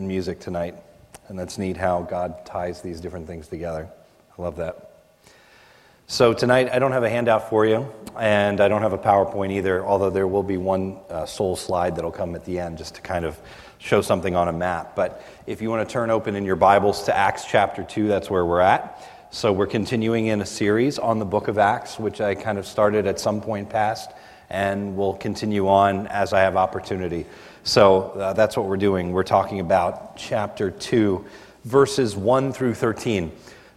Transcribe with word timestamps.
in 0.00 0.08
music 0.08 0.40
tonight. 0.40 0.74
And 1.28 1.38
that's 1.38 1.58
neat 1.58 1.76
how 1.76 2.02
God 2.02 2.44
ties 2.44 2.80
these 2.82 3.00
different 3.00 3.26
things 3.26 3.46
together. 3.46 3.88
I 4.36 4.42
love 4.42 4.56
that. 4.56 4.86
So, 6.08 6.32
tonight 6.32 6.70
I 6.72 6.80
don't 6.80 6.90
have 6.90 7.04
a 7.04 7.10
handout 7.10 7.50
for 7.50 7.64
you, 7.64 7.88
and 8.18 8.60
I 8.60 8.66
don't 8.66 8.82
have 8.82 8.94
a 8.94 8.98
PowerPoint 8.98 9.52
either, 9.52 9.86
although 9.86 10.10
there 10.10 10.26
will 10.26 10.42
be 10.42 10.56
one 10.56 10.98
uh, 11.08 11.24
sole 11.24 11.54
slide 11.54 11.94
that'll 11.94 12.10
come 12.10 12.34
at 12.34 12.44
the 12.44 12.58
end 12.58 12.78
just 12.78 12.96
to 12.96 13.00
kind 13.00 13.24
of 13.24 13.38
show 13.78 14.00
something 14.00 14.34
on 14.34 14.48
a 14.48 14.52
map. 14.52 14.96
But 14.96 15.22
if 15.46 15.62
you 15.62 15.70
want 15.70 15.88
to 15.88 15.92
turn 15.92 16.10
open 16.10 16.34
in 16.34 16.44
your 16.44 16.56
Bibles 16.56 17.04
to 17.04 17.16
Acts 17.16 17.44
chapter 17.44 17.84
2, 17.84 18.08
that's 18.08 18.28
where 18.28 18.44
we're 18.44 18.58
at. 18.58 19.08
So, 19.30 19.52
we're 19.52 19.68
continuing 19.68 20.26
in 20.26 20.40
a 20.40 20.46
series 20.46 20.98
on 20.98 21.20
the 21.20 21.24
book 21.24 21.46
of 21.46 21.58
Acts, 21.58 21.96
which 21.96 22.20
I 22.20 22.34
kind 22.34 22.58
of 22.58 22.66
started 22.66 23.06
at 23.06 23.20
some 23.20 23.40
point 23.40 23.70
past, 23.70 24.10
and 24.48 24.96
will 24.96 25.14
continue 25.14 25.68
on 25.68 26.08
as 26.08 26.32
I 26.32 26.40
have 26.40 26.56
opportunity. 26.56 27.24
So, 27.62 28.10
uh, 28.12 28.32
that's 28.32 28.56
what 28.56 28.66
we're 28.66 28.76
doing. 28.76 29.12
We're 29.12 29.22
talking 29.22 29.60
about 29.60 30.16
chapter 30.16 30.70
2, 30.70 31.24
verses 31.64 32.16
1 32.16 32.52
through 32.52 32.74
13. 32.74 33.32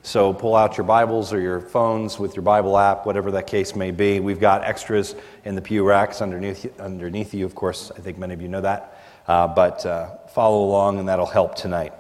So 0.06 0.34
pull 0.34 0.54
out 0.54 0.76
your 0.76 0.86
Bibles 0.86 1.32
or 1.32 1.40
your 1.40 1.62
phones 1.62 2.20
with 2.20 2.36
your 2.36 2.44
Bible 2.44 2.78
app, 2.78 3.06
whatever 3.06 3.32
that 3.32 3.48
case 3.48 3.74
may 3.74 3.92
be. 3.92 4.20
We've 4.20 4.40
got 4.40 4.66
extras 4.66 5.16
in 5.46 5.56
the 5.56 5.62
pew 5.62 5.86
racks 5.86 6.22
underneath, 6.22 6.78
underneath 6.78 7.34
you, 7.34 7.46
of 7.46 7.56
course. 7.56 7.90
I 7.96 8.02
think 8.02 8.18
many 8.18 8.34
of 8.34 8.42
you 8.42 8.50
know 8.50 8.60
that. 8.60 9.02
Uh, 9.30 9.48
but 9.48 9.86
uh, 9.86 10.18
follow 10.28 10.66
along, 10.66 11.00
and 11.00 11.08
that'll 11.08 11.26
help 11.26 11.56
tonight. 11.56 11.94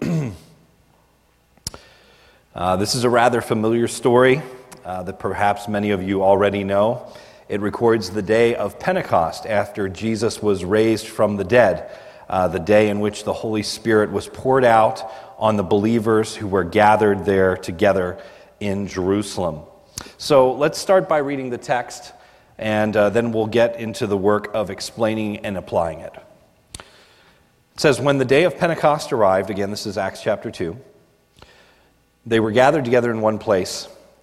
uh, 2.54 2.76
this 2.76 2.94
is 2.94 3.02
a 3.02 3.10
rather 3.10 3.40
familiar 3.40 3.88
story 3.88 4.40
uh, 4.84 5.02
that 5.02 5.18
perhaps 5.18 5.66
many 5.66 5.90
of 5.90 6.00
you 6.00 6.22
already 6.22 6.62
know. 6.62 7.12
It 7.48 7.62
records 7.62 8.10
the 8.10 8.20
day 8.20 8.54
of 8.54 8.78
Pentecost 8.78 9.46
after 9.46 9.88
Jesus 9.88 10.42
was 10.42 10.66
raised 10.66 11.06
from 11.06 11.36
the 11.36 11.44
dead, 11.44 11.90
uh, 12.28 12.48
the 12.48 12.58
day 12.58 12.90
in 12.90 13.00
which 13.00 13.24
the 13.24 13.32
Holy 13.32 13.62
Spirit 13.62 14.12
was 14.12 14.28
poured 14.28 14.64
out 14.64 15.10
on 15.38 15.56
the 15.56 15.62
believers 15.62 16.36
who 16.36 16.46
were 16.46 16.64
gathered 16.64 17.24
there 17.24 17.56
together 17.56 18.18
in 18.60 18.86
Jerusalem. 18.86 19.62
So 20.18 20.52
let's 20.52 20.78
start 20.78 21.08
by 21.08 21.18
reading 21.18 21.48
the 21.48 21.56
text, 21.56 22.12
and 22.58 22.94
uh, 22.94 23.08
then 23.08 23.32
we'll 23.32 23.46
get 23.46 23.80
into 23.80 24.06
the 24.06 24.16
work 24.16 24.50
of 24.52 24.68
explaining 24.68 25.38
and 25.38 25.56
applying 25.56 26.00
it. 26.00 26.12
It 26.78 27.80
says, 27.80 27.98
When 27.98 28.18
the 28.18 28.26
day 28.26 28.44
of 28.44 28.58
Pentecost 28.58 29.10
arrived, 29.10 29.48
again, 29.48 29.70
this 29.70 29.86
is 29.86 29.96
Acts 29.96 30.22
chapter 30.22 30.50
2, 30.50 30.76
they 32.26 32.40
were 32.40 32.50
gathered 32.50 32.84
together 32.84 33.10
in 33.10 33.22
one 33.22 33.38
place, 33.38 33.88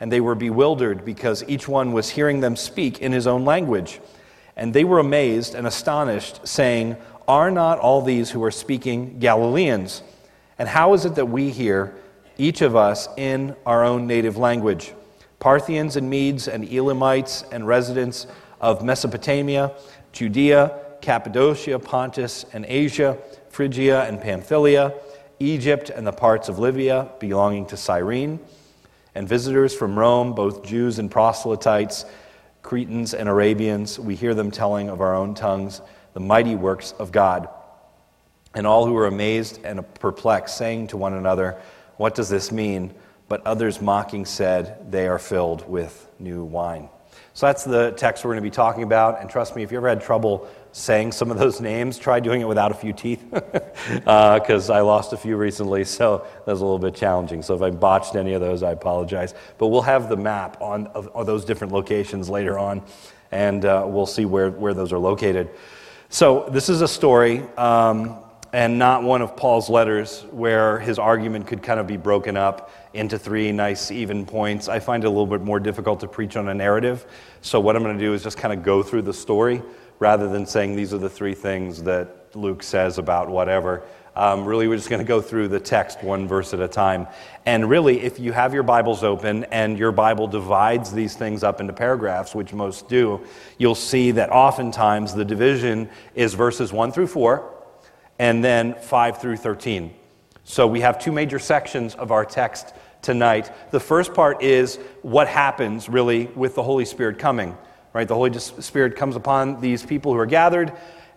and 0.00 0.10
they 0.10 0.20
were 0.20 0.34
bewildered 0.34 1.04
because 1.04 1.44
each 1.48 1.68
one 1.68 1.92
was 1.92 2.10
hearing 2.10 2.40
them 2.40 2.56
speak 2.56 3.00
in 3.00 3.12
his 3.12 3.26
own 3.26 3.44
language. 3.44 4.00
And 4.56 4.72
they 4.72 4.84
were 4.84 4.98
amazed 4.98 5.54
and 5.54 5.66
astonished, 5.66 6.46
saying, 6.46 6.96
Are 7.26 7.50
not 7.50 7.78
all 7.78 8.02
these 8.02 8.30
who 8.30 8.42
are 8.44 8.50
speaking 8.50 9.18
Galileans? 9.18 10.02
And 10.58 10.68
how 10.68 10.94
is 10.94 11.04
it 11.04 11.16
that 11.16 11.26
we 11.26 11.50
hear, 11.50 11.94
each 12.38 12.60
of 12.60 12.76
us, 12.76 13.08
in 13.16 13.56
our 13.66 13.84
own 13.84 14.06
native 14.06 14.36
language? 14.36 14.92
Parthians 15.40 15.96
and 15.96 16.08
Medes 16.08 16.48
and 16.48 16.64
Elamites 16.64 17.44
and 17.50 17.66
residents 17.66 18.26
of 18.60 18.84
Mesopotamia, 18.84 19.72
Judea, 20.12 20.80
Cappadocia, 21.02 21.78
Pontus 21.78 22.46
and 22.52 22.64
Asia, 22.66 23.18
Phrygia 23.50 24.04
and 24.04 24.20
Pamphylia, 24.20 24.94
Egypt 25.38 25.90
and 25.90 26.06
the 26.06 26.12
parts 26.12 26.48
of 26.48 26.58
Libya 26.58 27.10
belonging 27.18 27.66
to 27.66 27.76
Cyrene, 27.76 28.40
and 29.14 29.28
visitors 29.28 29.74
from 29.74 29.98
Rome, 29.98 30.34
both 30.34 30.64
Jews 30.64 30.98
and 30.98 31.10
proselytes, 31.10 32.04
Cretans 32.62 33.14
and 33.14 33.28
Arabians, 33.28 33.98
we 33.98 34.14
hear 34.14 34.34
them 34.34 34.50
telling 34.50 34.88
of 34.88 35.00
our 35.00 35.14
own 35.14 35.34
tongues 35.34 35.80
the 36.14 36.20
mighty 36.20 36.54
works 36.54 36.92
of 36.98 37.12
God. 37.12 37.48
And 38.54 38.66
all 38.66 38.86
who 38.86 38.92
were 38.92 39.06
amazed 39.06 39.60
and 39.64 39.82
perplexed, 39.94 40.56
saying 40.56 40.88
to 40.88 40.96
one 40.96 41.14
another, 41.14 41.60
What 41.96 42.14
does 42.14 42.28
this 42.28 42.52
mean? 42.52 42.94
but 43.28 43.44
others 43.46 43.80
mocking 43.80 44.24
said, 44.24 44.90
They 44.90 45.08
are 45.08 45.18
filled 45.18 45.68
with 45.68 46.08
new 46.18 46.44
wine. 46.44 46.88
So 47.32 47.46
that's 47.46 47.64
the 47.64 47.92
text 47.92 48.24
we're 48.24 48.32
going 48.32 48.42
to 48.44 48.50
be 48.50 48.54
talking 48.54 48.82
about. 48.82 49.20
And 49.20 49.30
trust 49.30 49.56
me, 49.56 49.62
if 49.62 49.72
you 49.72 49.78
ever 49.78 49.88
had 49.88 50.00
trouble 50.00 50.48
saying 50.74 51.12
some 51.12 51.30
of 51.30 51.38
those 51.38 51.60
names, 51.60 51.98
try 51.98 52.18
doing 52.18 52.40
it 52.40 52.48
without 52.48 52.72
a 52.72 52.74
few 52.74 52.92
teeth, 52.92 53.24
because 53.30 54.70
uh, 54.70 54.74
I 54.74 54.80
lost 54.80 55.12
a 55.12 55.16
few 55.16 55.36
recently, 55.36 55.84
so 55.84 56.26
that 56.44 56.50
was 56.50 56.60
a 56.62 56.64
little 56.64 56.80
bit 56.80 56.96
challenging. 56.96 57.42
So 57.42 57.54
if 57.54 57.62
I 57.62 57.70
botched 57.70 58.16
any 58.16 58.32
of 58.32 58.40
those, 58.40 58.64
I 58.64 58.72
apologize. 58.72 59.34
But 59.56 59.68
we'll 59.68 59.82
have 59.82 60.08
the 60.08 60.16
map 60.16 60.60
on, 60.60 60.88
of, 60.88 61.26
those 61.26 61.44
different 61.44 61.72
locations 61.72 62.28
later 62.28 62.58
on, 62.58 62.82
and 63.30 63.64
uh, 63.64 63.84
we'll 63.86 64.04
see 64.04 64.24
where, 64.24 64.50
where 64.50 64.74
those 64.74 64.92
are 64.92 64.98
located. 64.98 65.48
So 66.08 66.48
this 66.50 66.68
is 66.68 66.80
a 66.80 66.88
story. 66.88 67.42
Um, 67.56 68.18
and 68.52 68.78
not 68.78 69.02
one 69.02 69.20
of 69.20 69.36
Paul's 69.36 69.68
letters 69.68 70.22
where 70.30 70.78
his 70.78 70.96
argument 70.96 71.46
could 71.48 71.60
kind 71.60 71.80
of 71.80 71.88
be 71.88 71.96
broken 71.96 72.36
up 72.36 72.70
into 72.94 73.18
three 73.18 73.50
nice, 73.50 73.90
even 73.90 74.24
points. 74.24 74.68
I 74.68 74.78
find 74.78 75.02
it 75.02 75.08
a 75.08 75.10
little 75.10 75.26
bit 75.26 75.40
more 75.40 75.58
difficult 75.58 75.98
to 76.00 76.08
preach 76.08 76.36
on 76.36 76.48
a 76.48 76.54
narrative. 76.54 77.04
So, 77.42 77.58
what 77.58 77.74
I'm 77.74 77.82
going 77.82 77.98
to 77.98 78.04
do 78.04 78.14
is 78.14 78.22
just 78.22 78.38
kind 78.38 78.56
of 78.56 78.62
go 78.62 78.80
through 78.84 79.02
the 79.02 79.12
story 79.12 79.60
rather 79.98 80.28
than 80.28 80.46
saying 80.46 80.76
these 80.76 80.92
are 80.92 80.98
the 80.98 81.08
three 81.08 81.34
things 81.34 81.82
that 81.84 82.34
Luke 82.34 82.62
says 82.62 82.98
about 82.98 83.28
whatever. 83.28 83.82
Um, 84.16 84.44
really, 84.44 84.68
we're 84.68 84.76
just 84.76 84.90
going 84.90 85.02
to 85.02 85.08
go 85.08 85.20
through 85.20 85.48
the 85.48 85.58
text 85.58 86.02
one 86.04 86.28
verse 86.28 86.54
at 86.54 86.60
a 86.60 86.68
time. 86.68 87.08
And 87.46 87.68
really, 87.68 88.00
if 88.02 88.20
you 88.20 88.32
have 88.32 88.54
your 88.54 88.62
Bibles 88.62 89.02
open 89.02 89.44
and 89.44 89.76
your 89.76 89.90
Bible 89.90 90.28
divides 90.28 90.92
these 90.92 91.16
things 91.16 91.42
up 91.42 91.60
into 91.60 91.72
paragraphs, 91.72 92.34
which 92.34 92.52
most 92.52 92.88
do, 92.88 93.20
you'll 93.58 93.74
see 93.74 94.12
that 94.12 94.30
oftentimes 94.30 95.14
the 95.14 95.24
division 95.24 95.88
is 96.14 96.34
verses 96.34 96.72
1 96.72 96.92
through 96.92 97.08
4 97.08 97.50
and 98.20 98.44
then 98.44 98.74
5 98.74 99.20
through 99.20 99.36
13. 99.36 99.92
So 100.44 100.66
we 100.66 100.80
have 100.82 100.98
two 100.98 101.10
major 101.10 101.40
sections 101.40 101.94
of 101.96 102.12
our 102.12 102.24
text 102.24 102.74
tonight. 103.02 103.50
The 103.70 103.80
first 103.80 104.14
part 104.14 104.42
is 104.42 104.76
what 105.02 105.26
happens 105.26 105.88
really 105.88 106.26
with 106.26 106.54
the 106.54 106.62
Holy 106.62 106.84
Spirit 106.84 107.18
coming, 107.18 107.56
right? 107.94 108.06
The 108.06 108.14
Holy 108.14 108.38
Spirit 108.38 108.96
comes 108.96 109.16
upon 109.16 109.62
these 109.62 109.82
people 109.82 110.12
who 110.12 110.18
are 110.18 110.26
gathered, 110.26 110.72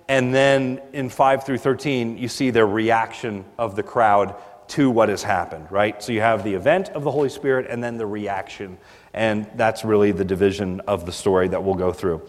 and 0.07 0.33
then 0.33 0.81
in 0.93 1.09
5 1.09 1.43
through 1.43 1.57
13, 1.57 2.17
you 2.17 2.29
see 2.29 2.49
their 2.49 2.67
reaction 2.67 3.43
of 3.57 3.75
the 3.75 3.83
crowd 3.83 4.35
to 4.69 4.89
what 4.89 5.09
has 5.09 5.23
happened, 5.23 5.69
right? 5.71 6.01
So 6.01 6.11
you 6.11 6.21
have 6.21 6.43
the 6.43 6.53
event 6.53 6.89
of 6.89 7.03
the 7.03 7.11
Holy 7.11 7.29
Spirit 7.29 7.67
and 7.69 7.83
then 7.83 7.97
the 7.97 8.05
reaction. 8.05 8.77
And 9.13 9.49
that's 9.55 9.83
really 9.83 10.11
the 10.11 10.25
division 10.25 10.81
of 10.81 11.05
the 11.05 11.11
story 11.11 11.47
that 11.49 11.63
we'll 11.63 11.75
go 11.75 11.91
through. 11.91 12.21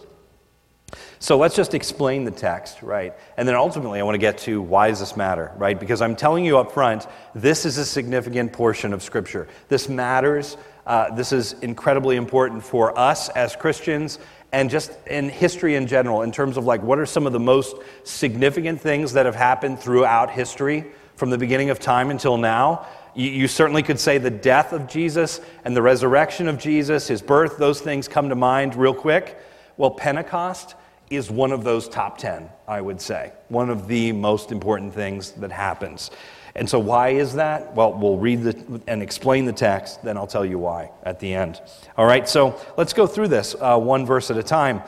So 1.19 1.37
let's 1.37 1.55
just 1.55 1.73
explain 1.73 2.23
the 2.23 2.31
text, 2.31 2.81
right? 2.81 3.13
And 3.37 3.47
then 3.47 3.55
ultimately, 3.55 3.99
I 3.99 4.03
want 4.03 4.15
to 4.15 4.19
get 4.19 4.37
to 4.39 4.61
why 4.61 4.89
does 4.89 4.99
this 4.99 5.15
matter, 5.15 5.51
right? 5.57 5.79
Because 5.79 6.01
I'm 6.01 6.15
telling 6.15 6.45
you 6.45 6.57
up 6.57 6.71
front, 6.71 7.07
this 7.35 7.65
is 7.65 7.77
a 7.77 7.85
significant 7.85 8.53
portion 8.53 8.93
of 8.93 9.03
Scripture. 9.03 9.47
This 9.67 9.89
matters. 9.89 10.57
Uh, 10.87 11.13
this 11.13 11.31
is 11.31 11.53
incredibly 11.61 12.15
important 12.15 12.63
for 12.63 12.97
us 12.97 13.29
as 13.29 13.55
Christians 13.55 14.17
and 14.51 14.69
just 14.69 14.91
in 15.07 15.29
history 15.29 15.75
in 15.75 15.87
general, 15.87 16.23
in 16.23 16.31
terms 16.31 16.57
of 16.57 16.65
like 16.65 16.81
what 16.81 16.99
are 16.99 17.05
some 17.05 17.27
of 17.27 17.33
the 17.33 17.39
most 17.39 17.75
significant 18.03 18.81
things 18.81 19.13
that 19.13 19.25
have 19.25 19.35
happened 19.35 19.79
throughout 19.79 20.31
history 20.31 20.85
from 21.15 21.29
the 21.29 21.37
beginning 21.37 21.69
of 21.69 21.79
time 21.79 22.09
until 22.09 22.37
now. 22.37 22.87
You, 23.13 23.29
you 23.29 23.47
certainly 23.47 23.83
could 23.83 23.99
say 23.99 24.17
the 24.17 24.29
death 24.29 24.73
of 24.73 24.87
Jesus 24.87 25.41
and 25.65 25.75
the 25.75 25.81
resurrection 25.81 26.47
of 26.47 26.57
Jesus, 26.57 27.07
his 27.07 27.21
birth, 27.21 27.57
those 27.57 27.81
things 27.81 28.07
come 28.07 28.29
to 28.29 28.35
mind 28.35 28.75
real 28.75 28.93
quick. 28.93 29.37
Well, 29.77 29.91
Pentecost 29.91 30.75
is 31.09 31.29
one 31.29 31.51
of 31.51 31.63
those 31.63 31.87
top 31.87 32.17
10, 32.17 32.49
I 32.67 32.81
would 32.81 33.01
say. 33.01 33.33
One 33.49 33.69
of 33.69 33.87
the 33.87 34.11
most 34.11 34.51
important 34.51 34.93
things 34.93 35.31
that 35.33 35.51
happens. 35.51 36.11
And 36.59 36.69
so, 36.69 36.77
why 36.77 37.11
is 37.11 37.35
that? 37.35 37.73
Well, 37.73 37.93
we'll 37.93 38.17
read 38.17 38.43
the, 38.43 38.81
and 38.85 39.01
explain 39.01 39.45
the 39.45 39.53
text, 39.53 40.03
then 40.03 40.17
I'll 40.17 40.27
tell 40.27 40.45
you 40.45 40.59
why 40.59 40.91
at 41.03 41.17
the 41.21 41.33
end. 41.33 41.61
All 41.95 42.05
right, 42.05 42.27
so 42.27 42.59
let's 42.75 42.91
go 42.91 43.07
through 43.07 43.29
this 43.29 43.55
uh, 43.61 43.79
one 43.79 44.05
verse 44.05 44.29
at 44.29 44.37
a 44.37 44.43
time. 44.43 44.81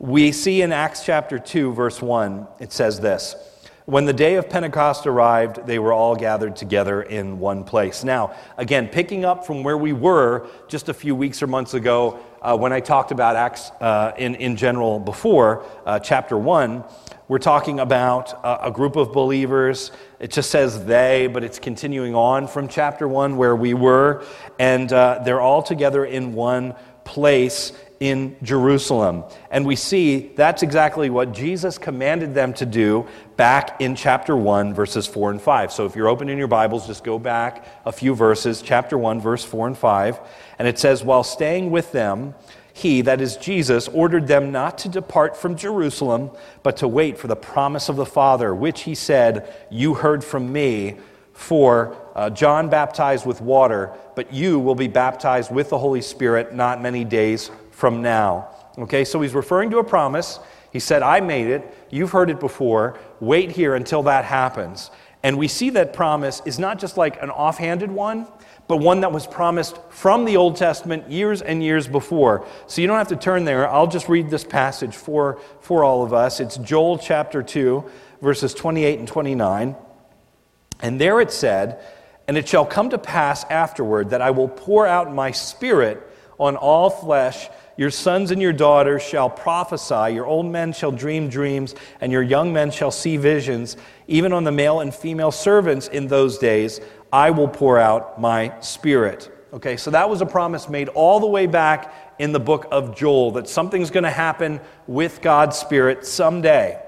We 0.00 0.32
see 0.32 0.60
in 0.60 0.72
Acts 0.72 1.04
chapter 1.04 1.38
2, 1.38 1.72
verse 1.72 2.02
1, 2.02 2.48
it 2.58 2.72
says 2.72 2.98
this 2.98 3.36
When 3.84 4.06
the 4.06 4.12
day 4.12 4.34
of 4.34 4.50
Pentecost 4.50 5.06
arrived, 5.06 5.64
they 5.68 5.78
were 5.78 5.92
all 5.92 6.16
gathered 6.16 6.56
together 6.56 7.02
in 7.02 7.38
one 7.38 7.62
place. 7.62 8.02
Now, 8.02 8.34
again, 8.58 8.88
picking 8.88 9.24
up 9.24 9.46
from 9.46 9.62
where 9.62 9.78
we 9.78 9.92
were 9.92 10.48
just 10.66 10.88
a 10.88 10.94
few 10.94 11.14
weeks 11.14 11.44
or 11.44 11.46
months 11.46 11.74
ago 11.74 12.18
uh, 12.42 12.56
when 12.58 12.72
I 12.72 12.80
talked 12.80 13.12
about 13.12 13.36
Acts 13.36 13.70
uh, 13.80 14.12
in, 14.18 14.34
in 14.34 14.56
general 14.56 14.98
before, 14.98 15.64
uh, 15.86 16.00
chapter 16.00 16.36
1, 16.36 16.82
we're 17.26 17.38
talking 17.38 17.80
about 17.80 18.34
a, 18.44 18.66
a 18.66 18.70
group 18.70 18.96
of 18.96 19.12
believers. 19.12 19.92
It 20.24 20.30
just 20.30 20.50
says 20.50 20.86
they, 20.86 21.26
but 21.26 21.44
it's 21.44 21.58
continuing 21.58 22.14
on 22.14 22.48
from 22.48 22.66
chapter 22.66 23.06
1 23.06 23.36
where 23.36 23.54
we 23.54 23.74
were. 23.74 24.24
And 24.58 24.90
uh, 24.90 25.20
they're 25.22 25.42
all 25.42 25.62
together 25.62 26.02
in 26.06 26.32
one 26.32 26.74
place 27.04 27.74
in 28.00 28.34
Jerusalem. 28.42 29.24
And 29.50 29.66
we 29.66 29.76
see 29.76 30.32
that's 30.34 30.62
exactly 30.62 31.10
what 31.10 31.32
Jesus 31.32 31.76
commanded 31.76 32.32
them 32.32 32.54
to 32.54 32.64
do 32.64 33.06
back 33.36 33.82
in 33.82 33.94
chapter 33.94 34.34
1, 34.34 34.72
verses 34.72 35.06
4 35.06 35.32
and 35.32 35.42
5. 35.42 35.70
So 35.70 35.84
if 35.84 35.94
you're 35.94 36.08
opening 36.08 36.38
your 36.38 36.48
Bibles, 36.48 36.86
just 36.86 37.04
go 37.04 37.18
back 37.18 37.66
a 37.84 37.92
few 37.92 38.14
verses, 38.14 38.62
chapter 38.62 38.96
1, 38.96 39.20
verse 39.20 39.44
4 39.44 39.66
and 39.66 39.76
5. 39.76 40.20
And 40.58 40.66
it 40.66 40.78
says, 40.78 41.04
While 41.04 41.22
staying 41.22 41.70
with 41.70 41.92
them, 41.92 42.34
he, 42.76 43.02
that 43.02 43.20
is 43.20 43.36
Jesus, 43.36 43.86
ordered 43.86 44.26
them 44.26 44.50
not 44.50 44.78
to 44.78 44.88
depart 44.88 45.36
from 45.36 45.56
Jerusalem, 45.56 46.32
but 46.64 46.76
to 46.78 46.88
wait 46.88 47.16
for 47.16 47.28
the 47.28 47.36
promise 47.36 47.88
of 47.88 47.94
the 47.94 48.04
Father, 48.04 48.52
which 48.52 48.82
he 48.82 48.96
said, 48.96 49.54
You 49.70 49.94
heard 49.94 50.24
from 50.24 50.52
me. 50.52 50.96
For 51.34 51.96
uh, 52.14 52.30
John 52.30 52.68
baptized 52.68 53.26
with 53.26 53.40
water, 53.40 53.92
but 54.14 54.32
you 54.32 54.58
will 54.58 54.74
be 54.74 54.86
baptized 54.86 55.52
with 55.52 55.70
the 55.70 55.78
Holy 55.78 56.00
Spirit 56.00 56.52
not 56.52 56.82
many 56.82 57.04
days 57.04 57.50
from 57.70 58.02
now. 58.02 58.48
Okay, 58.78 59.04
so 59.04 59.20
he's 59.20 59.34
referring 59.34 59.70
to 59.70 59.78
a 59.78 59.84
promise. 59.84 60.38
He 60.72 60.80
said, 60.80 61.02
I 61.02 61.20
made 61.20 61.48
it. 61.48 61.76
You've 61.90 62.10
heard 62.10 62.30
it 62.30 62.38
before. 62.38 62.98
Wait 63.20 63.52
here 63.52 63.74
until 63.74 64.02
that 64.04 64.24
happens. 64.24 64.90
And 65.24 65.38
we 65.38 65.48
see 65.48 65.70
that 65.70 65.92
promise 65.92 66.42
is 66.44 66.58
not 66.58 66.78
just 66.78 66.96
like 66.96 67.20
an 67.22 67.30
offhanded 67.30 67.90
one, 67.90 68.26
but 68.66 68.78
one 68.78 69.00
that 69.00 69.12
was 69.12 69.26
promised 69.26 69.78
from 69.90 70.24
the 70.24 70.36
Old 70.36 70.56
Testament 70.56 71.10
years 71.10 71.42
and 71.42 71.62
years 71.62 71.86
before. 71.86 72.46
So 72.66 72.80
you 72.80 72.86
don't 72.86 72.98
have 72.98 73.08
to 73.08 73.16
turn 73.16 73.44
there. 73.44 73.68
I'll 73.68 73.86
just 73.86 74.08
read 74.08 74.30
this 74.30 74.44
passage 74.44 74.96
for, 74.96 75.38
for 75.60 75.84
all 75.84 76.02
of 76.02 76.12
us. 76.12 76.40
It's 76.40 76.56
Joel 76.56 76.98
chapter 76.98 77.42
2, 77.42 77.84
verses 78.22 78.54
28 78.54 78.98
and 78.98 79.08
29. 79.08 79.76
And 80.80 81.00
there 81.00 81.20
it 81.20 81.30
said, 81.30 81.84
And 82.26 82.36
it 82.36 82.48
shall 82.48 82.64
come 82.64 82.90
to 82.90 82.98
pass 82.98 83.44
afterward 83.44 84.10
that 84.10 84.22
I 84.22 84.30
will 84.30 84.48
pour 84.48 84.86
out 84.86 85.14
my 85.14 85.30
spirit 85.30 86.10
on 86.38 86.56
all 86.56 86.90
flesh. 86.90 87.48
Your 87.76 87.90
sons 87.90 88.30
and 88.30 88.40
your 88.40 88.52
daughters 88.52 89.02
shall 89.02 89.28
prophesy, 89.28 90.14
your 90.14 90.26
old 90.26 90.46
men 90.46 90.72
shall 90.72 90.92
dream 90.92 91.28
dreams, 91.28 91.74
and 92.00 92.12
your 92.12 92.22
young 92.22 92.52
men 92.52 92.70
shall 92.70 92.92
see 92.92 93.16
visions. 93.16 93.76
Even 94.06 94.32
on 94.32 94.44
the 94.44 94.52
male 94.52 94.80
and 94.80 94.94
female 94.94 95.32
servants 95.32 95.88
in 95.88 96.06
those 96.06 96.38
days, 96.38 96.80
I 97.14 97.30
will 97.30 97.46
pour 97.46 97.78
out 97.78 98.20
my 98.20 98.58
spirit. 98.58 99.30
Okay, 99.52 99.76
so 99.76 99.92
that 99.92 100.10
was 100.10 100.20
a 100.20 100.26
promise 100.26 100.68
made 100.68 100.88
all 100.88 101.20
the 101.20 101.28
way 101.28 101.46
back 101.46 101.94
in 102.18 102.32
the 102.32 102.40
book 102.40 102.66
of 102.72 102.96
Joel 102.96 103.30
that 103.30 103.48
something's 103.48 103.92
going 103.92 104.02
to 104.02 104.10
happen 104.10 104.60
with 104.88 105.22
God's 105.22 105.56
Spirit 105.56 106.04
someday. 106.04 106.82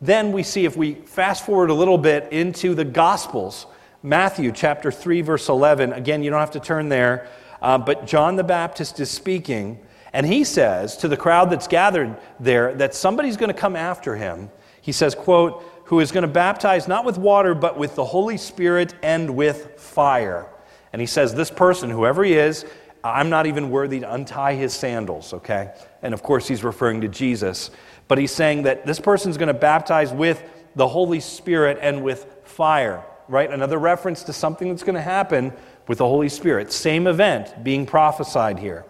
Then 0.00 0.32
we 0.32 0.42
see, 0.42 0.64
if 0.64 0.76
we 0.76 0.94
fast 0.94 1.46
forward 1.46 1.70
a 1.70 1.74
little 1.74 1.96
bit 1.96 2.32
into 2.32 2.74
the 2.74 2.84
Gospels, 2.84 3.66
Matthew 4.02 4.50
chapter 4.50 4.90
3, 4.90 5.20
verse 5.20 5.48
11. 5.48 5.92
Again, 5.92 6.24
you 6.24 6.30
don't 6.30 6.40
have 6.40 6.50
to 6.50 6.60
turn 6.60 6.88
there, 6.88 7.28
uh, 7.60 7.78
but 7.78 8.04
John 8.04 8.34
the 8.34 8.42
Baptist 8.42 8.98
is 8.98 9.12
speaking, 9.12 9.78
and 10.12 10.26
he 10.26 10.42
says 10.42 10.96
to 10.96 11.06
the 11.06 11.16
crowd 11.16 11.50
that's 11.50 11.68
gathered 11.68 12.16
there 12.40 12.74
that 12.74 12.96
somebody's 12.96 13.36
going 13.36 13.54
to 13.54 13.60
come 13.60 13.76
after 13.76 14.16
him. 14.16 14.50
He 14.80 14.90
says, 14.90 15.14
quote, 15.14 15.64
who 15.92 16.00
is 16.00 16.10
going 16.10 16.22
to 16.22 16.26
baptize 16.26 16.88
not 16.88 17.04
with 17.04 17.18
water, 17.18 17.54
but 17.54 17.76
with 17.76 17.94
the 17.96 18.04
Holy 18.04 18.38
Spirit 18.38 18.94
and 19.02 19.36
with 19.36 19.78
fire. 19.78 20.46
And 20.90 21.02
he 21.02 21.06
says, 21.06 21.34
This 21.34 21.50
person, 21.50 21.90
whoever 21.90 22.24
he 22.24 22.32
is, 22.32 22.64
I'm 23.04 23.28
not 23.28 23.44
even 23.44 23.68
worthy 23.68 24.00
to 24.00 24.14
untie 24.14 24.54
his 24.54 24.72
sandals, 24.72 25.34
okay? 25.34 25.74
And 26.00 26.14
of 26.14 26.22
course, 26.22 26.48
he's 26.48 26.64
referring 26.64 27.02
to 27.02 27.08
Jesus. 27.08 27.70
But 28.08 28.16
he's 28.16 28.32
saying 28.32 28.62
that 28.62 28.86
this 28.86 29.00
person's 29.00 29.36
going 29.36 29.48
to 29.48 29.52
baptize 29.52 30.14
with 30.14 30.42
the 30.76 30.88
Holy 30.88 31.20
Spirit 31.20 31.76
and 31.82 32.02
with 32.02 32.24
fire, 32.44 33.04
right? 33.28 33.50
Another 33.50 33.76
reference 33.76 34.22
to 34.22 34.32
something 34.32 34.70
that's 34.70 34.82
going 34.82 34.94
to 34.94 35.02
happen 35.02 35.52
with 35.88 35.98
the 35.98 36.08
Holy 36.08 36.30
Spirit. 36.30 36.72
Same 36.72 37.06
event 37.06 37.62
being 37.62 37.84
prophesied 37.84 38.58
here. 38.58 38.86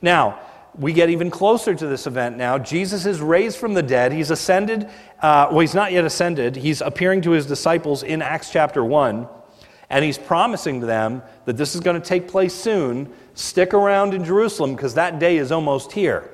Now, 0.00 0.38
we 0.76 0.92
get 0.92 1.10
even 1.10 1.30
closer 1.30 1.74
to 1.74 1.86
this 1.86 2.06
event 2.06 2.36
now. 2.36 2.58
Jesus 2.58 3.06
is 3.06 3.20
raised 3.20 3.58
from 3.58 3.74
the 3.74 3.82
dead. 3.82 4.12
He's 4.12 4.30
ascended. 4.30 4.88
Uh, 5.24 5.48
well, 5.50 5.60
he's 5.60 5.74
not 5.74 5.90
yet 5.90 6.04
ascended. 6.04 6.54
He's 6.54 6.82
appearing 6.82 7.22
to 7.22 7.30
his 7.30 7.46
disciples 7.46 8.02
in 8.02 8.20
Acts 8.20 8.50
chapter 8.50 8.84
1, 8.84 9.26
and 9.88 10.04
he's 10.04 10.18
promising 10.18 10.80
to 10.80 10.86
them 10.86 11.22
that 11.46 11.56
this 11.56 11.74
is 11.74 11.80
going 11.80 11.98
to 11.98 12.06
take 12.06 12.28
place 12.28 12.52
soon. 12.52 13.10
Stick 13.32 13.72
around 13.72 14.12
in 14.12 14.22
Jerusalem 14.22 14.76
because 14.76 14.92
that 14.96 15.18
day 15.18 15.38
is 15.38 15.50
almost 15.50 15.92
here. 15.92 16.30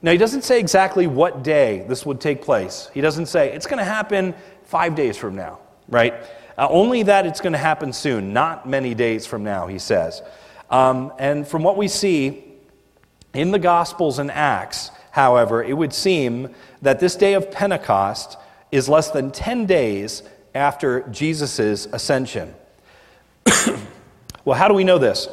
Now, 0.00 0.12
he 0.12 0.16
doesn't 0.16 0.42
say 0.42 0.60
exactly 0.60 1.08
what 1.08 1.42
day 1.42 1.84
this 1.88 2.06
would 2.06 2.20
take 2.20 2.40
place. 2.40 2.88
He 2.94 3.00
doesn't 3.00 3.26
say 3.26 3.52
it's 3.52 3.66
going 3.66 3.80
to 3.80 3.84
happen 3.84 4.32
five 4.62 4.94
days 4.94 5.16
from 5.16 5.34
now, 5.34 5.58
right? 5.88 6.14
Uh, 6.56 6.68
only 6.70 7.02
that 7.02 7.26
it's 7.26 7.40
going 7.40 7.54
to 7.54 7.58
happen 7.58 7.92
soon, 7.92 8.32
not 8.32 8.64
many 8.64 8.94
days 8.94 9.26
from 9.26 9.42
now, 9.42 9.66
he 9.66 9.80
says. 9.80 10.22
Um, 10.70 11.12
and 11.18 11.48
from 11.48 11.64
what 11.64 11.76
we 11.76 11.88
see, 11.88 12.44
in 13.34 13.50
the 13.50 13.58
Gospels 13.58 14.20
and 14.20 14.30
Acts, 14.30 14.92
however, 15.10 15.64
it 15.64 15.76
would 15.76 15.92
seem 15.92 16.54
that 16.82 17.00
this 17.00 17.16
day 17.16 17.34
of 17.34 17.50
Pentecost 17.50 18.36
is 18.72 18.88
less 18.88 19.10
than 19.10 19.30
10 19.30 19.66
days 19.66 20.22
after 20.54 21.06
Jesus' 21.08 21.86
ascension. 21.86 22.54
well, 24.44 24.58
how 24.58 24.68
do 24.68 24.74
we 24.74 24.84
know 24.84 24.98
this? 24.98 25.28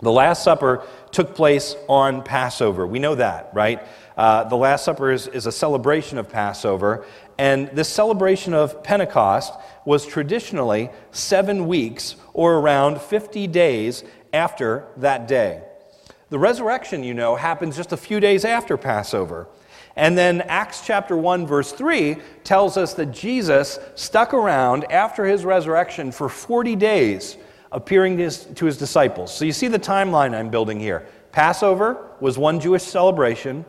The 0.00 0.10
Last 0.10 0.42
Supper 0.42 0.84
took 1.12 1.34
place 1.34 1.76
on 1.88 2.24
Passover. 2.24 2.86
We 2.86 2.98
know 2.98 3.14
that, 3.14 3.50
right? 3.52 3.80
Uh, 4.16 4.44
the 4.44 4.56
Last 4.56 4.84
Supper 4.84 5.12
is, 5.12 5.28
is 5.28 5.46
a 5.46 5.52
celebration 5.52 6.18
of 6.18 6.28
Passover, 6.28 7.06
and 7.38 7.68
this 7.68 7.88
celebration 7.88 8.52
of 8.52 8.82
Pentecost 8.82 9.54
was 9.84 10.04
traditionally 10.04 10.90
seven 11.12 11.66
weeks 11.66 12.16
or 12.34 12.54
around 12.54 13.00
50 13.00 13.46
days 13.46 14.04
after 14.32 14.86
that 14.96 15.28
day. 15.28 15.62
The 16.30 16.38
resurrection, 16.38 17.04
you 17.04 17.14
know, 17.14 17.36
happens 17.36 17.76
just 17.76 17.92
a 17.92 17.96
few 17.96 18.18
days 18.18 18.44
after 18.44 18.76
Passover. 18.76 19.48
And 19.96 20.16
then 20.16 20.40
Acts 20.42 20.86
chapter 20.86 21.16
1, 21.16 21.46
verse 21.46 21.72
3 21.72 22.16
tells 22.44 22.76
us 22.76 22.94
that 22.94 23.06
Jesus 23.06 23.78
stuck 23.94 24.32
around 24.32 24.90
after 24.90 25.24
his 25.24 25.44
resurrection 25.44 26.12
for 26.12 26.28
40 26.28 26.76
days, 26.76 27.36
appearing 27.70 28.16
to 28.16 28.24
his, 28.24 28.44
to 28.44 28.66
his 28.66 28.78
disciples. 28.78 29.34
So 29.34 29.44
you 29.44 29.52
see 29.52 29.68
the 29.68 29.78
timeline 29.78 30.34
I'm 30.34 30.50
building 30.50 30.80
here. 30.80 31.06
Passover 31.30 32.10
was 32.20 32.38
one 32.38 32.60
Jewish 32.60 32.82
celebration. 32.82 33.64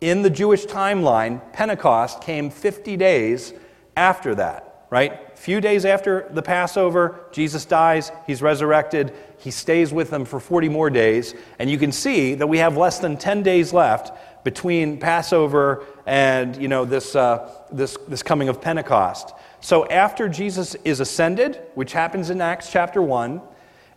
In 0.00 0.22
the 0.22 0.30
Jewish 0.30 0.66
timeline, 0.66 1.52
Pentecost 1.52 2.20
came 2.22 2.50
50 2.50 2.96
days 2.96 3.52
after 3.96 4.34
that, 4.36 4.86
right? 4.90 5.20
A 5.32 5.36
few 5.36 5.60
days 5.60 5.84
after 5.84 6.28
the 6.30 6.42
Passover, 6.42 7.26
Jesus 7.32 7.64
dies, 7.64 8.10
he's 8.26 8.42
resurrected 8.42 9.12
he 9.40 9.50
stays 9.50 9.90
with 9.92 10.10
them 10.10 10.26
for 10.26 10.38
40 10.38 10.68
more 10.68 10.90
days. 10.90 11.34
And 11.58 11.70
you 11.70 11.78
can 11.78 11.92
see 11.92 12.34
that 12.34 12.46
we 12.46 12.58
have 12.58 12.76
less 12.76 12.98
than 12.98 13.16
10 13.16 13.42
days 13.42 13.72
left 13.72 14.12
between 14.44 14.98
Passover 14.98 15.84
and 16.06 16.56
you 16.56 16.68
know, 16.68 16.84
this, 16.84 17.14
uh, 17.14 17.50
this, 17.70 17.96
this 18.08 18.22
coming 18.22 18.48
of 18.48 18.60
Pentecost. 18.60 19.34
So 19.60 19.86
after 19.88 20.28
Jesus 20.28 20.74
is 20.84 21.00
ascended, 21.00 21.60
which 21.74 21.92
happens 21.92 22.30
in 22.30 22.40
Acts 22.40 22.72
chapter 22.72 23.02
1, 23.02 23.40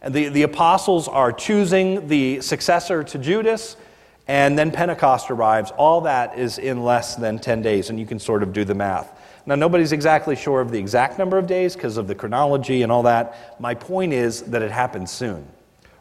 and 0.02 0.14
the, 0.14 0.28
the 0.28 0.44
apostles 0.44 1.08
are 1.08 1.32
choosing 1.32 2.08
the 2.08 2.42
successor 2.42 3.04
to 3.06 3.18
Judas, 3.18 3.78
and 4.28 4.58
then 4.60 4.72
Pentecost 4.72 5.32
arrives. 5.32 5.72
All 5.72 6.02
that 6.02 6.38
is 6.38 6.58
in 6.58 6.84
less 6.84 7.16
than 7.16 7.40
10 7.40 7.62
days, 7.62 7.90
and 7.90 8.00
you 8.00 8.06
can 8.06 8.20
sort 8.20 8.44
of 8.44 8.52
do 8.52 8.66
the 8.66 8.76
math. 8.76 9.20
Now, 9.46 9.56
nobody's 9.56 9.92
exactly 9.92 10.36
sure 10.36 10.62
of 10.62 10.72
the 10.72 10.80
exact 10.80 11.20
number 11.20 11.38
of 11.38 11.48
days 11.48 11.76
because 11.76 11.98
of 11.98 12.08
the 12.08 12.16
chronology 12.16 12.82
and 12.82 12.92
all 12.92 13.04
that. 13.04 13.60
My 13.60 13.74
point 13.74 14.14
is 14.14 14.42
that 14.44 14.62
it 14.62 14.72
happened 14.72 15.10
soon, 15.10 15.46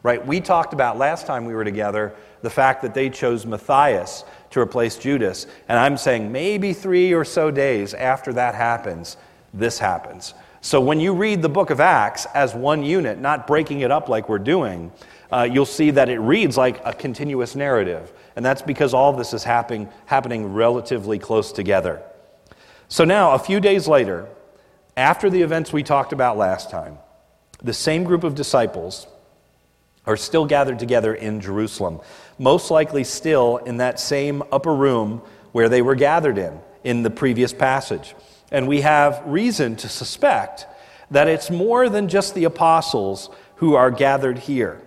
right? 0.03 0.25
We 0.25 0.41
talked 0.41 0.73
about 0.73 0.99
last 0.99 1.27
time 1.27 1.45
we 1.45 1.55
were 1.55 1.65
together 1.65 2.15
the 2.43 2.51
fact 2.51 2.83
that 2.83 2.95
they 2.95 3.09
chose 3.09 3.47
Matthias 3.47 4.25
to 4.51 4.61
replace 4.61 4.97
Judas. 4.97 5.47
And 5.69 5.79
I'm 5.79 5.97
saying 5.97 6.31
maybe 6.31 6.73
three 6.73 7.13
or 7.15 7.25
so 7.25 7.51
days 7.51 7.95
after 7.95 8.33
that 8.35 8.55
happens, 8.55 9.17
this 9.55 9.79
happens. 9.79 10.35
So 10.61 10.81
when 10.81 11.01
you 11.01 11.13
read 11.15 11.43
the 11.43 11.49
book 11.49 11.71
of 11.71 11.81
Acts 11.81 12.27
as 12.35 12.55
one 12.55 12.85
unit, 12.85 13.19
not 13.19 13.47
breaking 13.47 13.81
it 13.81 13.91
up 13.91 14.09
like 14.09 14.29
we're 14.29 14.39
doing, 14.39 14.93
uh, 15.33 15.49
you'll 15.51 15.67
see 15.67 15.91
that 15.93 16.09
it 16.09 16.19
reads 16.19 16.57
like 16.57 16.81
a 16.85 16.93
continuous 16.93 17.57
narrative. 17.57 18.13
And 18.37 18.45
that's 18.45 18.63
because 18.63 18.95
all 18.95 19.13
this 19.13 19.33
is 19.33 19.43
happening, 19.43 19.89
happening 20.07 20.53
relatively 20.53 21.19
close 21.19 21.51
together. 21.51 22.03
So 22.89 23.05
now, 23.05 23.33
a 23.33 23.39
few 23.39 23.59
days 23.59 23.89
later, 23.89 24.29
after 24.97 25.31
the 25.31 25.41
events 25.41 25.73
we 25.73 25.83
talked 25.83 26.13
about 26.13 26.37
last 26.37 26.71
time, 26.71 26.99
the 27.63 27.73
same 27.73 28.05
group 28.05 28.23
of 28.23 28.35
disciples 28.35 29.07
are 30.05 30.17
still 30.17 30.45
gathered 30.45 30.79
together 30.79 31.15
in 31.15 31.41
Jerusalem, 31.41 32.01
most 32.43 32.73
likely 32.73 33.05
still 33.05 33.59
in 33.59 33.77
that 33.77 34.01
same 34.01 34.43
upper 34.51 34.75
room 34.75 35.23
where 35.53 35.69
they 35.69 35.81
were 35.81 35.95
gathered 35.95 36.37
in, 36.37 36.59
in 36.83 37.05
the 37.05 37.11
previous 37.11 37.53
passage. 37.53 38.17
And 38.51 38.67
we 38.67 38.81
have 38.81 39.23
reason 39.25 39.77
to 39.77 39.89
suspect 39.89 40.67
that 41.13 41.29
it's 41.29 41.53
more 41.53 41.89
than 41.89 42.09
just 42.09 42.35
the 42.35 42.43
apostles 42.43 43.31
who 43.57 43.77
are 43.77 43.93
gathered 43.93 44.41
here. 44.41 44.83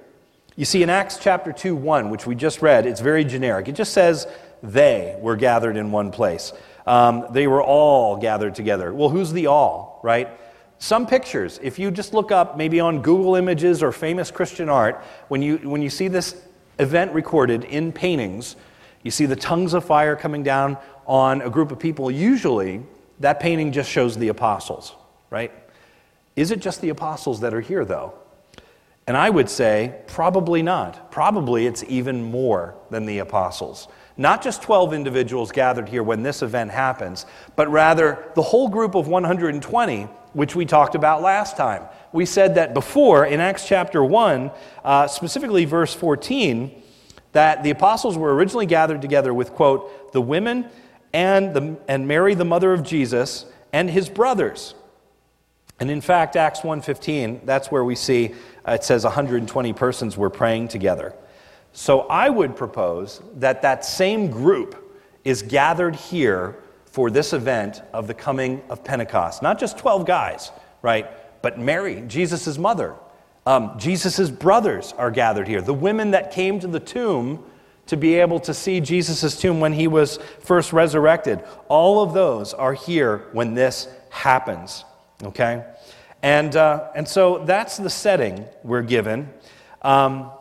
You 0.58 0.66
see, 0.66 0.84
in 0.84 0.90
Acts 0.90 1.18
chapter 1.18 1.54
2, 1.54 1.78
1, 1.78 2.10
which 2.10 2.28
we 2.28 2.36
just 2.36 2.62
read, 2.62 2.86
it's 2.86 3.00
very 3.00 3.24
generic. 3.24 3.70
It 3.70 3.76
just 3.76 3.94
says 3.94 4.28
they 4.62 5.18
were 5.22 5.38
gathered 5.38 5.78
in 5.78 5.94
one 5.94 6.12
place. 6.12 6.52
Um, 6.86 7.26
they 7.32 7.48
were 7.48 7.64
all 7.64 8.18
gathered 8.18 8.56
together. 8.56 8.94
Well, 8.94 9.08
who's 9.08 9.32
the 9.32 9.48
all, 9.48 10.02
right? 10.04 10.30
Some 10.78 11.08
pictures, 11.08 11.58
if 11.64 11.80
you 11.80 11.90
just 11.90 12.14
look 12.14 12.34
up 12.34 12.58
maybe 12.58 12.82
on 12.82 13.02
Google 13.02 13.36
Images 13.36 13.82
or 13.82 13.94
famous 13.94 14.30
Christian 14.30 14.68
art, 14.68 15.02
when 15.30 15.42
you, 15.42 15.58
when 15.58 15.82
you 15.82 15.90
see 15.90 16.10
this 16.10 16.36
event 16.80 17.14
recorded 17.14 17.64
in 17.66 17.92
paintings, 17.92 18.56
you 19.04 19.12
see 19.12 19.26
the 19.26 19.36
tongues 19.36 19.74
of 19.74 19.86
fire 19.86 20.16
coming 20.16 20.44
down 20.44 20.78
on 21.06 21.42
a 21.42 21.50
group 21.50 21.72
of 21.72 21.80
people. 21.80 22.10
Usually, 22.10 22.82
that 23.20 23.40
painting 23.40 23.72
just 23.72 23.90
shows 23.90 24.18
the 24.18 24.30
apostles, 24.30 24.94
right? 25.30 25.52
Is 26.36 26.52
it 26.52 26.60
just 26.60 26.82
the 26.82 26.90
apostles 26.90 27.40
that 27.42 27.54
are 27.54 27.62
here, 27.62 27.86
though? 27.86 28.14
And 29.08 29.16
I 29.16 29.30
would 29.30 29.50
say, 29.50 29.96
probably 30.08 30.64
not. 30.64 31.12
Probably 31.12 31.68
it's 31.68 31.84
even 31.88 32.24
more 32.24 32.76
than 32.90 33.06
the 33.06 33.20
apostles. 33.20 33.88
Not 34.18 34.42
just 34.42 34.64
12 34.64 34.94
individuals 34.94 35.52
gathered 35.52 35.90
here 35.90 36.02
when 36.02 36.24
this 36.24 36.42
event 36.42 36.72
happens, 36.72 37.26
but 37.56 37.70
rather 37.70 38.32
the 38.34 38.42
whole 38.42 38.68
group 38.70 38.96
of 38.96 39.08
120 39.08 40.08
which 40.36 40.54
we 40.54 40.66
talked 40.66 40.96
about 40.96 41.22
last 41.22 41.56
time. 41.56 41.84
We 42.16 42.26
said 42.26 42.56
that 42.56 42.74
before 42.74 43.26
in 43.26 43.42
Acts 43.42 43.68
chapter 43.68 44.02
1, 44.02 44.50
uh, 44.86 45.08
specifically 45.08 45.66
verse 45.66 45.94
14, 45.94 46.82
that 47.34 47.62
the 47.62 47.72
apostles 47.72 48.18
were 48.18 48.34
originally 48.34 48.66
gathered 48.66 49.02
together 49.02 49.34
with, 49.34 49.52
quote, 49.52 50.14
the 50.14 50.22
women 50.22 50.70
and, 51.12 51.54
the, 51.54 51.78
and 51.90 52.08
Mary, 52.08 52.34
the 52.34 52.46
mother 52.46 52.72
of 52.72 52.84
Jesus, 52.84 53.46
and 53.74 53.90
his 53.90 54.08
brothers. 54.08 54.76
And 55.82 55.92
in 55.92 56.00
fact, 56.00 56.38
Acts 56.38 56.62
1.15, 56.62 57.46
that's 57.46 57.70
where 57.70 57.84
we 57.84 57.96
see 57.96 58.34
uh, 58.66 58.72
it 58.72 58.86
says 58.86 59.04
120 59.04 59.74
persons 59.74 60.16
were 60.16 60.30
praying 60.30 60.70
together. 60.70 61.14
So 61.74 62.04
I 62.04 62.30
would 62.30 62.56
propose 62.56 63.22
that 63.36 63.62
that 63.64 63.84
same 63.84 64.32
group 64.32 65.02
is 65.26 65.42
gathered 65.42 65.98
here 65.98 66.56
for 66.86 67.12
this 67.12 67.34
event 67.34 67.82
of 67.92 68.08
the 68.08 68.14
coming 68.14 68.62
of 68.70 68.86
Pentecost. 68.86 69.42
Not 69.42 69.60
just 69.60 69.78
12 69.78 70.06
guys, 70.06 70.54
right? 70.82 71.10
But 71.46 71.60
Mary, 71.60 72.02
Jesus' 72.08 72.58
mother. 72.58 72.96
Um, 73.46 73.78
Jesus' 73.78 74.32
brothers 74.32 74.96
are 74.98 75.12
gathered 75.12 75.48
here. 75.48 75.62
The 75.62 75.76
women 75.76 76.10
that 76.10 76.32
came 76.32 76.60
to 76.60 76.68
the 76.68 76.80
tomb 76.80 77.44
to 77.86 77.96
be 77.96 78.16
able 78.16 78.40
to 78.40 78.52
see 78.52 78.80
Jesus' 78.80 79.40
tomb 79.40 79.60
when 79.60 79.72
he 79.72 79.88
was 79.88 80.18
first 80.40 80.74
resurrected. 80.74 81.44
All 81.68 82.02
of 82.02 82.16
those 82.16 82.56
are 82.56 82.74
here 82.74 83.28
when 83.32 83.54
this 83.54 83.88
happens, 84.10 84.86
okay? 85.22 85.64
And, 86.24 86.56
uh, 86.56 86.90
and 86.96 87.08
so 87.08 87.46
that's 87.46 87.78
the 87.78 87.92
setting 87.92 88.46
we're 88.64 88.82
given. 88.82 89.30
Um, 89.84 90.32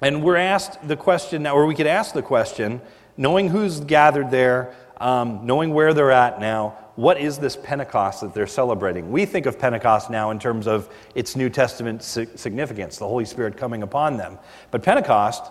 and 0.00 0.24
we're 0.24 0.38
asked 0.38 0.88
the 0.88 0.96
question, 0.96 1.44
now, 1.44 1.54
or 1.54 1.66
we 1.66 1.76
could 1.76 1.86
ask 1.86 2.14
the 2.14 2.22
question, 2.22 2.80
knowing 3.16 3.46
who's 3.46 3.78
gathered 3.78 4.32
there, 4.32 4.74
um, 4.96 5.46
knowing 5.46 5.72
where 5.72 5.94
they're 5.94 6.10
at 6.10 6.40
now, 6.40 6.76
what 6.96 7.20
is 7.20 7.38
this 7.38 7.56
Pentecost 7.56 8.20
that 8.20 8.34
they're 8.34 8.46
celebrating? 8.46 9.10
We 9.10 9.24
think 9.24 9.46
of 9.46 9.58
Pentecost 9.58 10.10
now 10.10 10.30
in 10.30 10.38
terms 10.38 10.66
of 10.66 10.92
its 11.14 11.36
New 11.36 11.48
Testament 11.48 12.02
significance, 12.02 12.98
the 12.98 13.08
Holy 13.08 13.24
Spirit 13.24 13.56
coming 13.56 13.82
upon 13.82 14.16
them. 14.16 14.38
But 14.70 14.82
Pentecost 14.82 15.44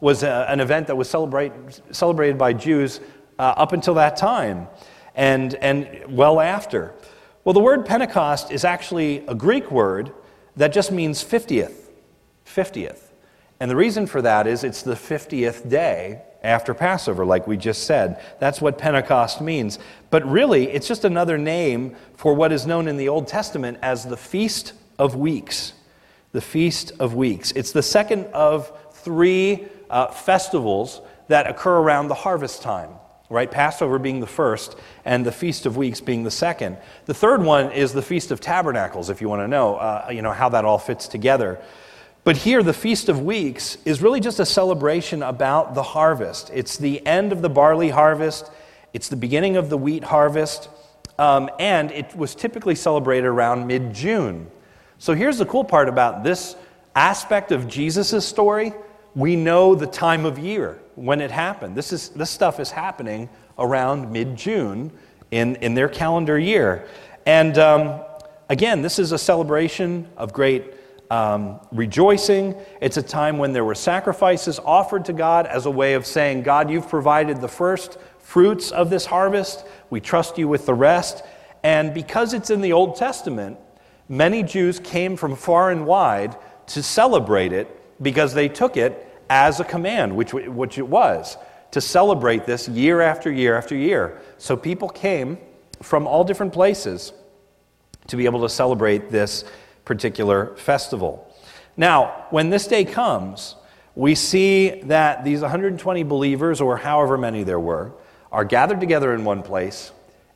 was 0.00 0.22
a, 0.22 0.46
an 0.48 0.60
event 0.60 0.86
that 0.86 0.96
was 0.96 1.08
celebrate, 1.08 1.52
celebrated 1.90 2.38
by 2.38 2.52
Jews 2.52 3.00
uh, 3.38 3.54
up 3.56 3.72
until 3.72 3.94
that 3.94 4.16
time 4.16 4.68
and, 5.14 5.54
and 5.56 6.04
well 6.08 6.40
after. 6.40 6.94
Well, 7.44 7.52
the 7.52 7.60
word 7.60 7.86
Pentecost 7.86 8.50
is 8.50 8.64
actually 8.64 9.24
a 9.26 9.34
Greek 9.34 9.70
word 9.70 10.12
that 10.56 10.72
just 10.72 10.92
means 10.92 11.24
50th. 11.24 11.88
50th. 12.46 13.00
And 13.60 13.70
the 13.70 13.76
reason 13.76 14.06
for 14.06 14.22
that 14.22 14.46
is 14.46 14.64
it's 14.64 14.82
the 14.82 14.94
50th 14.94 15.68
day 15.68 16.22
after 16.42 16.74
Passover, 16.74 17.24
like 17.24 17.46
we 17.46 17.56
just 17.56 17.84
said. 17.84 18.22
That's 18.38 18.60
what 18.60 18.78
Pentecost 18.78 19.40
means. 19.40 19.78
But 20.10 20.24
really, 20.26 20.68
it's 20.70 20.88
just 20.88 21.04
another 21.04 21.38
name 21.38 21.94
for 22.16 22.34
what 22.34 22.52
is 22.52 22.66
known 22.66 22.88
in 22.88 22.96
the 22.96 23.08
Old 23.08 23.28
Testament 23.28 23.78
as 23.82 24.04
the 24.04 24.16
Feast 24.16 24.72
of 24.98 25.16
Weeks. 25.16 25.72
The 26.32 26.40
Feast 26.40 26.92
of 26.98 27.14
Weeks. 27.14 27.52
It's 27.52 27.72
the 27.72 27.82
second 27.82 28.26
of 28.26 28.72
three 28.92 29.66
uh, 29.88 30.08
festivals 30.08 31.00
that 31.28 31.46
occur 31.46 31.78
around 31.78 32.08
the 32.08 32.14
harvest 32.14 32.62
time, 32.62 32.90
right? 33.28 33.50
Passover 33.50 33.98
being 33.98 34.20
the 34.20 34.26
first, 34.26 34.76
and 35.04 35.24
the 35.24 35.32
Feast 35.32 35.66
of 35.66 35.76
Weeks 35.76 36.00
being 36.00 36.24
the 36.24 36.30
second. 36.30 36.76
The 37.06 37.14
third 37.14 37.42
one 37.42 37.72
is 37.72 37.92
the 37.92 38.02
Feast 38.02 38.30
of 38.30 38.40
Tabernacles, 38.40 39.10
if 39.10 39.20
you 39.20 39.28
want 39.28 39.42
to 39.42 39.48
know, 39.48 39.76
uh, 39.76 40.08
you 40.12 40.22
know 40.22 40.32
how 40.32 40.48
that 40.50 40.64
all 40.64 40.78
fits 40.78 41.06
together. 41.06 41.60
But 42.22 42.36
here, 42.36 42.62
the 42.62 42.74
Feast 42.74 43.08
of 43.08 43.22
Weeks 43.22 43.78
is 43.86 44.02
really 44.02 44.20
just 44.20 44.40
a 44.40 44.46
celebration 44.46 45.22
about 45.22 45.74
the 45.74 45.82
harvest. 45.82 46.50
It's 46.52 46.76
the 46.76 47.04
end 47.06 47.32
of 47.32 47.40
the 47.40 47.48
barley 47.48 47.88
harvest, 47.88 48.50
it's 48.92 49.08
the 49.08 49.16
beginning 49.16 49.56
of 49.56 49.70
the 49.70 49.78
wheat 49.78 50.04
harvest, 50.04 50.68
um, 51.18 51.48
and 51.58 51.90
it 51.92 52.14
was 52.14 52.34
typically 52.34 52.74
celebrated 52.74 53.26
around 53.26 53.66
mid 53.66 53.94
June. 53.94 54.50
So 54.98 55.14
here's 55.14 55.38
the 55.38 55.46
cool 55.46 55.64
part 55.64 55.88
about 55.88 56.22
this 56.22 56.56
aspect 56.94 57.52
of 57.52 57.66
Jesus' 57.66 58.26
story 58.26 58.74
we 59.14 59.34
know 59.34 59.74
the 59.74 59.86
time 59.86 60.26
of 60.26 60.38
year 60.38 60.78
when 60.96 61.20
it 61.20 61.30
happened. 61.30 61.74
This, 61.74 61.92
is, 61.92 62.10
this 62.10 62.30
stuff 62.30 62.60
is 62.60 62.70
happening 62.70 63.30
around 63.58 64.12
mid 64.12 64.36
June 64.36 64.92
in, 65.30 65.56
in 65.56 65.72
their 65.74 65.88
calendar 65.88 66.38
year. 66.38 66.86
And 67.24 67.58
um, 67.58 68.00
again, 68.50 68.82
this 68.82 68.98
is 68.98 69.12
a 69.12 69.18
celebration 69.18 70.06
of 70.16 70.32
great 70.32 70.74
um, 71.10 71.60
rejoicing. 71.72 72.54
It's 72.80 72.96
a 72.96 73.02
time 73.02 73.38
when 73.38 73.52
there 73.52 73.64
were 73.64 73.74
sacrifices 73.74 74.60
offered 74.64 75.04
to 75.06 75.12
God 75.12 75.46
as 75.46 75.66
a 75.66 75.70
way 75.70 75.94
of 75.94 76.06
saying, 76.06 76.42
God, 76.42 76.70
you've 76.70 76.88
provided 76.88 77.40
the 77.40 77.48
first 77.48 77.98
fruits 78.18 78.70
of 78.70 78.90
this 78.90 79.06
harvest. 79.06 79.66
We 79.90 80.00
trust 80.00 80.38
you 80.38 80.46
with 80.46 80.66
the 80.66 80.74
rest. 80.74 81.24
And 81.62 81.92
because 81.92 82.32
it's 82.32 82.50
in 82.50 82.60
the 82.60 82.72
Old 82.72 82.96
Testament, 82.96 83.58
many 84.08 84.42
Jews 84.42 84.78
came 84.78 85.16
from 85.16 85.34
far 85.34 85.70
and 85.70 85.84
wide 85.84 86.36
to 86.68 86.82
celebrate 86.82 87.52
it 87.52 87.68
because 88.00 88.32
they 88.32 88.48
took 88.48 88.76
it 88.76 89.06
as 89.28 89.60
a 89.60 89.64
command, 89.64 90.16
which, 90.16 90.32
which 90.32 90.78
it 90.78 90.86
was, 90.86 91.36
to 91.72 91.80
celebrate 91.80 92.46
this 92.46 92.68
year 92.68 93.00
after 93.00 93.30
year 93.30 93.56
after 93.56 93.76
year. 93.76 94.20
So 94.38 94.56
people 94.56 94.88
came 94.88 95.38
from 95.82 96.06
all 96.06 96.24
different 96.24 96.52
places 96.52 97.12
to 98.06 98.16
be 98.16 98.24
able 98.24 98.40
to 98.42 98.48
celebrate 98.48 99.10
this 99.10 99.44
particular 99.84 100.54
festival. 100.56 101.26
Now, 101.76 102.26
when 102.30 102.50
this 102.50 102.66
day 102.66 102.84
comes, 102.84 103.54
we 103.94 104.14
see 104.14 104.80
that 104.82 105.24
these 105.24 105.40
120 105.40 106.02
believers, 106.04 106.60
or 106.60 106.76
however 106.76 107.18
many 107.18 107.42
there 107.42 107.60
were, 107.60 107.92
are 108.32 108.44
gathered 108.44 108.80
together 108.80 109.14
in 109.14 109.24
one 109.24 109.42
place, 109.42 109.92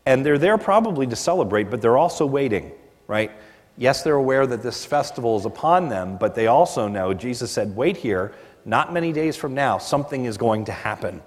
and 0.06 0.24
they're 0.24 0.38
there 0.38 0.58
probably 0.58 1.06
to 1.06 1.16
celebrate, 1.16 1.70
but 1.70 1.80
they're 1.80 1.96
also 1.96 2.26
waiting, 2.26 2.72
right? 3.06 3.30
Yes, 3.76 4.02
they're 4.02 4.14
aware 4.14 4.46
that 4.46 4.62
this 4.62 4.84
festival 4.84 5.36
is 5.38 5.46
upon 5.46 5.88
them, 5.88 6.16
but 6.18 6.34
they 6.34 6.46
also 6.46 6.88
know 6.88 7.14
Jesus 7.14 7.50
said, 7.50 7.74
Wait 7.74 7.96
here, 7.96 8.32
not 8.64 8.92
many 8.92 9.12
days 9.12 9.36
from 9.36 9.54
now, 9.54 9.78
something 9.78 10.24
is 10.24 10.36
going 10.36 10.66
to 10.66 10.72
happen. 10.72 11.22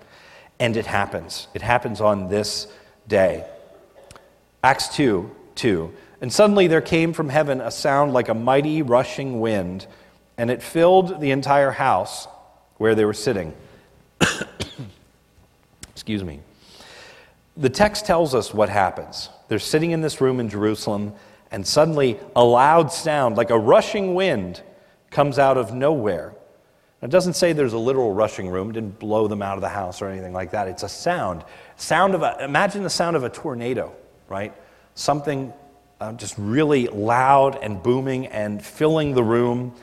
And 0.60 0.76
it 0.76 0.86
happens. 0.86 1.48
It 1.54 1.62
happens 1.62 2.02
on 2.02 2.30
this 2.30 2.68
day. 3.08 3.46
Acts 4.64 4.96
2 4.96 5.30
2. 5.56 5.94
And 6.22 6.34
suddenly 6.34 6.68
there 6.68 6.82
came 6.82 7.14
from 7.14 7.30
heaven 7.30 7.62
a 7.62 7.72
sound 7.72 8.14
like 8.14 8.30
a 8.30 8.34
mighty 8.34 8.82
rushing 8.82 9.40
wind, 9.40 9.86
and 10.38 10.50
it 10.50 10.64
filled 10.64 11.22
the 11.22 11.32
entire 11.32 11.72
house 11.72 12.28
where 12.78 12.96
they 12.96 13.06
were 13.06 13.14
sitting. 13.14 13.54
Excuse 15.92 16.24
me. 16.24 16.40
The 17.56 17.70
text 17.70 18.06
tells 18.06 18.36
us 18.36 18.54
what 18.54 18.70
happens. 18.70 19.30
They're 19.48 19.60
sitting 19.60 19.92
in 19.92 20.02
this 20.02 20.22
room 20.22 20.40
in 20.40 20.50
Jerusalem, 20.50 21.14
and 21.52 21.66
suddenly 21.66 22.20
a 22.36 22.44
loud 22.44 22.92
sound, 22.92 23.38
like 23.38 23.50
a 23.50 23.58
rushing 23.58 24.14
wind, 24.16 24.62
comes 25.10 25.40
out 25.40 25.58
of 25.58 25.74
nowhere. 25.74 26.34
It 27.02 27.12
doesn't 27.12 27.34
say 27.34 27.54
there's 27.54 27.74
a 27.74 27.78
literal 27.78 28.12
rushing 28.14 28.50
room, 28.50 28.72
it 28.72 28.74
didn't 28.74 29.00
blow 29.00 29.28
them 29.28 29.42
out 29.42 29.56
of 29.56 29.62
the 29.62 29.70
house 29.70 30.02
or 30.02 30.08
anything 30.08 30.34
like 30.34 30.52
that. 30.52 30.68
It's 30.68 30.84
a 30.84 30.90
sound. 30.90 31.44
Sound 31.76 32.16
of 32.16 32.24
a, 32.24 32.38
imagine 32.44 32.84
the 32.84 32.90
sound 32.90 33.16
of 33.16 33.24
a 33.24 33.30
tornado, 33.30 33.96
right? 34.28 34.54
Something 34.96 35.54
uh, 36.00 36.14
just 36.14 36.36
really 36.38 36.88
loud 36.88 37.58
and 37.62 37.82
booming 37.82 38.28
and 38.28 38.64
filling 38.64 39.14
the 39.14 39.24
room. 39.24 39.74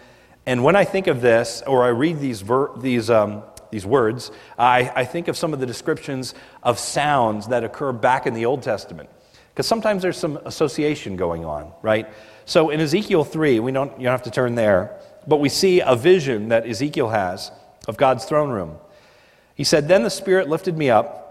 And 0.47 0.63
when 0.63 0.77
I 0.77 0.85
think 0.85 1.07
of 1.07 1.21
this, 1.21 1.63
or 1.67 1.85
I 1.85 1.89
read 1.89 2.21
these, 2.21 2.41
ver- 2.41 2.71
these, 2.77 3.11
um, 3.11 3.43
these 3.71 3.87
words, 3.87 4.31
I, 4.59 4.93
I 4.95 5.05
think 5.05 5.29
of 5.29 5.37
some 5.37 5.53
of 5.53 5.61
the 5.61 5.67
descriptions 5.67 6.35
of 6.63 6.79
sounds 6.79 7.49
that 7.49 7.65
occur 7.65 7.93
back 7.93 8.27
in 8.27 8.35
the 8.35 8.47
Old 8.47 8.63
Testament. 8.63 9.09
Because 9.53 9.67
sometimes 9.67 10.03
there's 10.03 10.17
some 10.17 10.39
association 10.45 11.17
going 11.17 11.45
on, 11.45 11.73
right? 11.83 12.09
So 12.45 12.71
in 12.71 12.81
Ezekiel 12.81 13.25
3, 13.25 13.61
we 13.61 13.73
don't, 13.73 13.93
you 13.99 14.05
don't 14.05 14.13
have 14.13 14.23
to 14.25 14.31
turn 14.31 14.55
there, 14.55 15.01
but 15.27 15.39
we 15.39 15.49
see 15.49 15.81
a 15.81 15.97
vision 15.97 16.49
that 16.49 16.67
Ezekiel 16.67 17.09
has 17.09 17.51
of 17.87 17.97
God's 17.97 18.25
throne 18.25 18.51
room. 18.51 18.77
He 19.55 19.65
said, 19.65 19.89
Then 19.89 20.03
the 20.03 20.11
Spirit 20.11 20.49
lifted 20.49 20.77
me 20.77 20.91
up 20.91 21.23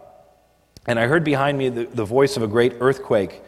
And 0.86 1.00
I 1.00 1.08
heard 1.08 1.24
behind 1.24 1.58
me 1.58 1.70
the, 1.70 1.86
the 1.86 2.06
voice 2.06 2.38
of 2.38 2.44
a 2.44 2.48
great 2.48 2.74
earthquake. 2.80 3.42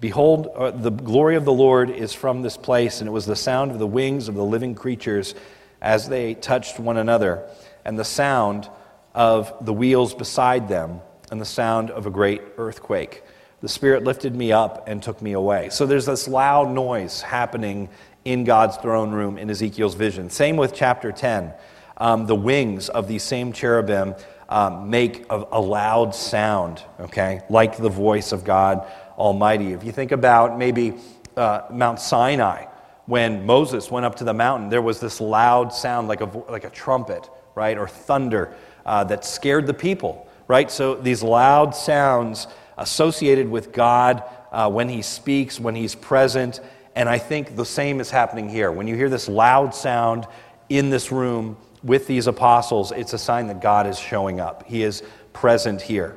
Behold, 0.00 0.48
uh, 0.54 0.70
the 0.72 0.90
glory 0.90 1.36
of 1.36 1.44
the 1.44 1.52
Lord 1.52 1.88
is 1.88 2.12
from 2.12 2.42
this 2.42 2.56
place, 2.56 3.00
and 3.00 3.08
it 3.08 3.12
was 3.12 3.24
the 3.26 3.36
sound 3.36 3.70
of 3.70 3.78
the 3.78 3.86
wings 3.86 4.28
of 4.28 4.34
the 4.34 4.44
living 4.44 4.74
creatures 4.74 5.34
as 5.80 6.08
they 6.08 6.34
touched 6.34 6.78
one 6.78 6.98
another, 6.98 7.48
and 7.84 7.98
the 7.98 8.04
sound 8.04 8.68
of 9.14 9.52
the 9.64 9.72
wheels 9.72 10.14
beside 10.14 10.68
them, 10.68 11.00
and 11.30 11.40
the 11.40 11.46
sound 11.46 11.90
of 11.90 12.06
a 12.06 12.10
great 12.10 12.42
earthquake. 12.58 13.22
The 13.62 13.68
Spirit 13.68 14.04
lifted 14.04 14.36
me 14.36 14.52
up 14.52 14.86
and 14.86 15.02
took 15.02 15.22
me 15.22 15.32
away. 15.32 15.70
So 15.70 15.86
there's 15.86 16.06
this 16.06 16.28
loud 16.28 16.70
noise 16.70 17.22
happening 17.22 17.88
in 18.24 18.44
God's 18.44 18.76
throne 18.76 19.12
room 19.12 19.38
in 19.38 19.48
Ezekiel's 19.48 19.94
vision. 19.94 20.28
Same 20.28 20.56
with 20.56 20.74
chapter 20.74 21.10
10. 21.10 21.54
Um, 21.96 22.26
the 22.26 22.34
wings 22.34 22.90
of 22.90 23.08
these 23.08 23.22
same 23.22 23.52
cherubim 23.52 24.14
um, 24.48 24.90
make 24.90 25.24
a, 25.30 25.46
a 25.52 25.60
loud 25.60 26.14
sound, 26.14 26.82
okay, 27.00 27.40
like 27.48 27.78
the 27.78 27.88
voice 27.88 28.32
of 28.32 28.44
God 28.44 28.86
Almighty. 29.16 29.72
If 29.72 29.84
you 29.84 29.92
think 29.92 30.12
about 30.12 30.58
maybe 30.58 30.94
uh, 31.36 31.62
Mount 31.70 32.00
Sinai, 32.00 32.66
when 33.06 33.46
Moses 33.46 33.90
went 33.90 34.04
up 34.04 34.16
to 34.16 34.24
the 34.24 34.34
mountain, 34.34 34.68
there 34.68 34.82
was 34.82 35.00
this 35.00 35.20
loud 35.20 35.72
sound 35.72 36.08
like 36.08 36.20
a, 36.20 36.24
like 36.50 36.64
a 36.64 36.70
trumpet, 36.70 37.28
right, 37.54 37.78
or 37.78 37.88
thunder 37.88 38.54
uh, 38.84 39.04
that 39.04 39.24
scared 39.24 39.66
the 39.66 39.74
people, 39.74 40.28
right? 40.48 40.70
So 40.70 40.94
these 40.94 41.22
loud 41.22 41.74
sounds 41.74 42.48
associated 42.78 43.48
with 43.48 43.72
God 43.72 44.22
uh, 44.52 44.70
when 44.70 44.88
He 44.88 45.02
speaks, 45.02 45.60
when 45.60 45.74
He's 45.74 45.94
present. 45.94 46.60
And 46.94 47.08
I 47.08 47.18
think 47.18 47.56
the 47.56 47.64
same 47.64 48.00
is 48.00 48.10
happening 48.10 48.48
here. 48.48 48.72
When 48.72 48.86
you 48.86 48.96
hear 48.96 49.08
this 49.08 49.28
loud 49.28 49.74
sound 49.74 50.26
in 50.68 50.90
this 50.90 51.12
room 51.12 51.56
with 51.82 52.06
these 52.06 52.26
apostles, 52.26 52.90
it's 52.90 53.12
a 53.12 53.18
sign 53.18 53.46
that 53.46 53.60
God 53.60 53.86
is 53.86 53.98
showing 53.98 54.40
up. 54.40 54.64
He 54.66 54.82
is 54.82 55.02
present 55.32 55.80
here. 55.80 56.16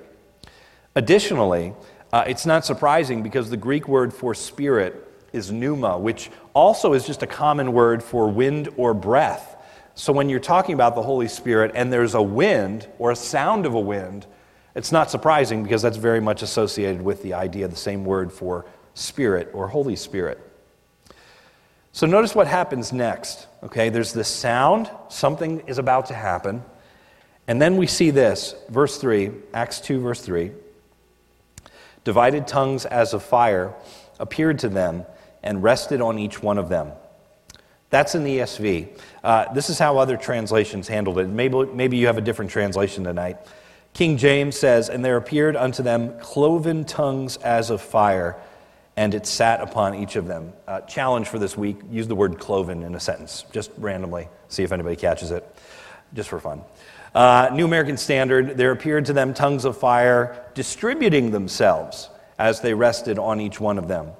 Additionally, 0.95 1.73
uh, 2.11 2.23
it's 2.27 2.45
not 2.45 2.65
surprising 2.65 3.21
because 3.23 3.49
the 3.49 3.57
Greek 3.57 3.87
word 3.87 4.13
for 4.13 4.33
spirit 4.33 5.05
is 5.31 5.51
pneuma, 5.51 5.97
which 5.97 6.31
also 6.53 6.93
is 6.93 7.05
just 7.05 7.21
a 7.21 7.27
common 7.27 7.71
word 7.73 8.01
for 8.03 8.27
wind 8.27 8.69
or 8.77 8.93
breath. 8.93 9.55
So 9.95 10.13
when 10.13 10.29
you're 10.29 10.39
talking 10.39 10.73
about 10.73 10.95
the 10.95 11.03
Holy 11.03 11.27
Spirit 11.27 11.71
and 11.75 11.91
there's 11.93 12.15
a 12.15 12.21
wind 12.21 12.87
or 12.97 13.11
a 13.11 13.15
sound 13.15 13.65
of 13.65 13.73
a 13.73 13.79
wind, 13.79 14.25
it's 14.75 14.91
not 14.91 15.11
surprising 15.11 15.61
because 15.61 15.81
that's 15.81 15.97
very 15.97 16.19
much 16.19 16.41
associated 16.41 17.01
with 17.01 17.21
the 17.21 17.33
idea, 17.33 17.67
the 17.67 17.75
same 17.75 18.05
word 18.05 18.31
for 18.31 18.65
spirit 18.93 19.49
or 19.53 19.67
Holy 19.67 19.95
Spirit. 19.95 20.39
So 21.91 22.07
notice 22.07 22.33
what 22.33 22.47
happens 22.47 22.93
next. 22.93 23.47
Okay, 23.63 23.89
there's 23.89 24.13
this 24.13 24.27
sound, 24.27 24.89
something 25.09 25.61
is 25.67 25.79
about 25.79 26.07
to 26.07 26.13
happen. 26.13 26.63
And 27.47 27.61
then 27.61 27.77
we 27.77 27.87
see 27.87 28.11
this, 28.11 28.55
verse 28.69 28.97
3, 28.97 29.31
Acts 29.53 29.81
2, 29.81 29.99
verse 29.99 30.21
3. 30.21 30.51
Divided 32.03 32.47
tongues 32.47 32.85
as 32.85 33.13
of 33.13 33.23
fire 33.23 33.73
appeared 34.19 34.59
to 34.59 34.69
them 34.69 35.05
and 35.43 35.63
rested 35.63 36.01
on 36.01 36.19
each 36.19 36.41
one 36.41 36.57
of 36.57 36.69
them. 36.69 36.91
That's 37.89 38.13
in 38.13 38.23
the 38.23 38.39
ESV. 38.39 38.99
Uh, 39.23 39.53
this 39.53 39.69
is 39.69 39.79
how 39.79 39.97
other 39.97 40.15
translations 40.15 40.87
handled 40.87 41.17
it. 41.17 41.27
Maybe, 41.27 41.65
maybe 41.65 41.97
you 41.97 42.07
have 42.07 42.17
a 42.17 42.21
different 42.21 42.51
translation 42.51 43.03
tonight. 43.03 43.37
King 43.93 44.17
James 44.17 44.57
says, 44.57 44.89
And 44.89 45.03
there 45.03 45.17
appeared 45.17 45.55
unto 45.55 45.81
them 45.81 46.19
cloven 46.19 46.85
tongues 46.85 47.37
as 47.37 47.71
of 47.71 47.81
fire, 47.81 48.35
and 48.95 49.15
it 49.15 49.25
sat 49.25 49.61
upon 49.61 49.95
each 49.95 50.15
of 50.15 50.27
them. 50.27 50.53
Uh, 50.67 50.81
challenge 50.81 51.27
for 51.27 51.39
this 51.39 51.57
week 51.57 51.77
use 51.89 52.07
the 52.07 52.15
word 52.15 52.37
cloven 52.37 52.83
in 52.83 52.93
a 52.93 52.99
sentence, 52.99 53.45
just 53.51 53.71
randomly. 53.77 54.27
See 54.49 54.63
if 54.63 54.71
anybody 54.71 54.95
catches 54.95 55.31
it, 55.31 55.43
just 56.13 56.29
for 56.29 56.39
fun. 56.39 56.61
Uh, 57.13 57.49
New 57.53 57.65
American 57.65 57.97
Standard, 57.97 58.57
there 58.57 58.71
appeared 58.71 59.05
to 59.05 59.13
them 59.13 59.33
tongues 59.33 59.65
of 59.65 59.77
fire 59.77 60.45
distributing 60.53 61.31
themselves 61.31 62.09
as 62.37 62.61
they 62.61 62.73
rested 62.73 63.17
on 63.17 63.41
each 63.41 63.59
one 63.59 63.77
of 63.77 63.87
them. 63.87 64.11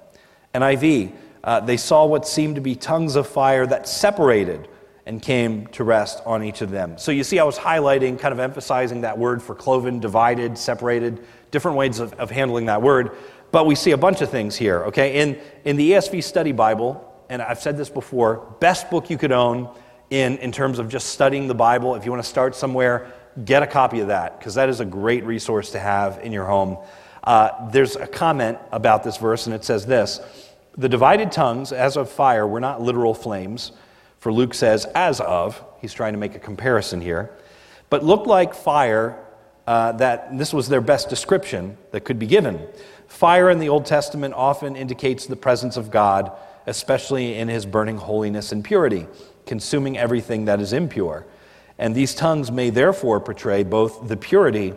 NIV, 0.55 1.13
uh, 1.43 1.60
they 1.60 1.77
saw 1.77 2.05
what 2.05 2.27
seemed 2.27 2.55
to 2.55 2.62
be 2.62 2.75
tongues 2.75 3.15
of 3.15 3.27
fire 3.27 3.65
that 3.67 3.88
separated 3.88 4.67
and 5.05 5.22
came 5.22 5.67
to 5.67 5.84
rest 5.84 6.22
on 6.25 6.43
each 6.43 6.62
of 6.62 6.69
them. 6.69 6.98
So 6.98 7.12
you 7.12 7.24
see, 7.24 7.39
I 7.39 7.43
was 7.43 7.58
highlighting, 7.58 8.19
kind 8.19 8.31
of 8.31 8.39
emphasizing 8.39 9.01
that 9.01 9.17
word 9.17 9.41
for 9.41 9.55
cloven, 9.55 10.00
divided, 10.00 10.58
separated, 10.58 11.25
different 11.51 11.77
ways 11.77 12.00
of, 12.00 12.13
of 12.13 12.29
handling 12.29 12.65
that 12.67 12.81
word. 12.81 13.12
But 13.51 13.65
we 13.65 13.75
see 13.75 13.91
a 13.91 13.98
bunch 13.98 14.22
of 14.22 14.29
things 14.29 14.55
here, 14.55 14.84
okay? 14.86 15.22
In, 15.22 15.39
in 15.65 15.77
the 15.77 15.91
ESV 15.91 16.24
Study 16.24 16.51
Bible, 16.51 17.05
and 17.29 17.41
I've 17.41 17.60
said 17.60 17.77
this 17.77 17.89
before, 17.89 18.55
best 18.60 18.89
book 18.91 19.10
you 19.10 19.17
could 19.17 19.31
own 19.31 19.69
in, 20.10 20.38
in 20.38 20.51
terms 20.51 20.80
of 20.80 20.89
just 20.89 21.10
studying 21.10 21.48
the 21.48 21.56
Bible. 21.56 21.96
If 21.96 22.06
you 22.06 22.12
want 22.12 22.24
to 22.24 22.30
start 22.30 22.56
somewhere, 22.56 23.12
get 23.46 23.63
a 23.63 23.68
copy 23.68 24.00
of 24.00 24.08
that, 24.08 24.39
because 24.39 24.56
that 24.56 24.69
is 24.69 24.80
a 24.80 24.86
great 24.86 25.24
resource 25.24 25.72
to 25.72 25.80
have 25.80 26.19
in 26.24 26.32
your 26.32 26.45
home. 26.45 26.78
Uh, 27.24 27.69
there's 27.69 27.95
a 27.95 28.08
comment 28.08 28.58
about 28.72 29.04
this 29.04 29.17
verse, 29.17 29.45
and 29.45 29.54
it 29.54 29.63
says 29.63 29.86
this 29.86 30.19
The 30.78 30.89
divided 30.89 31.32
tongues, 31.32 31.72
as 31.72 31.98
of 31.98 32.10
fire, 32.10 32.48
were 32.48 32.60
not 32.60 32.82
literal 32.82 33.13
flames, 33.13 33.72
for 34.17 34.32
Luke 34.34 34.54
says, 34.54 34.86
as 34.95 35.22
of. 35.22 35.63
He's 35.80 35.93
trying 35.93 36.13
to 36.13 36.19
make 36.19 36.36
a 36.36 36.39
comparison 36.39 37.02
here, 37.02 37.32
but 37.89 38.04
looked 38.04 38.28
like 38.28 38.54
fire. 38.54 39.17
Uh, 39.67 39.91
that 39.91 40.36
this 40.36 40.52
was 40.52 40.67
their 40.67 40.82
best 40.82 41.10
description 41.10 41.78
that 41.91 42.00
could 42.00 42.17
be 42.17 42.26
given. 42.26 42.60
Fire 43.08 43.52
in 43.52 43.60
the 43.60 43.69
Old 43.69 43.86
Testament 43.86 44.34
often 44.34 44.76
indicates 44.76 45.28
the 45.28 45.36
presence 45.36 45.78
of 45.78 45.91
God, 45.91 46.32
especially 46.65 47.36
in 47.36 47.48
his 47.48 47.67
burning 47.67 47.98
holiness 47.98 48.52
and 48.52 48.63
purity, 48.63 49.06
consuming 49.50 49.98
everything 49.98 50.46
that 50.46 50.62
is 50.62 50.74
impure. 50.74 51.26
And 51.80 51.96
these 51.96 52.14
tongues 52.14 52.52
may 52.52 52.70
therefore 52.70 53.20
portray 53.20 53.64
both 53.64 54.08
the 54.08 54.16
purity 54.16 54.76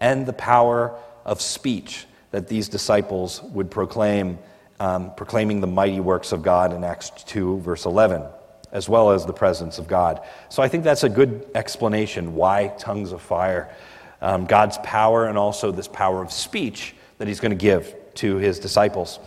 and 0.00 0.24
the 0.24 0.32
power 0.32 0.98
of 1.26 1.42
speech 1.42 2.06
that 2.30 2.48
these 2.48 2.70
disciples 2.70 3.42
would 3.42 3.70
proclaim, 3.70 4.38
um, 4.80 5.14
proclaiming 5.14 5.60
the 5.60 5.66
mighty 5.66 6.00
works 6.00 6.32
of 6.32 6.42
God 6.42 6.72
in 6.72 6.84
Acts 6.84 7.10
2, 7.10 7.58
verse 7.58 7.84
11, 7.84 8.22
as 8.72 8.88
well 8.88 9.10
as 9.10 9.26
the 9.26 9.32
presence 9.34 9.78
of 9.78 9.86
God. 9.86 10.22
So 10.48 10.62
I 10.62 10.68
think 10.68 10.84
that's 10.84 11.04
a 11.04 11.10
good 11.10 11.46
explanation 11.54 12.34
why 12.34 12.68
tongues 12.78 13.12
of 13.12 13.20
fire. 13.20 13.74
Um, 14.22 14.46
God's 14.46 14.78
power 14.78 15.26
and 15.26 15.36
also 15.36 15.70
this 15.70 15.86
power 15.86 16.22
of 16.22 16.32
speech 16.32 16.94
that 17.18 17.28
he's 17.28 17.40
going 17.40 17.50
to 17.50 17.56
give 17.56 17.94
to 18.14 18.36
his 18.36 18.58
disciples. 18.58 19.18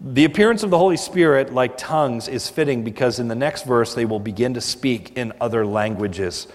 The 0.00 0.24
appearance 0.24 0.62
of 0.64 0.70
the 0.70 0.78
Holy 0.78 0.96
Spirit, 0.96 1.54
like 1.54 1.78
tongues, 1.78 2.26
is 2.26 2.48
fitting 2.48 2.82
because 2.82 3.20
in 3.20 3.28
the 3.28 3.34
next 3.34 3.64
verse 3.64 3.94
they 3.94 4.04
will 4.04 4.18
begin 4.18 4.54
to 4.54 4.60
speak 4.60 5.16
in 5.16 5.32
other 5.40 5.64
languages 5.64 6.48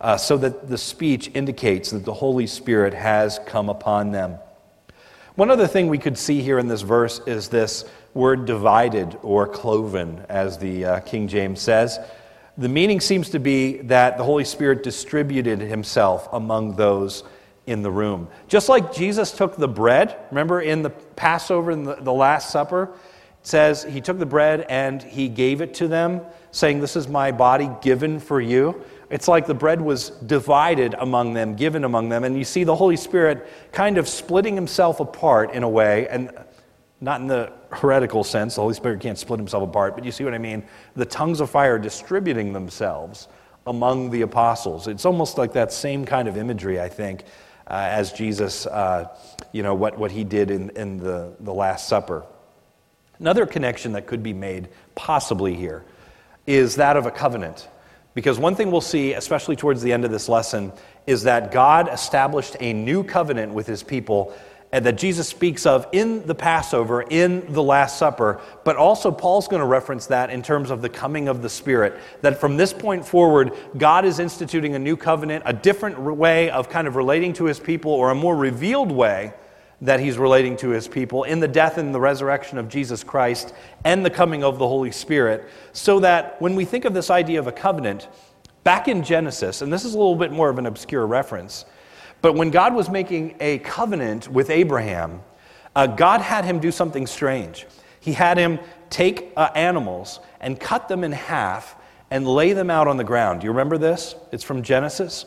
uh, 0.00 0.16
so 0.16 0.36
that 0.38 0.68
the 0.68 0.78
speech 0.78 1.30
indicates 1.34 1.90
that 1.90 2.04
the 2.04 2.14
Holy 2.14 2.46
Spirit 2.46 2.92
has 2.92 3.38
come 3.46 3.68
upon 3.68 4.10
them. 4.10 4.38
One 5.36 5.50
other 5.50 5.68
thing 5.68 5.88
we 5.88 5.98
could 5.98 6.18
see 6.18 6.42
here 6.42 6.58
in 6.58 6.66
this 6.66 6.82
verse 6.82 7.20
is 7.26 7.48
this 7.48 7.84
word 8.12 8.44
divided 8.44 9.16
or 9.22 9.46
cloven, 9.46 10.26
as 10.28 10.58
the 10.58 10.84
uh, 10.84 11.00
King 11.00 11.28
James 11.28 11.60
says. 11.60 11.98
The 12.58 12.68
meaning 12.68 13.00
seems 13.00 13.30
to 13.30 13.38
be 13.38 13.78
that 13.82 14.18
the 14.18 14.24
Holy 14.24 14.44
Spirit 14.44 14.82
distributed 14.82 15.60
himself 15.60 16.28
among 16.32 16.74
those 16.74 17.22
in 17.66 17.82
the 17.82 17.90
room. 17.90 18.28
Just 18.48 18.68
like 18.68 18.92
Jesus 18.92 19.32
took 19.32 19.56
the 19.56 19.68
bread, 19.68 20.16
remember 20.30 20.60
in 20.60 20.82
the 20.82 20.90
Passover, 20.90 21.70
in 21.70 21.84
the, 21.84 21.96
the 21.96 22.12
Last 22.12 22.50
Supper, 22.50 22.84
it 23.40 23.46
says 23.46 23.84
he 23.84 24.00
took 24.00 24.18
the 24.18 24.26
bread 24.26 24.66
and 24.68 25.02
he 25.02 25.28
gave 25.28 25.60
it 25.60 25.74
to 25.74 25.88
them, 25.88 26.22
saying, 26.50 26.80
This 26.80 26.96
is 26.96 27.08
my 27.08 27.32
body 27.32 27.70
given 27.80 28.18
for 28.20 28.40
you. 28.40 28.82
It's 29.08 29.26
like 29.26 29.46
the 29.46 29.54
bread 29.54 29.80
was 29.80 30.10
divided 30.10 30.94
among 30.94 31.34
them, 31.34 31.56
given 31.56 31.84
among 31.84 32.08
them. 32.08 32.22
And 32.24 32.36
you 32.36 32.44
see 32.44 32.64
the 32.64 32.76
Holy 32.76 32.96
Spirit 32.96 33.46
kind 33.72 33.98
of 33.98 34.08
splitting 34.08 34.54
himself 34.54 35.00
apart 35.00 35.52
in 35.52 35.62
a 35.64 35.68
way, 35.68 36.06
and 36.08 36.30
not 37.00 37.20
in 37.20 37.26
the 37.26 37.52
heretical 37.72 38.22
sense, 38.22 38.56
the 38.56 38.60
Holy 38.60 38.74
Spirit 38.74 39.00
can't 39.00 39.18
split 39.18 39.40
himself 39.40 39.68
apart, 39.68 39.94
but 39.94 40.04
you 40.04 40.12
see 40.12 40.22
what 40.24 40.34
I 40.34 40.38
mean? 40.38 40.62
The 40.96 41.06
tongues 41.06 41.40
of 41.40 41.50
fire 41.50 41.78
distributing 41.78 42.52
themselves 42.52 43.28
among 43.66 44.10
the 44.10 44.22
apostles. 44.22 44.86
It's 44.86 45.06
almost 45.06 45.38
like 45.38 45.52
that 45.54 45.72
same 45.72 46.04
kind 46.04 46.28
of 46.28 46.36
imagery, 46.36 46.80
I 46.80 46.88
think, 46.88 47.24
as 47.70 48.12
Jesus, 48.12 48.66
uh, 48.66 49.08
you 49.52 49.62
know, 49.62 49.74
what, 49.74 49.98
what 49.98 50.10
he 50.10 50.24
did 50.24 50.50
in, 50.50 50.70
in 50.70 50.98
the, 50.98 51.34
the 51.40 51.52
Last 51.52 51.88
Supper. 51.88 52.24
Another 53.18 53.46
connection 53.46 53.92
that 53.92 54.06
could 54.06 54.22
be 54.22 54.32
made, 54.32 54.68
possibly 54.94 55.54
here, 55.54 55.84
is 56.46 56.76
that 56.76 56.96
of 56.96 57.06
a 57.06 57.10
covenant. 57.10 57.68
Because 58.14 58.38
one 58.38 58.54
thing 58.54 58.70
we'll 58.70 58.80
see, 58.80 59.12
especially 59.12 59.56
towards 59.56 59.82
the 59.82 59.92
end 59.92 60.04
of 60.04 60.10
this 60.10 60.28
lesson, 60.28 60.72
is 61.06 61.22
that 61.22 61.52
God 61.52 61.88
established 61.92 62.56
a 62.60 62.72
new 62.72 63.04
covenant 63.04 63.52
with 63.52 63.66
his 63.66 63.82
people 63.82 64.34
and 64.72 64.86
that 64.86 64.96
Jesus 64.96 65.28
speaks 65.28 65.66
of 65.66 65.86
in 65.92 66.24
the 66.26 66.34
Passover, 66.34 67.02
in 67.02 67.52
the 67.52 67.62
Last 67.62 67.98
Supper, 67.98 68.40
but 68.64 68.76
also 68.76 69.10
Paul's 69.10 69.48
going 69.48 69.60
to 69.60 69.66
reference 69.66 70.06
that 70.06 70.30
in 70.30 70.42
terms 70.42 70.70
of 70.70 70.80
the 70.80 70.88
coming 70.88 71.26
of 71.26 71.42
the 71.42 71.48
Spirit. 71.48 71.98
That 72.20 72.38
from 72.38 72.56
this 72.56 72.72
point 72.72 73.04
forward, 73.04 73.52
God 73.76 74.04
is 74.04 74.20
instituting 74.20 74.76
a 74.76 74.78
new 74.78 74.96
covenant, 74.96 75.42
a 75.44 75.52
different 75.52 75.98
way 75.98 76.50
of 76.50 76.68
kind 76.68 76.86
of 76.86 76.94
relating 76.94 77.32
to 77.34 77.46
his 77.46 77.58
people, 77.58 77.90
or 77.90 78.10
a 78.10 78.14
more 78.14 78.36
revealed 78.36 78.92
way 78.92 79.32
that 79.82 79.98
he's 79.98 80.18
relating 80.18 80.56
to 80.58 80.68
his 80.68 80.86
people 80.86 81.24
in 81.24 81.40
the 81.40 81.48
death 81.48 81.78
and 81.78 81.94
the 81.94 82.00
resurrection 82.00 82.58
of 82.58 82.68
Jesus 82.68 83.02
Christ 83.02 83.54
and 83.84 84.04
the 84.04 84.10
coming 84.10 84.44
of 84.44 84.58
the 84.58 84.68
Holy 84.68 84.92
Spirit, 84.92 85.48
so 85.72 86.00
that 86.00 86.40
when 86.40 86.54
we 86.54 86.64
think 86.64 86.84
of 86.84 86.94
this 86.94 87.10
idea 87.10 87.38
of 87.38 87.46
a 87.46 87.52
covenant, 87.52 88.06
back 88.62 88.88
in 88.88 89.02
Genesis, 89.02 89.62
and 89.62 89.72
this 89.72 89.84
is 89.84 89.94
a 89.94 89.98
little 89.98 90.16
bit 90.16 90.32
more 90.32 90.50
of 90.50 90.58
an 90.58 90.66
obscure 90.66 91.06
reference, 91.06 91.64
But 92.22 92.34
when 92.34 92.50
God 92.50 92.74
was 92.74 92.88
making 92.90 93.36
a 93.40 93.58
covenant 93.58 94.28
with 94.28 94.50
Abraham, 94.50 95.22
uh, 95.74 95.86
God 95.86 96.20
had 96.20 96.44
him 96.44 96.58
do 96.60 96.70
something 96.70 97.06
strange. 97.06 97.66
He 98.00 98.12
had 98.12 98.38
him 98.38 98.58
take 98.90 99.32
uh, 99.36 99.50
animals 99.54 100.20
and 100.40 100.58
cut 100.58 100.88
them 100.88 101.04
in 101.04 101.12
half 101.12 101.76
and 102.10 102.26
lay 102.26 102.52
them 102.52 102.70
out 102.70 102.88
on 102.88 102.96
the 102.96 103.04
ground. 103.04 103.40
Do 103.40 103.44
you 103.44 103.52
remember 103.52 103.78
this? 103.78 104.14
It's 104.32 104.44
from 104.44 104.62
Genesis. 104.62 105.26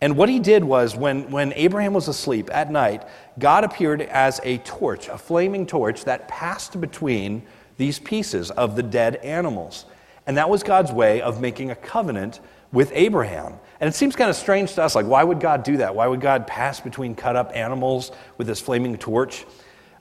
And 0.00 0.16
what 0.16 0.28
he 0.28 0.40
did 0.40 0.64
was, 0.64 0.96
when, 0.96 1.30
when 1.30 1.52
Abraham 1.54 1.94
was 1.94 2.08
asleep 2.08 2.50
at 2.52 2.70
night, 2.70 3.04
God 3.38 3.64
appeared 3.64 4.02
as 4.02 4.40
a 4.42 4.58
torch, 4.58 5.08
a 5.08 5.16
flaming 5.16 5.66
torch 5.66 6.04
that 6.04 6.28
passed 6.28 6.80
between 6.80 7.42
these 7.76 7.98
pieces 7.98 8.50
of 8.50 8.76
the 8.76 8.82
dead 8.82 9.16
animals. 9.16 9.86
And 10.26 10.36
that 10.36 10.50
was 10.50 10.62
God's 10.62 10.92
way 10.92 11.20
of 11.20 11.40
making 11.40 11.70
a 11.70 11.76
covenant 11.76 12.40
with 12.74 12.90
Abraham. 12.94 13.54
And 13.80 13.88
it 13.88 13.94
seems 13.94 14.16
kind 14.16 14.28
of 14.28 14.36
strange 14.36 14.74
to 14.74 14.82
us 14.82 14.94
like, 14.94 15.06
why 15.06 15.22
would 15.22 15.40
God 15.40 15.62
do 15.62 15.78
that? 15.78 15.94
Why 15.94 16.06
would 16.06 16.20
God 16.20 16.46
pass 16.46 16.80
between 16.80 17.14
cut 17.14 17.36
up 17.36 17.52
animals 17.54 18.10
with 18.36 18.46
this 18.46 18.60
flaming 18.60 18.98
torch? 18.98 19.46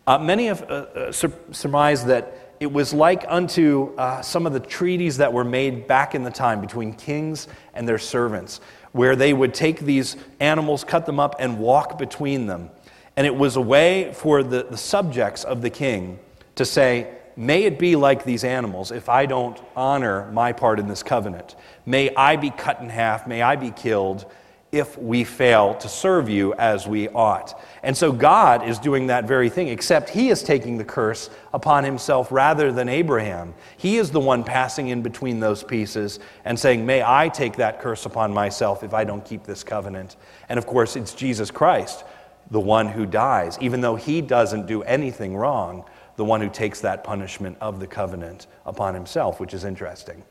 Uh, 0.05 0.17
many 0.17 0.47
have 0.47 0.63
uh, 0.63 0.73
uh, 0.73 1.11
sur- 1.11 1.31
surmised 1.51 2.07
that 2.07 2.55
it 2.59 2.71
was 2.71 2.93
like 2.93 3.25
unto 3.27 3.95
uh, 3.97 4.21
some 4.21 4.47
of 4.47 4.53
the 4.53 4.59
treaties 4.59 5.17
that 5.17 5.31
were 5.31 5.43
made 5.43 5.87
back 5.87 6.15
in 6.15 6.23
the 6.23 6.31
time 6.31 6.61
between 6.61 6.93
kings 6.93 7.47
and 7.73 7.87
their 7.87 7.97
servants, 7.97 8.59
where 8.91 9.15
they 9.15 9.33
would 9.33 9.53
take 9.53 9.79
these 9.81 10.17
animals, 10.39 10.83
cut 10.83 11.05
them 11.05 11.19
up, 11.19 11.35
and 11.39 11.59
walk 11.59 11.97
between 11.97 12.47
them. 12.47 12.69
And 13.15 13.27
it 13.27 13.35
was 13.35 13.55
a 13.55 13.61
way 13.61 14.13
for 14.13 14.43
the, 14.43 14.63
the 14.63 14.77
subjects 14.77 15.43
of 15.43 15.61
the 15.61 15.69
king 15.69 16.19
to 16.55 16.65
say, 16.65 17.13
May 17.35 17.63
it 17.63 17.79
be 17.79 17.95
like 17.95 18.23
these 18.23 18.43
animals 18.43 18.91
if 18.91 19.09
I 19.09 19.25
don't 19.25 19.59
honor 19.75 20.31
my 20.31 20.53
part 20.53 20.79
in 20.79 20.87
this 20.87 21.03
covenant. 21.03 21.55
May 21.85 22.13
I 22.15 22.35
be 22.35 22.49
cut 22.49 22.79
in 22.79 22.89
half, 22.89 23.27
may 23.27 23.41
I 23.41 23.55
be 23.55 23.71
killed 23.71 24.25
if 24.73 24.97
we 24.97 25.23
fail 25.23 25.75
to 25.75 25.87
serve 25.87 26.27
you 26.27 26.51
as 26.55 26.87
we 26.87 27.07
ought. 27.09 27.61
And 27.83 27.95
so 27.95 28.11
God 28.11 28.67
is 28.67 28.79
doing 28.79 29.05
that 29.07 29.25
very 29.25 29.47
thing, 29.47 29.67
except 29.67 30.09
he 30.09 30.29
is 30.29 30.41
taking 30.41 30.79
the 30.79 30.83
curse 30.83 31.29
upon 31.53 31.83
himself 31.83 32.31
rather 32.31 32.71
than 32.71 32.89
Abraham. 32.89 33.53
He 33.77 33.97
is 33.97 34.09
the 34.09 34.19
one 34.19 34.43
passing 34.43 34.87
in 34.87 35.03
between 35.03 35.39
those 35.39 35.63
pieces 35.63 36.19
and 36.43 36.59
saying, 36.59 36.83
May 36.83 37.03
I 37.03 37.29
take 37.29 37.57
that 37.57 37.81
curse 37.81 38.07
upon 38.07 38.33
myself 38.33 38.81
if 38.81 38.95
I 38.95 39.03
don't 39.03 39.23
keep 39.23 39.43
this 39.43 39.63
covenant. 39.63 40.15
And 40.49 40.57
of 40.57 40.65
course, 40.65 40.95
it's 40.95 41.13
Jesus 41.13 41.51
Christ, 41.51 42.03
the 42.49 42.59
one 42.59 42.87
who 42.87 43.05
dies, 43.05 43.59
even 43.61 43.79
though 43.79 43.95
he 43.95 44.21
doesn't 44.21 44.65
do 44.65 44.81
anything 44.81 45.37
wrong, 45.37 45.85
the 46.15 46.25
one 46.25 46.41
who 46.41 46.49
takes 46.49 46.81
that 46.81 47.03
punishment 47.03 47.57
of 47.59 47.79
the 47.79 47.87
covenant 47.87 48.47
upon 48.65 48.93
himself, 48.93 49.39
which 49.39 49.53
is 49.53 49.63
interesting. 49.63 50.23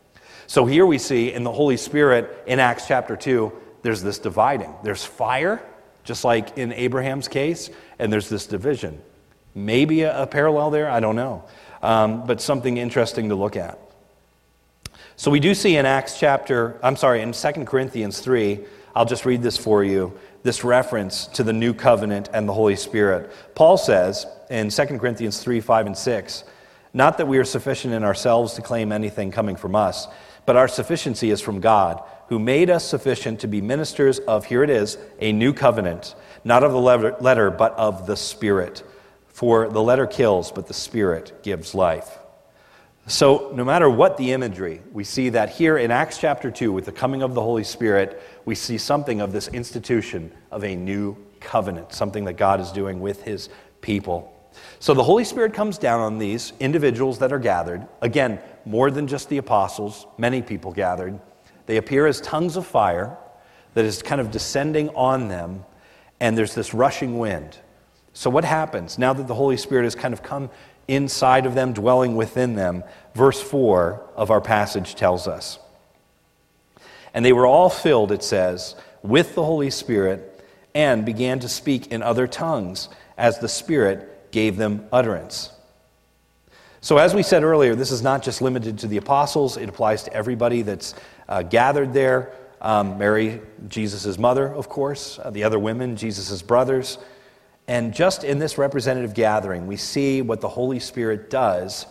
So 0.47 0.67
here 0.67 0.87
we 0.87 0.99
see 0.99 1.33
in 1.33 1.45
the 1.45 1.53
Holy 1.53 1.77
Spirit 1.77 2.45
in 2.47 2.61
Acts 2.61 2.87
chapter 2.87 3.17
2, 3.17 3.53
there's 3.83 4.03
this 4.03 4.19
dividing. 4.19 4.73
There's 4.83 5.05
fire, 5.05 5.63
just 6.05 6.25
like 6.25 6.57
in 6.59 6.73
Abraham's 6.73 7.29
case, 7.29 7.71
and 7.99 8.13
there's 8.13 8.29
this 8.29 8.47
division. 8.47 9.01
Maybe 9.55 10.03
a, 10.03 10.23
a 10.23 10.27
parallel 10.27 10.71
there, 10.71 10.91
I 10.91 11.01
don't 11.01 11.17
know, 11.17 11.45
um, 11.83 12.27
but 12.27 12.41
something 12.41 12.77
interesting 12.77 13.29
to 13.29 13.35
look 13.35 13.57
at. 13.57 13.79
So 15.17 15.31
we 15.31 15.41
do 15.41 15.55
see 15.55 15.77
in 15.77 15.87
Acts 15.87 16.19
chapter, 16.19 16.79
I'm 16.83 16.97
sorry, 16.97 17.23
in 17.23 17.33
2 17.33 17.53
Corinthians 17.65 18.21
3, 18.21 18.61
I'll 18.95 19.05
just 19.05 19.25
read 19.25 19.43
this 19.43 19.57
for 19.57 19.85
you, 19.85 20.19
this 20.43 20.65
reference 20.65 21.27
to 21.29 21.43
the 21.43 21.53
new 21.53 21.73
covenant 21.75 22.29
and 22.33 22.49
the 22.49 22.53
Holy 22.53 22.77
Spirit. 22.77 23.31
Paul 23.55 23.77
says 23.77 24.27
in 24.51 24.71
2 24.71 24.85
Corinthians 24.99 25.39
3, 25.41 25.61
5, 25.61 25.87
and 25.87 25.97
6, 25.97 26.45
not 26.95 27.19
that 27.19 27.29
we 27.29 27.39
are 27.39 27.45
sufficient 27.45 27.95
in 27.95 28.05
ourselves 28.05 28.55
to 28.55 28.63
claim 28.63 28.93
anything 28.93 29.31
coming 29.31 29.57
from 29.57 29.75
us, 29.75 30.09
but 30.45 30.57
our 30.57 30.69
sufficiency 30.69 31.31
is 31.31 31.41
from 31.41 31.61
God 31.61 32.03
who 32.29 32.39
made 32.39 32.71
us 32.71 32.89
sufficient 32.89 33.41
to 33.41 33.47
be 33.47 33.61
ministers 33.61 34.19
of, 34.19 34.47
here 34.47 34.63
it 34.63 34.71
is, 34.71 34.99
a 35.21 35.33
new 35.33 35.53
covenant, 35.53 36.15
not 36.45 36.65
of 36.65 36.73
the 36.73 36.81
letter, 36.81 37.51
but 37.51 37.73
of 37.75 38.07
the 38.07 38.17
Spirit. 38.17 38.83
For 39.29 39.69
the 39.69 39.83
letter 39.83 40.07
kills, 40.07 40.51
but 40.51 40.67
the 40.67 40.75
Spirit 40.75 41.43
gives 41.43 41.75
life. 41.75 42.19
So, 43.09 43.51
no 43.53 43.65
matter 43.65 43.91
what 43.91 44.17
the 44.17 44.31
imagery, 44.31 44.81
we 44.93 45.03
see 45.03 45.31
that 45.31 45.51
here 45.51 45.77
in 45.77 45.91
Acts 45.91 46.19
chapter 46.19 46.53
2, 46.53 46.71
with 46.71 46.85
the 46.85 46.93
coming 46.93 47.23
of 47.23 47.35
the 47.35 47.43
Holy 47.43 47.65
Spirit, 47.65 48.23
we 48.45 48.55
see 48.55 48.79
something 48.79 49.21
of 49.21 49.33
this 49.33 49.49
institution 49.49 50.31
of 50.53 50.63
a 50.63 50.77
new 50.77 51.17
covenant, 51.41 51.93
something 51.93 52.25
that 52.27 52.35
God 52.35 52.61
is 52.61 52.71
doing 52.71 53.01
with 53.01 53.25
his 53.25 53.49
people. 53.81 54.33
So, 54.79 54.95
the 54.95 55.03
Holy 55.03 55.25
Spirit 55.25 55.53
comes 55.53 55.79
down 55.79 55.99
on 55.99 56.19
these 56.19 56.53
individuals 56.61 57.19
that 57.19 57.33
are 57.33 57.41
gathered. 57.41 57.89
Again, 58.03 58.39
more 58.65 58.89
than 58.89 59.09
just 59.09 59.29
the 59.29 59.39
apostles, 59.39 60.07
many 60.17 60.41
people 60.41 60.71
gathered. 60.71 61.19
They 61.67 61.79
appear 61.79 62.07
as 62.07 62.21
tongues 62.21 62.57
of 62.57 62.69
fire 62.69 63.17
that 63.75 63.85
is 63.85 64.01
kind 64.01 64.21
of 64.21 64.31
descending 64.31 64.91
on 64.91 65.27
them, 65.27 65.65
and 66.21 66.39
there's 66.39 66.55
this 66.55 66.73
rushing 66.73 67.19
wind. 67.19 67.59
So, 68.13 68.31
what 68.31 68.45
happens 68.45 68.99
now 68.99 69.13
that 69.13 69.27
the 69.27 69.35
Holy 69.35 69.57
Spirit 69.57 69.85
has 69.85 69.95
kind 69.95 70.15
of 70.15 70.23
come 70.23 70.51
inside 70.89 71.47
of 71.47 71.55
them, 71.55 71.73
dwelling 71.73 72.17
within 72.17 72.55
them? 72.55 72.85
Verse 73.15 73.41
4 73.41 74.03
of 74.17 74.31
our 74.31 74.41
passage 74.41 74.95
tells 74.95 75.27
us. 75.29 75.59
And 77.15 77.25
they 77.25 77.33
were 77.33 77.47
all 77.47 77.69
filled, 77.69 78.13
it 78.13 78.23
says, 78.23 78.75
with 79.03 79.35
the 79.35 79.45
Holy 79.45 79.71
Spirit 79.71 80.29
and 80.75 81.05
began 81.05 81.41
to 81.41 81.49
speak 81.49 81.89
in 81.89 82.03
other 82.03 82.27
tongues 82.27 82.89
as 83.19 83.39
the 83.39 83.49
Spirit 83.49 84.31
gave 84.33 84.57
them 84.57 84.87
utterance. 84.91 85.51
So, 86.81 86.99
as 86.99 87.15
we 87.15 87.23
said 87.23 87.45
earlier, 87.45 87.77
this 87.77 87.93
is 87.93 88.03
not 88.03 88.23
just 88.23 88.43
limited 88.43 88.79
to 88.79 88.89
the 88.89 88.97
apostles, 88.97 89.57
it 89.57 89.69
applies 89.69 90.03
to 90.05 90.13
everybody 90.13 90.63
that's 90.63 90.95
uh, 91.29 91.43
gathered 91.43 91.93
there. 91.93 92.33
Um, 92.61 92.99
Mary, 92.99 93.41
Jesus' 93.69 94.19
mother, 94.19 94.49
of 94.49 94.69
course, 94.69 95.19
uh, 95.19 95.31
the 95.31 95.45
other 95.45 95.59
women, 95.59 95.97
Jesus' 95.97 96.43
brothers. 96.43 96.99
And 97.69 97.95
just 97.95 98.25
in 98.25 98.39
this 98.39 98.59
representative 98.59 99.15
gathering, 99.15 99.67
we 99.67 99.77
see 99.77 100.23
what 100.23 100.41
the 100.41 100.49
Holy 100.49 100.81
Spirit 100.81 101.31
does 101.31 101.87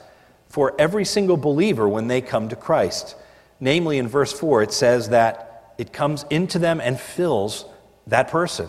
for 0.50 0.76
every 0.78 1.06
single 1.06 1.38
believer 1.38 1.88
when 1.88 2.08
they 2.08 2.22
come 2.22 2.50
to 2.50 2.56
Christ. 2.56 3.16
Namely, 3.60 3.98
in 3.98 4.08
verse 4.08 4.34
4, 4.34 4.64
it 4.64 4.74
says 4.74 5.10
that 5.10 5.74
it 5.78 5.94
comes 5.94 6.26
into 6.30 6.60
them 6.60 6.82
and 6.82 7.00
fills 7.00 7.66
that 8.08 8.28
person. 8.28 8.68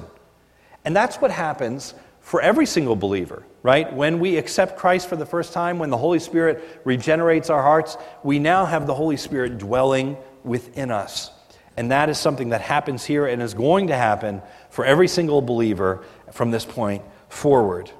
And 0.84 0.94
that's 0.94 1.16
what 1.16 1.30
happens 1.30 1.94
for 2.20 2.40
every 2.40 2.66
single 2.66 2.94
believer, 2.94 3.42
right? 3.62 3.92
When 3.92 4.20
we 4.20 4.36
accept 4.36 4.78
Christ 4.78 5.08
for 5.08 5.16
the 5.16 5.26
first 5.26 5.52
time, 5.52 5.78
when 5.78 5.90
the 5.90 5.96
Holy 5.96 6.20
Spirit 6.20 6.80
regenerates 6.84 7.50
our 7.50 7.62
hearts, 7.62 7.96
we 8.22 8.38
now 8.38 8.64
have 8.64 8.86
the 8.86 8.94
Holy 8.94 9.16
Spirit 9.16 9.58
dwelling 9.58 10.16
within 10.44 10.90
us. 10.90 11.30
And 11.76 11.90
that 11.90 12.08
is 12.08 12.18
something 12.18 12.50
that 12.50 12.60
happens 12.60 13.04
here 13.04 13.26
and 13.26 13.42
is 13.42 13.54
going 13.54 13.88
to 13.88 13.96
happen 13.96 14.42
for 14.72 14.86
every 14.86 15.06
single 15.06 15.42
believer 15.42 16.02
from 16.32 16.50
this 16.50 16.64
point 16.64 17.02
forward. 17.28 17.90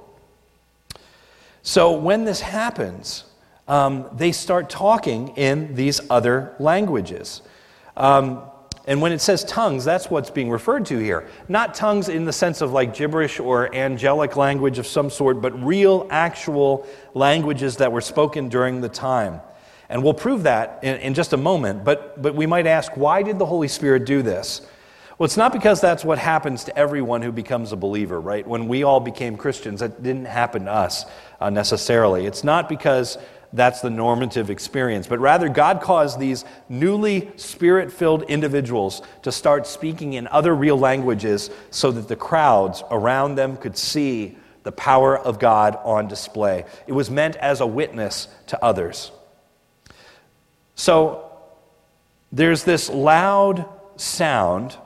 So 1.63 1.93
when 1.93 2.25
this 2.25 2.41
happens, 2.41 3.25
um, 3.69 4.09
they 4.15 4.33
start 4.33 4.71
talking 4.71 5.37
in 5.37 5.75
these 5.75 6.01
other 6.09 6.55
languages. 6.59 7.43
Um, 7.95 8.43
and 8.87 9.03
when 9.03 9.13
it 9.13 9.21
says 9.21 9.45
tongues, 9.45 9.85
that's 9.85 10.11
what's 10.11 10.31
being 10.31 10.51
referred 10.51 10.87
to 10.87 10.99
here. 10.99 11.29
Not 11.47 11.75
tongues 11.75 12.09
in 12.09 12.25
the 12.25 12.33
sense 12.33 12.63
of 12.63 12.73
like 12.73 12.95
gibberish 12.95 13.39
or 13.39 13.73
angelic 13.75 14.35
language 14.37 14.79
of 14.79 14.87
some 14.87 15.11
sort, 15.11 15.43
but 15.43 15.53
real, 15.63 16.09
actual 16.11 16.87
languages 17.13 17.77
that 17.77 17.93
were 17.93 18.01
spoken 18.01 18.49
during 18.49 18.81
the 18.81 18.89
time. 18.89 19.43
And 19.91 20.03
we'll 20.03 20.15
prove 20.15 20.45
that 20.45 20.81
in, 20.83 20.97
in, 21.01 21.13
just 21.13 21.35
a 21.35 21.37
moment. 21.37 21.85
But, 21.85 22.21
but 22.23 22.35
we 22.35 22.47
might 22.47 22.67
ask, 22.67 22.97
why 22.97 23.23
did 23.23 23.39
the 23.39 23.45
Holy 23.45 23.69
Spirit 23.69 24.07
do 24.07 24.23
this? 24.23 24.67
Well, 25.23 25.27
it's 25.27 25.37
not 25.37 25.53
because 25.53 25.81
that's 25.81 26.05
what 26.05 26.19
happens 26.19 26.65
to 26.65 26.77
everyone 26.77 27.23
who 27.23 27.31
becomes 27.31 27.71
a 27.71 27.77
believer, 27.77 28.21
right? 28.21 28.45
When 28.45 28.67
we 28.67 28.83
all 28.83 28.99
became 28.99 29.37
Christians, 29.37 29.79
that 29.79 30.03
didn't 30.03 30.25
happen 30.25 30.65
to 30.65 30.73
us 30.73 31.05
uh, 31.41 31.49
necessarily. 31.49 32.27
It's 32.27 32.43
not 32.43 32.69
because 32.69 33.19
that's 33.53 33.83
the 33.83 33.89
normative 33.89 34.51
experience, 34.51 35.07
but 35.07 35.21
rather 35.21 35.49
God 35.49 35.81
caused 35.81 36.19
these 36.19 36.45
newly 36.69 37.31
spirit 37.37 37.93
filled 37.93 38.25
individuals 38.25 39.01
to 39.23 39.31
start 39.31 39.69
speaking 39.69 40.15
in 40.15 40.27
other 40.27 40.53
real 40.57 40.77
languages 40.77 41.51
so 41.71 41.93
that 41.93 42.09
the 42.09 42.17
crowds 42.17 42.83
around 42.91 43.37
them 43.37 43.57
could 43.57 43.79
see 43.79 44.37
the 44.65 44.73
power 44.73 45.17
of 45.17 45.39
God 45.39 45.79
on 45.85 46.09
display. 46.09 46.65
It 46.89 46.95
was 46.95 47.13
meant 47.13 47.37
as 47.37 47.61
a 47.61 47.67
witness 47.69 48.27
to 48.49 48.61
others. 48.61 49.13
So 50.75 51.31
there's 52.33 52.65
this 52.65 52.91
loud 52.91 53.69
sound, 53.95 54.77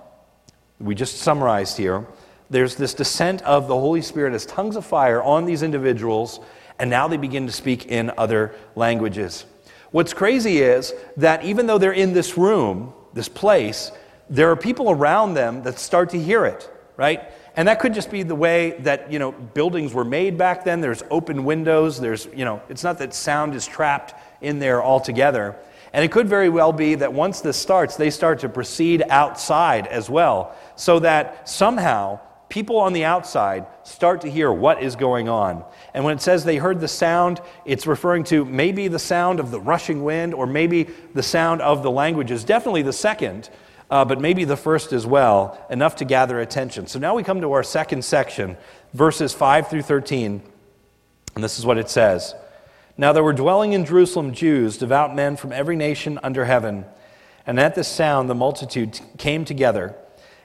we 0.78 0.94
just 0.94 1.18
summarized 1.18 1.76
here. 1.76 2.06
There's 2.50 2.76
this 2.76 2.94
descent 2.94 3.42
of 3.42 3.66
the 3.66 3.74
Holy 3.74 4.02
Spirit 4.02 4.34
as 4.34 4.46
tongues 4.46 4.76
of 4.76 4.86
fire 4.86 5.22
on 5.22 5.44
these 5.44 5.62
individuals, 5.62 6.40
and 6.78 6.88
now 6.90 7.08
they 7.08 7.16
begin 7.16 7.46
to 7.46 7.52
speak 7.52 7.86
in 7.86 8.12
other 8.16 8.54
languages. 8.74 9.46
What's 9.90 10.12
crazy 10.12 10.58
is 10.58 10.92
that 11.16 11.44
even 11.44 11.66
though 11.66 11.78
they're 11.78 11.92
in 11.92 12.12
this 12.12 12.36
room, 12.36 12.92
this 13.14 13.28
place, 13.28 13.90
there 14.28 14.50
are 14.50 14.56
people 14.56 14.90
around 14.90 15.34
them 15.34 15.62
that 15.62 15.78
start 15.78 16.10
to 16.10 16.20
hear 16.20 16.44
it, 16.44 16.70
right? 16.96 17.32
And 17.56 17.68
that 17.68 17.80
could 17.80 17.94
just 17.94 18.10
be 18.10 18.22
the 18.22 18.34
way 18.34 18.72
that, 18.80 19.10
you 19.10 19.18
know, 19.18 19.32
buildings 19.32 19.94
were 19.94 20.04
made 20.04 20.36
back 20.36 20.64
then. 20.64 20.82
There's 20.82 21.02
open 21.10 21.44
windows. 21.44 21.98
There's, 21.98 22.26
you 22.34 22.44
know, 22.44 22.60
it's 22.68 22.84
not 22.84 22.98
that 22.98 23.14
sound 23.14 23.54
is 23.54 23.66
trapped 23.66 24.14
in 24.42 24.58
there 24.58 24.82
altogether. 24.82 25.56
And 25.94 26.04
it 26.04 26.12
could 26.12 26.28
very 26.28 26.50
well 26.50 26.72
be 26.72 26.96
that 26.96 27.14
once 27.14 27.40
this 27.40 27.56
starts, 27.56 27.96
they 27.96 28.10
start 28.10 28.40
to 28.40 28.50
proceed 28.50 29.02
outside 29.08 29.86
as 29.86 30.10
well, 30.10 30.54
so 30.76 30.98
that 31.00 31.48
somehow 31.48 32.20
people 32.48 32.78
on 32.78 32.92
the 32.92 33.04
outside 33.04 33.66
start 33.82 34.20
to 34.20 34.30
hear 34.30 34.52
what 34.52 34.82
is 34.82 34.96
going 34.96 35.28
on. 35.28 35.64
And 35.94 36.04
when 36.04 36.16
it 36.16 36.22
says 36.22 36.44
they 36.44 36.56
heard 36.56 36.80
the 36.80 36.88
sound, 36.88 37.40
it's 37.64 37.86
referring 37.86 38.24
to 38.24 38.44
maybe 38.44 38.88
the 38.88 38.98
sound 38.98 39.40
of 39.40 39.50
the 39.50 39.60
rushing 39.60 40.04
wind 40.04 40.34
or 40.34 40.46
maybe 40.46 40.84
the 41.14 41.22
sound 41.22 41.60
of 41.60 41.82
the 41.82 41.90
languages. 41.90 42.44
Definitely 42.44 42.82
the 42.82 42.92
second, 42.92 43.50
uh, 43.90 44.04
but 44.04 44.20
maybe 44.20 44.44
the 44.44 44.56
first 44.56 44.92
as 44.92 45.06
well, 45.06 45.64
enough 45.70 45.96
to 45.96 46.04
gather 46.04 46.40
attention. 46.40 46.86
So 46.86 46.98
now 46.98 47.14
we 47.14 47.22
come 47.22 47.40
to 47.40 47.52
our 47.52 47.62
second 47.62 48.04
section, 48.04 48.56
verses 48.94 49.32
5 49.32 49.68
through 49.68 49.82
13. 49.82 50.42
And 51.34 51.44
this 51.44 51.58
is 51.58 51.66
what 51.66 51.78
it 51.78 51.90
says 51.90 52.34
Now 52.96 53.12
there 53.12 53.24
were 53.24 53.32
dwelling 53.32 53.72
in 53.72 53.84
Jerusalem 53.84 54.32
Jews, 54.32 54.78
devout 54.78 55.14
men 55.14 55.36
from 55.36 55.52
every 55.52 55.76
nation 55.76 56.18
under 56.22 56.44
heaven. 56.44 56.84
And 57.44 57.60
at 57.60 57.76
this 57.76 57.86
sound, 57.86 58.28
the 58.28 58.34
multitude 58.34 58.98
came 59.18 59.44
together 59.44 59.94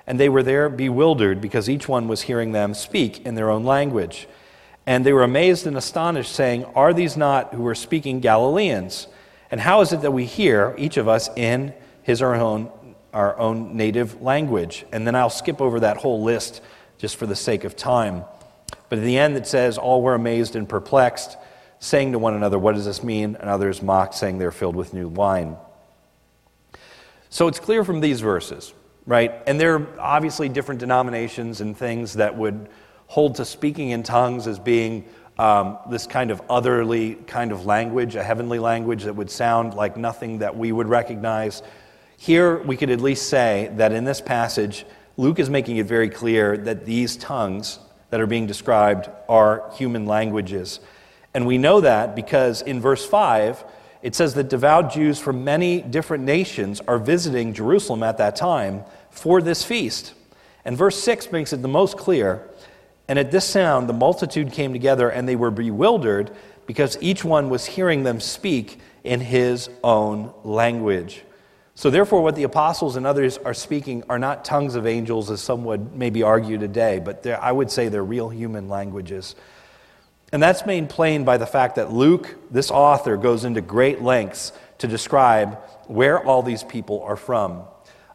and 0.08 0.20
they 0.20 0.30
were 0.30 0.44
there 0.44 0.70
bewildered 0.70 1.42
because 1.42 1.70
each 1.70 1.88
one 1.88 2.08
was 2.08 2.24
hearing 2.24 2.52
them 2.52 2.74
speak 2.74 3.26
in 3.26 3.36
their 3.36 3.50
own 3.50 3.64
language. 3.64 4.28
And 4.86 5.06
they 5.06 5.14
were 5.14 5.24
amazed 5.24 5.68
and 5.68 5.78
astonished, 5.78 6.32
saying, 6.32 6.66
Are 6.76 6.94
these 6.94 7.16
not 7.16 7.54
who 7.54 7.66
are 7.68 7.76
speaking 7.76 8.20
Galileans? 8.20 9.08
And 9.52 9.62
how 9.62 9.82
is 9.82 9.94
it 9.94 10.02
that 10.02 10.12
we 10.12 10.26
hear, 10.26 10.74
each 10.78 10.98
of 10.98 11.08
us, 11.08 11.30
in 11.36 11.74
his 12.04 12.22
or 12.22 12.34
her 12.34 12.42
own, 12.42 12.96
our 13.14 13.38
own 13.38 13.78
native 13.78 14.22
language? 14.22 14.86
And 14.92 15.06
then 15.06 15.16
I'll 15.16 15.30
skip 15.30 15.62
over 15.62 15.82
that 15.82 15.98
whole 15.98 16.24
list 16.24 16.62
just 16.98 17.18
for 17.18 17.28
the 17.28 17.36
sake 17.36 17.64
of 17.64 17.76
time. 17.76 18.24
But 18.90 19.00
at 19.00 19.06
the 19.06 19.18
end, 19.18 19.38
it 19.38 19.46
says, 19.46 19.78
All 19.78 20.02
were 20.02 20.16
amazed 20.16 20.56
and 20.56 20.68
perplexed, 20.68 21.38
saying 21.80 22.14
to 22.14 22.20
one 22.20 22.34
another, 22.34 22.58
What 22.58 22.74
does 22.74 22.86
this 22.86 23.04
mean? 23.04 23.38
And 23.40 23.50
others 23.50 23.84
mocked, 23.84 24.16
saying 24.16 24.40
they're 24.40 24.52
filled 24.52 24.76
with 24.76 24.94
new 24.94 25.08
wine. 25.08 25.58
So 27.30 27.48
it's 27.48 27.60
clear 27.60 27.86
from 27.86 28.02
these 28.02 28.20
verses 28.20 28.74
right? 29.06 29.34
And 29.48 29.60
there 29.60 29.76
are 29.76 29.88
obviously 30.00 30.50
different 30.50 30.80
denominations 30.80 31.62
and 31.62 31.76
things 31.76 32.14
that 32.14 32.38
would 32.38 32.70
hold 33.08 33.36
to 33.36 33.46
speaking 33.46 33.90
in 33.90 34.04
tongues 34.04 34.48
as 34.48 34.60
being 34.60 35.06
um, 35.38 35.78
this 35.90 36.08
kind 36.08 36.32
of 36.32 36.42
otherly 36.50 37.16
kind 37.16 37.52
of 37.52 37.66
language, 37.66 38.16
a 38.16 38.24
heavenly 38.24 38.60
language 38.60 39.04
that 39.04 39.16
would 39.16 39.32
sound 39.32 39.74
like 39.74 39.98
nothing 39.98 40.40
that 40.40 40.56
we 40.56 40.72
would 40.72 40.88
recognize. 40.88 41.64
Here, 42.18 42.58
we 42.60 42.78
could 42.78 42.90
at 42.90 43.02
least 43.02 43.28
say 43.28 43.72
that 43.78 43.92
in 43.92 44.04
this 44.04 44.22
passage, 44.22 44.86
Luke 45.18 45.40
is 45.40 45.50
making 45.50 45.78
it 45.78 45.88
very 45.88 46.10
clear 46.10 46.56
that 46.58 46.86
these 46.86 47.18
tongues 47.18 47.80
that 48.12 48.22
are 48.22 48.28
being 48.28 48.46
described 48.46 49.10
are 49.28 49.72
human 49.74 50.06
languages. 50.06 50.80
And 51.34 51.48
we 51.48 51.58
know 51.58 51.82
that 51.82 52.16
because 52.16 52.62
in 52.62 52.80
verse 52.80 53.06
5, 53.06 53.64
it 54.02 54.16
says 54.16 54.34
that 54.34 54.50
devout 54.50 54.92
Jews 54.92 55.20
from 55.20 55.44
many 55.44 55.82
different 55.82 56.24
nations 56.24 56.82
are 56.88 56.98
visiting 56.98 57.54
Jerusalem 57.54 58.04
at 58.04 58.18
that 58.18 58.36
time 58.36 58.84
for 59.10 59.42
this 59.42 59.64
feast. 59.64 60.14
And 60.66 60.78
verse 60.78 61.02
6 61.04 61.32
makes 61.32 61.54
it 61.54 61.62
the 61.62 61.68
most 61.68 61.98
clear. 61.98 62.48
And 63.08 63.20
at 63.20 63.32
this 63.32 63.46
sound, 63.46 63.90
the 63.90 63.94
multitude 63.94 64.52
came 64.52 64.74
together, 64.74 65.10
and 65.10 65.28
they 65.28 65.36
were 65.36 65.52
bewildered 65.52 66.32
because 66.66 66.98
each 67.02 67.26
one 67.26 67.50
was 67.50 67.66
hearing 67.66 68.04
them 68.04 68.20
speak 68.20 68.80
in 69.04 69.20
his 69.20 69.70
own 69.84 70.34
language. 70.44 71.24
So, 71.76 71.90
therefore, 71.90 72.22
what 72.22 72.36
the 72.36 72.44
apostles 72.44 72.96
and 72.96 73.08
others 73.08 73.38
are 73.40 73.54
speaking 73.54 74.04
are 74.08 74.20
not 74.20 74.46
tongues 74.46 74.76
of 74.76 74.86
angels, 74.86 75.32
as 75.32 75.42
some 75.42 75.64
would 75.66 75.96
maybe 75.96 76.22
argue 76.22 76.58
today, 76.58 77.00
but 77.00 77.26
I 77.26 77.52
would 77.52 77.72
say 77.72 77.90
they're 77.90 78.04
real 78.04 78.30
human 78.30 78.70
languages. 78.70 79.36
And 80.32 80.42
that's 80.42 80.66
made 80.66 80.90
plain 80.90 81.26
by 81.26 81.38
the 81.38 81.46
fact 81.46 81.76
that 81.76 81.92
Luke, 81.92 82.36
this 82.50 82.72
author, 82.72 83.18
goes 83.18 83.44
into 83.44 83.62
great 83.62 84.02
lengths 84.02 84.54
to 84.78 84.88
describe 84.88 85.58
where 85.88 86.24
all 86.26 86.42
these 86.42 86.64
people 86.64 87.04
are 87.04 87.18
from. 87.18 87.64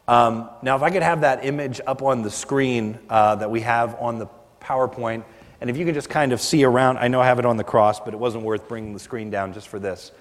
Um, 0.07 0.49
now, 0.61 0.75
if 0.75 0.81
I 0.81 0.89
could 0.89 1.03
have 1.03 1.21
that 1.21 1.45
image 1.45 1.79
up 1.85 2.01
on 2.01 2.23
the 2.23 2.31
screen 2.31 2.97
uh, 3.09 3.35
that 3.35 3.51
we 3.51 3.61
have 3.61 3.95
on 3.95 4.17
the 4.17 4.27
PowerPoint, 4.61 5.23
and 5.61 5.69
if 5.69 5.77
you 5.77 5.85
can 5.85 5.93
just 5.93 6.09
kind 6.09 6.33
of 6.33 6.41
see 6.41 6.63
around, 6.63 6.97
I 6.97 7.07
know 7.07 7.21
I 7.21 7.25
have 7.25 7.39
it 7.39 7.45
on 7.45 7.57
the 7.57 7.63
cross, 7.63 7.99
but 7.99 8.13
it 8.13 8.17
wasn't 8.17 8.43
worth 8.43 8.67
bringing 8.67 8.93
the 8.93 8.99
screen 8.99 9.29
down 9.29 9.53
just 9.53 9.67
for 9.67 9.79
this. 9.79 10.11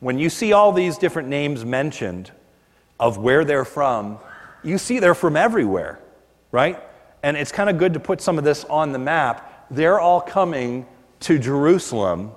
When 0.00 0.18
you 0.18 0.30
see 0.30 0.52
all 0.52 0.72
these 0.72 0.96
different 0.98 1.28
names 1.28 1.64
mentioned 1.64 2.30
of 2.98 3.18
where 3.18 3.44
they're 3.44 3.64
from, 3.64 4.18
you 4.62 4.78
see 4.78 5.00
they're 5.00 5.14
from 5.14 5.36
everywhere, 5.36 5.98
right? 6.50 6.80
And 7.22 7.36
it's 7.36 7.52
kind 7.52 7.68
of 7.68 7.78
good 7.78 7.94
to 7.94 8.00
put 8.00 8.20
some 8.20 8.38
of 8.38 8.44
this 8.44 8.64
on 8.64 8.92
the 8.92 8.98
map. 8.98 9.66
They're 9.70 10.00
all 10.00 10.20
coming 10.20 10.86
to 11.22 11.38
Jerusalem, 11.38 12.32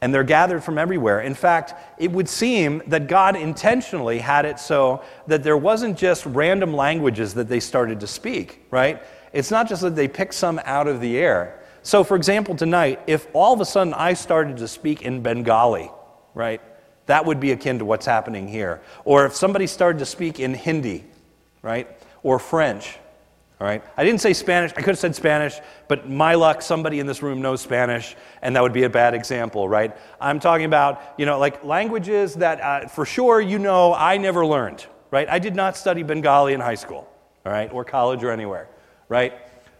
and 0.00 0.12
they're 0.12 0.22
gathered 0.22 0.62
from 0.62 0.76
everywhere. 0.76 1.20
In 1.20 1.34
fact, 1.34 1.74
it 1.98 2.10
would 2.10 2.28
seem 2.28 2.82
that 2.88 3.06
God 3.06 3.36
intentionally 3.36 4.18
had 4.18 4.44
it 4.44 4.58
so 4.58 5.02
that 5.26 5.42
there 5.42 5.56
wasn't 5.56 5.96
just 5.96 6.26
random 6.26 6.74
languages 6.74 7.34
that 7.34 7.48
they 7.48 7.60
started 7.60 8.00
to 8.00 8.06
speak, 8.06 8.66
right? 8.70 9.02
It's 9.32 9.50
not 9.50 9.68
just 9.68 9.82
that 9.82 9.96
they 9.96 10.08
picked 10.08 10.34
some 10.34 10.60
out 10.64 10.88
of 10.88 11.00
the 11.00 11.16
air. 11.16 11.60
So, 11.82 12.04
for 12.04 12.16
example, 12.16 12.54
tonight, 12.54 13.00
if 13.06 13.26
all 13.32 13.54
of 13.54 13.60
a 13.60 13.64
sudden 13.64 13.94
I 13.94 14.14
started 14.14 14.58
to 14.58 14.68
speak 14.68 15.02
in 15.02 15.22
Bengali, 15.22 15.90
right, 16.34 16.60
that 17.06 17.24
would 17.24 17.40
be 17.40 17.52
akin 17.52 17.78
to 17.78 17.84
what's 17.84 18.06
happening 18.06 18.48
here. 18.48 18.80
Or 19.04 19.26
if 19.26 19.34
somebody 19.34 19.66
started 19.66 19.98
to 19.98 20.06
speak 20.06 20.40
in 20.40 20.54
Hindi, 20.54 21.04
right, 21.62 21.88
or 22.22 22.38
French, 22.38 22.98
all 23.60 23.66
right? 23.66 23.82
I 23.96 24.04
didn't 24.04 24.20
say 24.20 24.32
Spanish. 24.32 24.72
I 24.72 24.76
could 24.76 24.86
have 24.86 24.98
said 24.98 25.14
Spanish, 25.14 25.58
but 25.88 26.08
my 26.10 26.34
luck, 26.34 26.60
somebody 26.60 26.98
in 26.98 27.06
this 27.06 27.22
room 27.22 27.40
knows 27.40 27.60
Spanish, 27.60 28.16
and 28.42 28.56
that 28.56 28.62
would 28.62 28.72
be 28.72 28.82
a 28.82 28.90
bad 28.90 29.14
example, 29.14 29.68
right? 29.68 29.96
I'm 30.20 30.40
talking 30.40 30.66
about, 30.66 31.00
you 31.18 31.26
know, 31.26 31.38
like 31.38 31.62
languages 31.64 32.34
that 32.34 32.60
uh, 32.60 32.88
for 32.88 33.06
sure 33.06 33.40
you 33.40 33.58
know 33.58 33.94
I 33.94 34.16
never 34.16 34.44
learned, 34.44 34.84
right? 35.10 35.28
I 35.28 35.38
did 35.38 35.54
not 35.54 35.76
study 35.76 36.02
Bengali 36.02 36.52
in 36.52 36.60
high 36.60 36.74
school, 36.74 37.08
all 37.46 37.52
right, 37.52 37.72
or 37.72 37.84
college 37.84 38.24
or 38.24 38.30
anywhere, 38.30 38.68
right? 39.08 39.34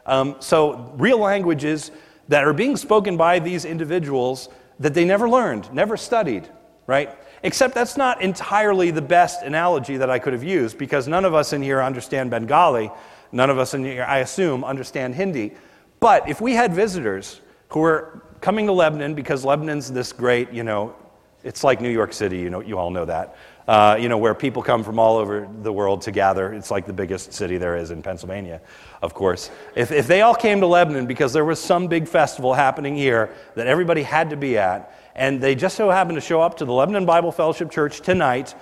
Um, 0.06 0.37
so, 0.38 0.92
real 0.96 1.18
languages 1.18 1.90
that 2.28 2.44
are 2.44 2.52
being 2.52 2.76
spoken 2.76 3.16
by 3.16 3.38
these 3.38 3.64
individuals 3.64 4.48
that 4.78 4.94
they 4.94 5.04
never 5.04 5.28
learned, 5.28 5.72
never 5.72 5.96
studied, 5.96 6.48
right? 6.87 7.10
Except 7.42 7.74
that's 7.74 7.96
not 7.96 8.22
entirely 8.22 8.90
the 8.90 9.02
best 9.02 9.42
analogy 9.42 9.96
that 9.96 10.10
I 10.10 10.18
could 10.18 10.32
have 10.32 10.44
used 10.44 10.78
because 10.78 11.06
none 11.08 11.24
of 11.24 11.34
us 11.34 11.52
in 11.52 11.62
here 11.62 11.82
understand 11.82 12.30
Bengali. 12.30 12.90
None 13.32 13.50
of 13.50 13.58
us 13.58 13.74
in 13.74 13.87
I 13.87 14.18
assume, 14.18 14.64
understand 14.64 15.14
Hindi. 15.14 15.52
But 16.00 16.28
if 16.28 16.40
we 16.40 16.54
had 16.54 16.74
visitors 16.74 17.40
who 17.68 17.80
were 17.80 18.22
coming 18.40 18.66
to 18.66 18.72
Lebanon 18.72 19.14
because 19.14 19.44
Lebanon's 19.44 19.90
this 19.90 20.12
great, 20.12 20.52
you 20.52 20.62
know, 20.62 20.94
it's 21.42 21.64
like 21.64 21.80
New 21.80 21.90
York 21.90 22.12
City, 22.12 22.38
you 22.38 22.50
know, 22.50 22.60
you 22.60 22.78
all 22.78 22.90
know 22.90 23.04
that. 23.04 23.37
Uh, 23.66 23.96
you 23.98 24.10
know, 24.10 24.18
where 24.18 24.34
people 24.34 24.62
come 24.62 24.84
from 24.84 24.98
all 24.98 25.16
over 25.16 25.48
the 25.62 25.72
world 25.72 26.02
to 26.02 26.10
gather. 26.10 26.52
It's 26.52 26.70
like 26.70 26.84
the 26.87 26.92
biggest 26.92 27.32
city 27.32 27.56
there 27.56 27.76
is 27.76 27.90
in 27.90 28.02
Pennsylvania, 28.02 28.60
of 29.00 29.14
course. 29.14 29.50
If, 29.74 29.90
if 29.90 30.06
they 30.06 30.20
all 30.20 30.34
came 30.34 30.60
to 30.60 30.66
Lebanon 30.66 31.06
because 31.06 31.32
there 31.32 31.46
was 31.46 31.58
some 31.58 31.87
big 31.87 32.06
festival 32.06 32.52
happening 32.52 32.94
here 32.94 33.30
that 33.54 33.66
everybody 33.66 34.02
had 34.02 34.28
to 34.30 34.37
be 34.37 34.58
at, 34.58 34.94
and 35.14 35.40
they 35.40 35.54
just 35.54 35.76
so 35.76 35.88
happened 35.88 36.16
to 36.16 36.20
show 36.20 36.42
up 36.42 36.58
to 36.58 36.66
the 36.66 36.72
Lebanon 36.72 37.06
Bible 37.06 37.32
Fellowship 37.32 37.70
Church 37.70 38.00
tonight 38.00 38.54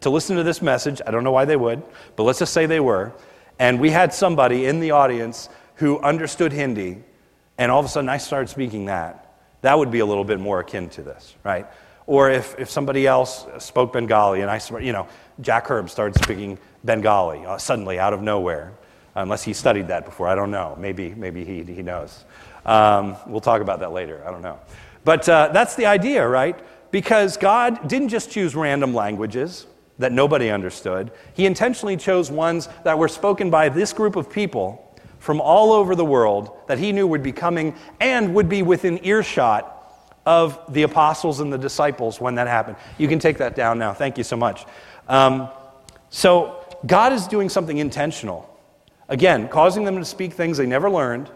to 0.00 0.10
listen 0.10 0.36
to 0.36 0.42
this 0.42 0.60
message, 0.60 1.00
I 1.06 1.10
don't 1.10 1.24
know 1.24 1.32
why 1.32 1.46
they 1.46 1.56
would, 1.56 1.82
but 2.16 2.24
let's 2.24 2.38
just 2.38 2.52
say 2.52 2.66
they 2.66 2.80
were, 2.80 3.12
and 3.60 3.78
we 3.78 3.90
had 3.90 4.12
somebody 4.12 4.64
in 4.64 4.80
the 4.80 4.90
audience 4.92 5.50
who 5.76 6.00
understood 6.00 6.50
Hindi, 6.52 7.04
and 7.58 7.70
all 7.70 7.78
of 7.78 7.84
a 7.84 7.88
sudden 7.88 8.08
I 8.08 8.16
started 8.16 8.48
speaking 8.48 8.86
that. 8.86 9.36
That 9.60 9.78
would 9.78 9.90
be 9.90 9.98
a 9.98 10.06
little 10.06 10.24
bit 10.24 10.40
more 10.40 10.60
akin 10.60 10.88
to 10.90 11.02
this, 11.02 11.34
right? 11.44 11.66
Or 12.06 12.30
if, 12.30 12.58
if 12.58 12.70
somebody 12.70 13.06
else 13.06 13.46
spoke 13.58 13.92
Bengali 13.92 14.40
and 14.40 14.50
I, 14.50 14.60
you 14.80 14.92
know, 14.92 15.06
Jack 15.42 15.66
Herb 15.68 15.90
started 15.90 16.20
speaking 16.24 16.58
Bengali 16.84 17.44
uh, 17.44 17.58
suddenly 17.58 17.98
out 17.98 18.14
of 18.14 18.22
nowhere, 18.22 18.72
unless 19.14 19.42
he 19.42 19.52
studied 19.52 19.88
that 19.88 20.06
before. 20.06 20.26
I 20.26 20.34
don't 20.34 20.50
know. 20.50 20.74
Maybe, 20.78 21.14
maybe 21.14 21.44
he, 21.44 21.62
he 21.62 21.82
knows. 21.82 22.24
Um, 22.64 23.16
we'll 23.26 23.40
talk 23.40 23.60
about 23.60 23.80
that 23.80 23.92
later. 23.92 24.24
I 24.26 24.30
don't 24.30 24.42
know. 24.42 24.58
But 25.04 25.28
uh, 25.28 25.50
that's 25.52 25.74
the 25.76 25.84
idea, 25.84 26.26
right? 26.26 26.58
Because 26.90 27.36
God 27.36 27.88
didn't 27.88 28.08
just 28.08 28.30
choose 28.30 28.54
random 28.54 28.94
languages, 28.94 29.66
that 30.00 30.12
nobody 30.12 30.50
understood. 30.50 31.12
He 31.34 31.46
intentionally 31.46 31.96
chose 31.96 32.30
ones 32.30 32.68
that 32.84 32.98
were 32.98 33.08
spoken 33.08 33.50
by 33.50 33.68
this 33.68 33.92
group 33.92 34.16
of 34.16 34.30
people 34.30 34.86
from 35.18 35.40
all 35.40 35.72
over 35.72 35.94
the 35.94 36.04
world 36.04 36.56
that 36.66 36.78
he 36.78 36.92
knew 36.92 37.06
would 37.06 37.22
be 37.22 37.32
coming 37.32 37.74
and 38.00 38.34
would 38.34 38.48
be 38.48 38.62
within 38.62 38.98
earshot 39.04 39.76
of 40.26 40.60
the 40.72 40.82
apostles 40.82 41.40
and 41.40 41.52
the 41.52 41.58
disciples 41.58 42.20
when 42.20 42.34
that 42.34 42.46
happened. 42.46 42.76
You 42.98 43.08
can 43.08 43.18
take 43.18 43.38
that 43.38 43.54
down 43.54 43.78
now. 43.78 43.92
Thank 43.92 44.18
you 44.18 44.24
so 44.24 44.36
much. 44.36 44.64
Um, 45.08 45.48
so, 46.08 46.56
God 46.86 47.12
is 47.12 47.26
doing 47.26 47.48
something 47.48 47.78
intentional. 47.78 48.48
Again, 49.08 49.48
causing 49.48 49.84
them 49.84 49.96
to 49.96 50.04
speak 50.04 50.32
things 50.32 50.56
they 50.56 50.66
never 50.66 50.88
learned 50.90 51.30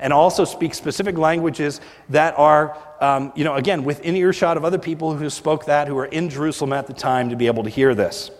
and 0.00 0.12
also 0.12 0.44
speak 0.44 0.74
specific 0.74 1.18
languages 1.18 1.80
that 2.08 2.38
are, 2.38 2.76
um, 3.00 3.32
you 3.34 3.44
know, 3.44 3.54
again, 3.54 3.84
within 3.84 4.16
earshot 4.16 4.56
of 4.56 4.64
other 4.64 4.78
people 4.78 5.14
who 5.14 5.28
spoke 5.30 5.66
that, 5.66 5.88
who 5.88 5.94
were 5.94 6.06
in 6.06 6.30
Jerusalem 6.30 6.72
at 6.72 6.86
the 6.86 6.92
time 6.92 7.30
to 7.30 7.36
be 7.36 7.46
able 7.46 7.64
to 7.64 7.70
hear 7.70 7.94
this. 7.94 8.30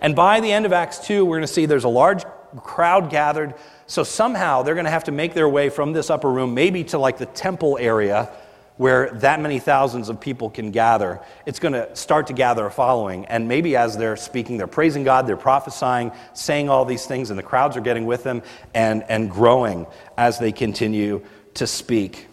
And 0.00 0.14
by 0.14 0.40
the 0.40 0.52
end 0.52 0.66
of 0.66 0.72
Acts 0.72 0.98
2, 1.06 1.24
we're 1.24 1.36
going 1.36 1.46
to 1.46 1.52
see 1.52 1.66
there's 1.66 1.84
a 1.84 1.88
large 1.88 2.24
crowd 2.62 3.10
gathered. 3.10 3.54
So 3.86 4.02
somehow 4.02 4.62
they're 4.62 4.74
going 4.74 4.84
to 4.84 4.90
have 4.90 5.04
to 5.04 5.12
make 5.12 5.34
their 5.34 5.48
way 5.48 5.68
from 5.68 5.92
this 5.92 6.10
upper 6.10 6.30
room, 6.30 6.54
maybe 6.54 6.84
to 6.84 6.98
like 6.98 7.18
the 7.18 7.26
temple 7.26 7.78
area, 7.80 8.30
where 8.76 9.10
that 9.10 9.40
many 9.40 9.58
thousands 9.58 10.08
of 10.08 10.20
people 10.20 10.50
can 10.50 10.70
gather, 10.70 11.20
it's 11.46 11.58
going 11.58 11.72
to 11.72 11.94
start 11.96 12.26
to 12.26 12.32
gather 12.32 12.66
a 12.66 12.70
following. 12.70 13.24
And 13.26 13.48
maybe 13.48 13.76
as 13.76 13.96
they're 13.96 14.16
speaking, 14.16 14.58
they're 14.58 14.66
praising 14.66 15.02
God, 15.02 15.26
they're 15.26 15.36
prophesying, 15.36 16.12
saying 16.34 16.68
all 16.68 16.84
these 16.84 17.06
things, 17.06 17.30
and 17.30 17.38
the 17.38 17.42
crowds 17.42 17.76
are 17.76 17.80
getting 17.80 18.04
with 18.04 18.22
them 18.22 18.42
and, 18.74 19.02
and 19.08 19.30
growing 19.30 19.86
as 20.18 20.38
they 20.38 20.52
continue 20.52 21.24
to 21.54 21.66
speak. 21.66 22.26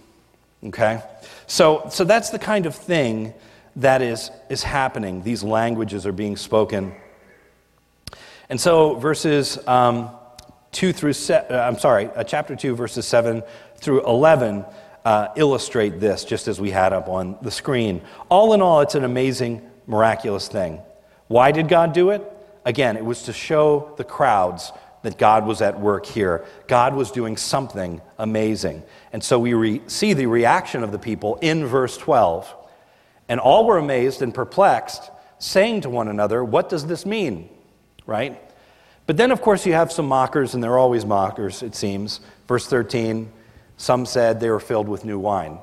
Okay? 0.65 1.01
So, 1.47 1.87
so 1.89 2.03
that's 2.03 2.29
the 2.29 2.39
kind 2.39 2.65
of 2.65 2.75
thing 2.75 3.33
that 3.77 4.01
is, 4.01 4.29
is 4.49 4.63
happening. 4.63 5.23
These 5.23 5.43
languages 5.43 6.05
are 6.05 6.11
being 6.11 6.35
spoken. 6.35 6.93
And 8.49 8.59
so, 8.59 8.95
verses 8.95 9.57
um, 9.67 10.09
2 10.73 10.93
through, 10.93 11.13
se- 11.13 11.47
uh, 11.49 11.67
I'm 11.67 11.79
sorry, 11.79 12.07
uh, 12.07 12.23
chapter 12.23 12.55
2, 12.55 12.75
verses 12.75 13.07
7 13.07 13.43
through 13.77 14.05
11 14.05 14.65
uh, 15.05 15.29
illustrate 15.35 15.99
this, 15.99 16.23
just 16.23 16.47
as 16.47 16.59
we 16.59 16.71
had 16.71 16.93
up 16.93 17.09
on 17.09 17.37
the 17.41 17.51
screen. 17.51 18.01
All 18.29 18.53
in 18.53 18.61
all, 18.61 18.81
it's 18.81 18.95
an 18.95 19.03
amazing, 19.03 19.61
miraculous 19.87 20.47
thing. 20.47 20.79
Why 21.27 21.51
did 21.51 21.67
God 21.67 21.93
do 21.93 22.11
it? 22.11 22.23
Again, 22.65 22.95
it 22.95 23.03
was 23.03 23.23
to 23.23 23.33
show 23.33 23.93
the 23.97 24.03
crowds 24.03 24.71
that 25.01 25.17
God 25.17 25.45
was 25.45 25.61
at 25.61 25.79
work 25.79 26.05
here. 26.05 26.45
God 26.67 26.95
was 26.95 27.11
doing 27.11 27.35
something 27.35 28.01
amazing. 28.17 28.83
And 29.11 29.21
so 29.21 29.37
we 29.37 29.53
re- 29.53 29.81
see 29.87 30.13
the 30.13 30.27
reaction 30.27 30.83
of 30.83 30.91
the 30.93 30.99
people 30.99 31.37
in 31.41 31.65
verse 31.65 31.97
12. 31.97 32.53
And 33.27 33.39
all 33.39 33.65
were 33.65 33.77
amazed 33.77 34.21
and 34.21 34.33
perplexed, 34.33 35.11
saying 35.39 35.81
to 35.81 35.89
one 35.89 36.07
another, 36.07 36.43
What 36.43 36.69
does 36.69 36.85
this 36.85 37.05
mean? 37.05 37.49
Right? 38.05 38.39
But 39.05 39.17
then, 39.17 39.31
of 39.31 39.41
course, 39.41 39.65
you 39.65 39.73
have 39.73 39.91
some 39.91 40.07
mockers, 40.07 40.53
and 40.53 40.63
they're 40.63 40.77
always 40.77 41.05
mockers, 41.05 41.61
it 41.61 41.75
seems. 41.75 42.21
Verse 42.47 42.65
13 42.67 43.29
some 43.77 44.05
said 44.05 44.39
they 44.39 44.49
were 44.49 44.59
filled 44.59 44.87
with 44.87 45.05
new 45.05 45.19
wine. 45.19 45.59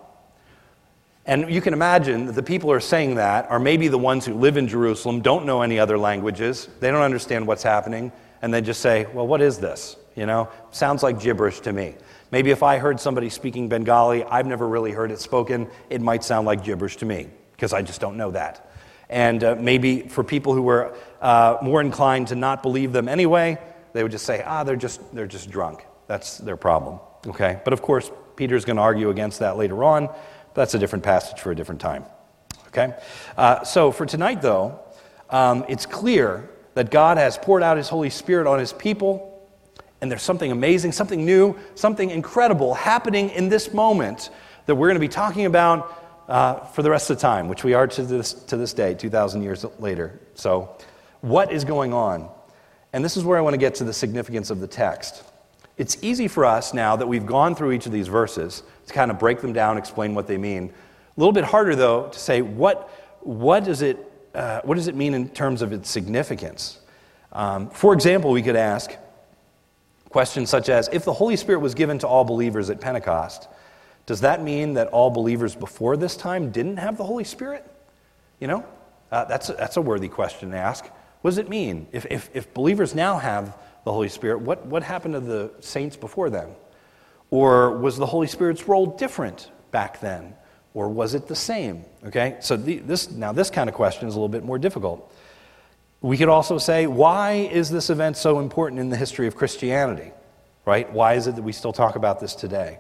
And 1.27 1.53
you 1.53 1.61
can 1.61 1.75
imagine 1.75 2.27
that 2.27 2.33
the 2.33 2.43
people 2.43 2.71
who 2.71 2.75
are 2.75 2.81
saying 2.81 3.17
that 3.17 3.51
are 3.51 3.61
maybe 3.61 3.89
the 3.89 3.99
ones 3.99 4.25
who 4.25 4.35
live 4.35 4.57
in 4.57 4.67
Jerusalem, 4.67 5.21
don't 5.21 5.47
know 5.47 5.63
any 5.63 5.79
other 5.79 5.99
languages, 5.99 6.69
they 6.81 6.91
don't 6.91 7.03
understand 7.03 7.47
what's 7.47 7.63
happening, 7.63 8.11
and 8.43 8.53
they 8.53 8.61
just 8.61 8.81
say, 8.81 9.07
Well, 9.13 9.27
what 9.27 9.41
is 9.41 9.59
this? 9.59 9.97
You 10.17 10.27
know, 10.27 10.49
sounds 10.71 11.03
like 11.03 11.21
gibberish 11.21 11.61
to 11.61 11.73
me. 11.73 11.95
Maybe 12.33 12.51
if 12.51 12.63
I 12.63 12.79
heard 12.79 12.99
somebody 12.99 13.29
speaking 13.29 13.69
Bengali, 13.69 14.25
I've 14.25 14.47
never 14.47 14.67
really 14.67 14.93
heard 14.93 15.11
it 15.11 15.21
spoken, 15.21 15.69
it 15.89 16.01
might 16.01 16.25
sound 16.25 16.47
like 16.47 16.65
gibberish 16.65 16.97
to 16.99 17.07
me, 17.07 17.29
because 17.53 17.73
I 17.73 17.83
just 17.83 18.01
don't 18.01 18.17
know 18.17 18.31
that. 18.33 18.71
And 19.09 19.43
uh, 19.45 19.57
maybe 19.57 20.03
for 20.03 20.25
people 20.25 20.55
who 20.55 20.63
were 20.63 20.97
uh, 21.21 21.59
more 21.63 21.81
inclined 21.81 22.29
to 22.29 22.35
not 22.35 22.63
believe 22.63 22.93
them 22.93 23.09
anyway, 23.09 23.59
they 23.93 24.03
would 24.03 24.13
just 24.13 24.25
say, 24.25 24.43
ah, 24.45 24.65
they're 24.65 24.77
just, 24.77 25.01
they're 25.15 25.27
just 25.27 25.51
drunk. 25.51 25.85
That's 26.07 26.39
their 26.39 26.57
problem. 26.57 27.01
Okay? 27.27 27.61
But 27.65 27.73
of 27.73 27.83
course, 27.83 28.11
Peter's 28.37 28.65
going 28.65 28.77
to 28.77 28.83
argue 28.83 29.11
against 29.11 29.41
that 29.41 29.57
later 29.57 29.85
on. 29.85 30.09
That's 30.55 30.75
a 30.75 30.79
different 30.79 31.05
passage 31.05 31.41
for 31.41 31.51
a 31.51 31.55
different 31.55 31.81
time. 31.81 32.05
Okay? 32.69 32.95
Uh, 33.37 33.65
so 33.65 33.93
for 33.93 34.07
tonight, 34.07 34.43
though, 34.43 34.81
um, 35.29 35.65
it's 35.69 35.87
clear 35.87 36.49
that 36.75 36.91
God 36.91 37.19
has 37.19 37.37
poured 37.37 37.63
out 37.63 37.77
his 37.77 37.89
Holy 37.89 38.11
Spirit 38.11 38.47
on 38.47 38.59
his 38.59 38.73
people, 38.73 39.49
and 40.01 40.11
there's 40.11 40.23
something 40.23 40.51
amazing, 40.51 40.93
something 40.93 41.25
new, 41.25 41.57
something 41.75 42.11
incredible 42.11 42.75
happening 42.75 43.31
in 43.31 43.49
this 43.49 43.75
moment 43.75 44.31
that 44.67 44.75
we're 44.75 44.89
going 44.89 44.95
to 44.95 45.01
be 45.01 45.09
talking 45.09 45.47
about 45.47 45.97
uh, 46.29 46.65
for 46.67 46.83
the 46.83 46.91
rest 46.91 47.11
of 47.11 47.17
the 47.17 47.21
time, 47.21 47.49
which 47.49 47.65
we 47.65 47.75
are 47.75 47.87
to 47.89 48.03
this, 48.03 48.33
to 48.33 48.57
this 48.57 48.73
day, 48.73 48.95
2,000 48.95 49.43
years 49.43 49.65
later. 49.79 50.21
So, 50.35 50.77
what 51.21 51.53
is 51.53 51.65
going 51.65 51.93
on? 51.93 52.31
And 52.93 53.05
this 53.05 53.17
is 53.17 53.25
where 53.25 53.37
I 53.37 53.41
want 53.41 53.55
to 53.55 53.59
get 53.59 53.75
to 53.77 53.85
the 53.85 53.93
significance 53.93 54.51
of 54.51 54.61
the 54.61 54.67
text. 54.67 55.25
It's 55.81 55.97
easy 56.03 56.29
for 56.29 56.45
us 56.45 56.75
now 56.75 56.95
that 56.97 57.07
we've 57.07 57.25
gone 57.25 57.55
through 57.55 57.73
each 57.73 57.87
of 57.87 57.93
these 57.93 58.07
verses 58.07 58.63
to 58.87 58.93
kind 58.93 59.11
of 59.11 59.19
break 59.19 59.41
them 59.41 59.55
down, 59.55 59.79
explain 59.79 60.15
what 60.15 60.27
they 60.27 60.37
mean. 60.37 60.65
A 60.69 61.19
little 61.19 61.33
bit 61.33 61.45
harder, 61.45 61.75
though, 61.75 62.09
to 62.09 62.19
say 62.19 62.43
what, 62.43 62.91
what, 63.21 63.65
does, 63.65 63.81
it, 63.81 63.97
uh, 64.35 64.61
what 64.65 64.75
does 64.75 64.89
it 64.89 64.95
mean 64.95 65.15
in 65.15 65.31
terms 65.31 65.63
of 65.63 65.73
its 65.73 65.89
significance? 65.89 66.81
Um, 67.33 67.71
for 67.71 67.95
example, 67.95 68.31
we 68.31 68.43
could 68.43 68.57
ask 68.57 68.95
questions 70.11 70.51
such 70.51 70.69
as 70.69 70.91
If 70.93 71.07
the 71.07 71.15
Holy 71.15 71.37
Spirit 71.37 71.61
was 71.61 71.75
given 71.75 71.99
to 72.01 72.07
all 72.07 72.25
believers 72.25 72.69
at 72.69 72.79
Pentecost, 72.79 73.49
does 74.05 74.21
that 74.21 74.43
mean 74.43 74.75
that 74.75 74.89
all 74.89 75.09
believers 75.09 75.55
before 75.55 75.97
this 75.97 76.15
time 76.15 76.51
didn't 76.51 76.77
have 76.77 76.99
the 76.99 77.05
Holy 77.05 77.25
Spirit? 77.25 77.67
You 78.39 78.49
know, 78.49 78.67
uh, 79.11 79.25
that's, 79.25 79.49
a, 79.49 79.55
that's 79.55 79.79
a 79.79 79.81
worthy 79.81 80.09
question 80.09 80.51
to 80.51 80.59
ask. 80.59 80.85
What 81.23 81.31
does 81.31 81.39
it 81.39 81.49
mean? 81.49 81.87
If, 81.91 82.05
if, 82.11 82.29
if 82.35 82.53
believers 82.53 82.95
now 82.95 83.17
have 83.17 83.57
the 83.85 83.93
Holy 83.93 84.09
Spirit, 84.09 84.41
what, 84.41 84.67
what 84.67 84.83
happened 84.83 85.15
to 85.15 85.21
the 85.21 85.51
saints 85.61 85.97
before 85.97 86.31
them? 86.31 86.51
Or 87.31 87.77
was 87.79 87.97
the 87.97 88.07
Holy 88.07 88.27
Spirit's 88.27 88.69
role 88.69 88.87
different 88.87 89.51
back 89.71 90.01
then? 90.01 90.35
Or 90.75 90.89
was 90.89 91.15
it 91.15 91.27
the 91.27 91.37
same? 91.37 91.85
Okay, 92.05 92.37
so 92.41 92.57
the, 92.57 92.79
this, 92.79 93.11
now 93.11 93.33
this 93.33 93.51
kind 93.51 93.69
of 93.69 93.75
question 93.75 94.09
is 94.09 94.15
a 94.15 94.19
little 94.19 94.29
bit 94.29 94.45
more 94.45 94.59
difficult. 94.59 95.13
We 96.01 96.17
could 96.17 96.29
also 96.29 96.59
say, 96.59 96.87
why 96.87 97.33
is 97.33 97.71
this 97.71 97.91
event 97.91 98.17
so 98.17 98.39
important 98.39 98.81
in 98.81 98.89
the 98.89 98.97
history 98.97 99.27
of 99.27 99.37
Christianity? 99.37 100.13
Right? 100.65 100.91
Why 100.93 101.15
is 101.15 101.27
it 101.27 101.37
that 101.37 101.43
we 101.43 101.53
still 101.53 101.73
talk 101.73 101.97
about 101.97 102.21
this 102.21 102.35
today? 102.35 102.79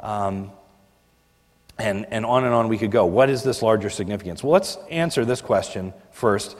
Um, 0.00 0.50
and, 1.78 2.06
and 2.10 2.24
on 2.24 2.44
and 2.44 2.54
on 2.54 2.68
we 2.68 2.78
could 2.78 2.90
go. 2.90 3.04
What 3.06 3.28
is 3.28 3.42
this 3.42 3.62
larger 3.62 3.90
significance? 3.90 4.42
Well, 4.42 4.52
let's 4.52 4.78
answer 4.90 5.24
this 5.24 5.40
question 5.40 5.92
first. 6.10 6.56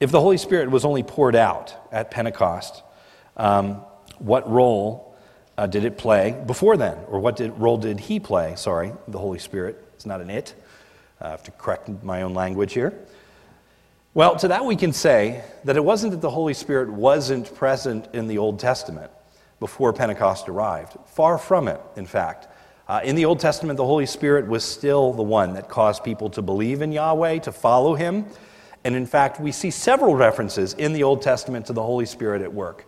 If 0.00 0.12
the 0.12 0.20
Holy 0.20 0.38
Spirit 0.38 0.70
was 0.70 0.84
only 0.84 1.02
poured 1.02 1.34
out 1.34 1.74
at 1.90 2.10
Pentecost, 2.10 2.82
um, 3.36 3.82
what 4.18 4.48
role 4.48 5.16
uh, 5.56 5.66
did 5.66 5.84
it 5.84 5.98
play 5.98 6.40
before 6.46 6.76
then? 6.76 6.98
Or 7.08 7.18
what 7.18 7.34
did, 7.36 7.58
role 7.58 7.78
did 7.78 7.98
he 7.98 8.20
play? 8.20 8.54
Sorry, 8.56 8.92
the 9.08 9.18
Holy 9.18 9.40
Spirit. 9.40 9.84
It's 9.94 10.06
not 10.06 10.20
an 10.20 10.30
it. 10.30 10.54
I 11.20 11.30
have 11.30 11.42
to 11.44 11.50
correct 11.50 11.90
my 12.04 12.22
own 12.22 12.32
language 12.32 12.74
here. 12.74 12.96
Well, 14.14 14.36
to 14.36 14.48
that 14.48 14.64
we 14.64 14.76
can 14.76 14.92
say 14.92 15.42
that 15.64 15.76
it 15.76 15.84
wasn't 15.84 16.12
that 16.12 16.20
the 16.20 16.30
Holy 16.30 16.54
Spirit 16.54 16.90
wasn't 16.90 17.52
present 17.56 18.08
in 18.14 18.28
the 18.28 18.38
Old 18.38 18.60
Testament 18.60 19.10
before 19.58 19.92
Pentecost 19.92 20.48
arrived. 20.48 20.96
Far 21.06 21.38
from 21.38 21.66
it, 21.66 21.80
in 21.96 22.06
fact. 22.06 22.46
Uh, 22.86 23.00
in 23.02 23.16
the 23.16 23.24
Old 23.24 23.40
Testament, 23.40 23.76
the 23.76 23.84
Holy 23.84 24.06
Spirit 24.06 24.46
was 24.46 24.64
still 24.64 25.12
the 25.12 25.22
one 25.22 25.54
that 25.54 25.68
caused 25.68 26.04
people 26.04 26.30
to 26.30 26.40
believe 26.40 26.82
in 26.82 26.92
Yahweh, 26.92 27.40
to 27.40 27.52
follow 27.52 27.94
him, 27.94 28.24
and 28.84 28.94
in 28.94 29.06
fact, 29.06 29.40
we 29.40 29.52
see 29.52 29.70
several 29.70 30.14
references 30.14 30.74
in 30.74 30.92
the 30.92 31.02
Old 31.02 31.22
Testament 31.22 31.66
to 31.66 31.72
the 31.72 31.82
Holy 31.82 32.06
Spirit 32.06 32.42
at 32.42 32.52
work. 32.52 32.86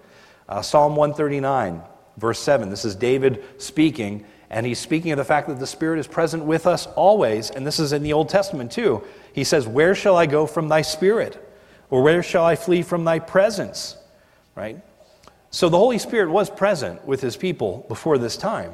Uh, 0.49 0.63
Psalm 0.63 0.97
139, 0.97 1.83
verse 2.17 2.39
7, 2.41 2.71
this 2.71 2.85
is 2.85 2.95
David 2.95 3.45
speaking, 3.59 4.25
and 4.51 4.67
he's 4.67 4.79
speaking 4.79 5.13
of 5.13 5.19
the 5.19 5.25
fact 5.25 5.49
that 5.49 5.59
the 5.59 5.67
Spirit 5.67 5.99
is 5.99 6.07
present 6.07 6.45
with 6.45 6.67
us 6.67 6.87
always, 6.89 7.51
and 7.51 7.67
this 7.67 7.79
is 7.79 7.93
in 7.93 8.03
the 8.03 8.13
Old 8.13 8.29
Testament 8.29 8.73
too. 8.73 9.03
He 9.33 9.45
says, 9.45 9.67
Where 9.67 9.95
shall 9.95 10.17
I 10.17 10.27
go 10.27 10.47
from 10.47 10.69
thy 10.69 10.83
Spirit? 10.83 11.47
Or 11.91 12.03
where 12.03 12.23
shall 12.23 12.45
I 12.45 12.57
flee 12.57 12.83
from 12.83 13.05
thy 13.05 13.19
presence? 13.19 13.97
Right? 14.55 14.81
So 15.51 15.69
the 15.69 15.79
Holy 15.79 15.99
Spirit 15.99 16.31
was 16.31 16.49
present 16.49 17.05
with 17.05 17.21
his 17.21 17.37
people 17.37 17.85
before 17.89 18.19
this 18.19 18.37
time. 18.37 18.73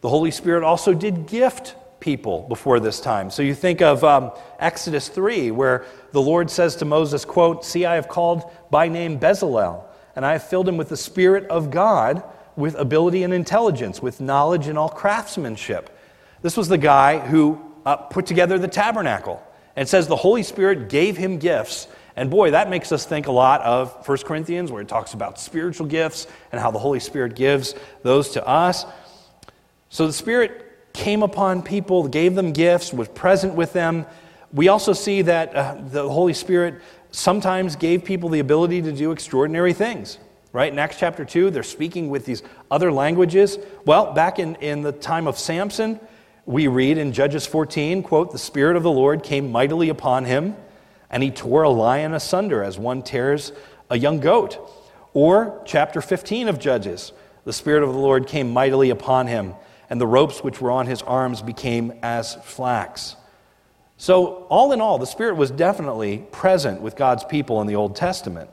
The 0.00 0.08
Holy 0.08 0.30
Spirit 0.30 0.64
also 0.64 0.94
did 0.94 1.26
gift 1.26 1.76
people 2.00 2.46
before 2.48 2.80
this 2.80 3.00
time. 3.00 3.30
So 3.30 3.42
you 3.42 3.54
think 3.54 3.80
of 3.82 4.02
um, 4.02 4.32
Exodus 4.58 5.08
3, 5.08 5.50
where 5.50 5.84
the 6.12 6.20
Lord 6.20 6.50
says 6.50 6.76
to 6.76 6.84
Moses, 6.84 7.24
quote, 7.24 7.64
See, 7.64 7.86
I 7.86 7.94
have 7.94 8.08
called 8.08 8.50
by 8.70 8.88
name 8.88 9.20
Bezalel, 9.20 9.84
and 10.16 10.26
I 10.26 10.32
have 10.32 10.42
filled 10.42 10.68
him 10.68 10.76
with 10.76 10.88
the 10.88 10.96
Spirit 10.96 11.46
of 11.48 11.70
God, 11.70 12.22
with 12.56 12.74
ability 12.74 13.22
and 13.22 13.32
intelligence, 13.32 14.02
with 14.02 14.20
knowledge 14.20 14.66
and 14.66 14.78
all 14.78 14.88
craftsmanship. 14.88 15.96
This 16.42 16.56
was 16.56 16.68
the 16.68 16.78
guy 16.78 17.18
who 17.18 17.60
uh, 17.84 17.96
put 17.96 18.26
together 18.26 18.58
the 18.58 18.68
tabernacle. 18.68 19.42
And 19.76 19.88
says 19.88 20.08
the 20.08 20.16
Holy 20.16 20.42
Spirit 20.42 20.88
gave 20.88 21.16
him 21.16 21.38
gifts. 21.38 21.86
And 22.16 22.28
boy, 22.28 22.50
that 22.50 22.68
makes 22.68 22.92
us 22.92 23.06
think 23.06 23.28
a 23.28 23.32
lot 23.32 23.62
of 23.62 24.06
1 24.06 24.18
Corinthians, 24.18 24.70
where 24.72 24.82
it 24.82 24.88
talks 24.88 25.14
about 25.14 25.38
spiritual 25.38 25.86
gifts 25.86 26.26
and 26.52 26.60
how 26.60 26.70
the 26.70 26.78
Holy 26.78 27.00
Spirit 27.00 27.34
gives 27.34 27.74
those 28.02 28.30
to 28.30 28.46
us. 28.46 28.84
So 29.88 30.06
the 30.06 30.12
Spirit 30.12 30.69
came 31.00 31.22
upon 31.22 31.62
people, 31.62 32.06
gave 32.06 32.34
them 32.34 32.52
gifts, 32.52 32.92
was 32.92 33.08
present 33.08 33.54
with 33.54 33.72
them. 33.72 34.04
We 34.52 34.68
also 34.68 34.92
see 34.92 35.22
that 35.22 35.56
uh, 35.56 35.76
the 35.80 36.06
Holy 36.06 36.34
Spirit 36.34 36.82
sometimes 37.10 37.74
gave 37.74 38.04
people 38.04 38.28
the 38.28 38.40
ability 38.40 38.82
to 38.82 38.92
do 38.92 39.10
extraordinary 39.10 39.72
things. 39.72 40.18
Right? 40.52 40.70
In 40.70 40.78
Acts 40.78 40.98
chapter 40.98 41.24
2, 41.24 41.50
they're 41.50 41.62
speaking 41.62 42.10
with 42.10 42.26
these 42.26 42.42
other 42.70 42.92
languages. 42.92 43.58
Well, 43.86 44.12
back 44.12 44.38
in, 44.38 44.56
in 44.56 44.82
the 44.82 44.92
time 44.92 45.26
of 45.26 45.38
Samson, 45.38 45.98
we 46.44 46.66
read 46.66 46.98
in 46.98 47.14
Judges 47.14 47.46
14, 47.46 48.02
quote, 48.02 48.30
the 48.30 48.38
Spirit 48.38 48.76
of 48.76 48.82
the 48.82 48.90
Lord 48.90 49.22
came 49.22 49.50
mightily 49.50 49.88
upon 49.88 50.26
him, 50.26 50.54
and 51.08 51.22
he 51.22 51.30
tore 51.30 51.62
a 51.62 51.70
lion 51.70 52.12
asunder 52.12 52.62
as 52.62 52.78
one 52.78 53.02
tears 53.02 53.52
a 53.88 53.96
young 53.96 54.20
goat. 54.20 54.58
Or 55.14 55.62
chapter 55.64 56.02
15 56.02 56.48
of 56.48 56.58
Judges, 56.58 57.12
the 57.44 57.54
Spirit 57.54 57.84
of 57.84 57.92
the 57.94 57.98
Lord 57.98 58.26
came 58.26 58.52
mightily 58.52 58.90
upon 58.90 59.28
him, 59.28 59.54
and 59.90 60.00
the 60.00 60.06
ropes 60.06 60.42
which 60.42 60.60
were 60.60 60.70
on 60.70 60.86
his 60.86 61.02
arms 61.02 61.42
became 61.42 61.92
as 62.02 62.36
flax. 62.36 63.16
So, 63.98 64.46
all 64.48 64.72
in 64.72 64.80
all, 64.80 64.98
the 64.98 65.06
Spirit 65.06 65.36
was 65.36 65.50
definitely 65.50 66.24
present 66.32 66.80
with 66.80 66.96
God's 66.96 67.24
people 67.24 67.60
in 67.60 67.66
the 67.66 67.76
Old 67.76 67.96
Testament. 67.96 68.48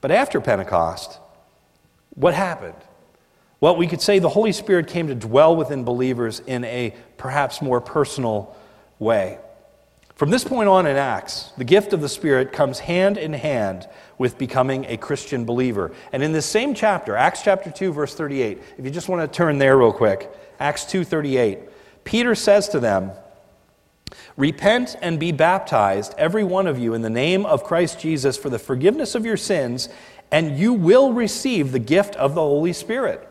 But 0.00 0.12
after 0.12 0.40
Pentecost, 0.40 1.18
what 2.14 2.34
happened? 2.34 2.76
Well, 3.58 3.74
we 3.74 3.86
could 3.86 4.02
say 4.02 4.18
the 4.18 4.28
Holy 4.28 4.52
Spirit 4.52 4.86
came 4.86 5.08
to 5.08 5.14
dwell 5.14 5.56
within 5.56 5.82
believers 5.82 6.40
in 6.40 6.64
a 6.64 6.94
perhaps 7.16 7.62
more 7.62 7.80
personal 7.80 8.54
way. 8.98 9.38
From 10.16 10.30
this 10.30 10.44
point 10.44 10.68
on 10.68 10.86
in 10.86 10.96
Acts, 10.96 11.50
the 11.56 11.64
gift 11.64 11.92
of 11.92 12.00
the 12.00 12.08
Spirit 12.08 12.52
comes 12.52 12.78
hand 12.78 13.18
in 13.18 13.32
hand 13.32 13.88
with 14.16 14.38
becoming 14.38 14.84
a 14.84 14.96
Christian 14.96 15.44
believer. 15.44 15.90
And 16.12 16.22
in 16.22 16.30
this 16.30 16.46
same 16.46 16.72
chapter, 16.72 17.16
Acts 17.16 17.42
chapter 17.42 17.68
2 17.68 17.92
verse 17.92 18.14
38, 18.14 18.62
if 18.78 18.84
you 18.84 18.92
just 18.92 19.08
want 19.08 19.22
to 19.22 19.36
turn 19.36 19.58
there 19.58 19.76
real 19.76 19.92
quick, 19.92 20.30
Acts 20.60 20.84
2:38, 20.84 21.58
Peter 22.04 22.36
says 22.36 22.68
to 22.68 22.78
them, 22.78 23.10
"Repent 24.36 24.94
and 25.02 25.18
be 25.18 25.32
baptized 25.32 26.14
every 26.16 26.44
one 26.44 26.68
of 26.68 26.78
you 26.78 26.94
in 26.94 27.02
the 27.02 27.10
name 27.10 27.44
of 27.44 27.64
Christ 27.64 27.98
Jesus 27.98 28.36
for 28.36 28.50
the 28.50 28.58
forgiveness 28.60 29.16
of 29.16 29.26
your 29.26 29.36
sins, 29.36 29.88
and 30.30 30.56
you 30.56 30.72
will 30.72 31.12
receive 31.12 31.72
the 31.72 31.80
gift 31.80 32.14
of 32.14 32.36
the 32.36 32.40
Holy 32.40 32.72
Spirit." 32.72 33.26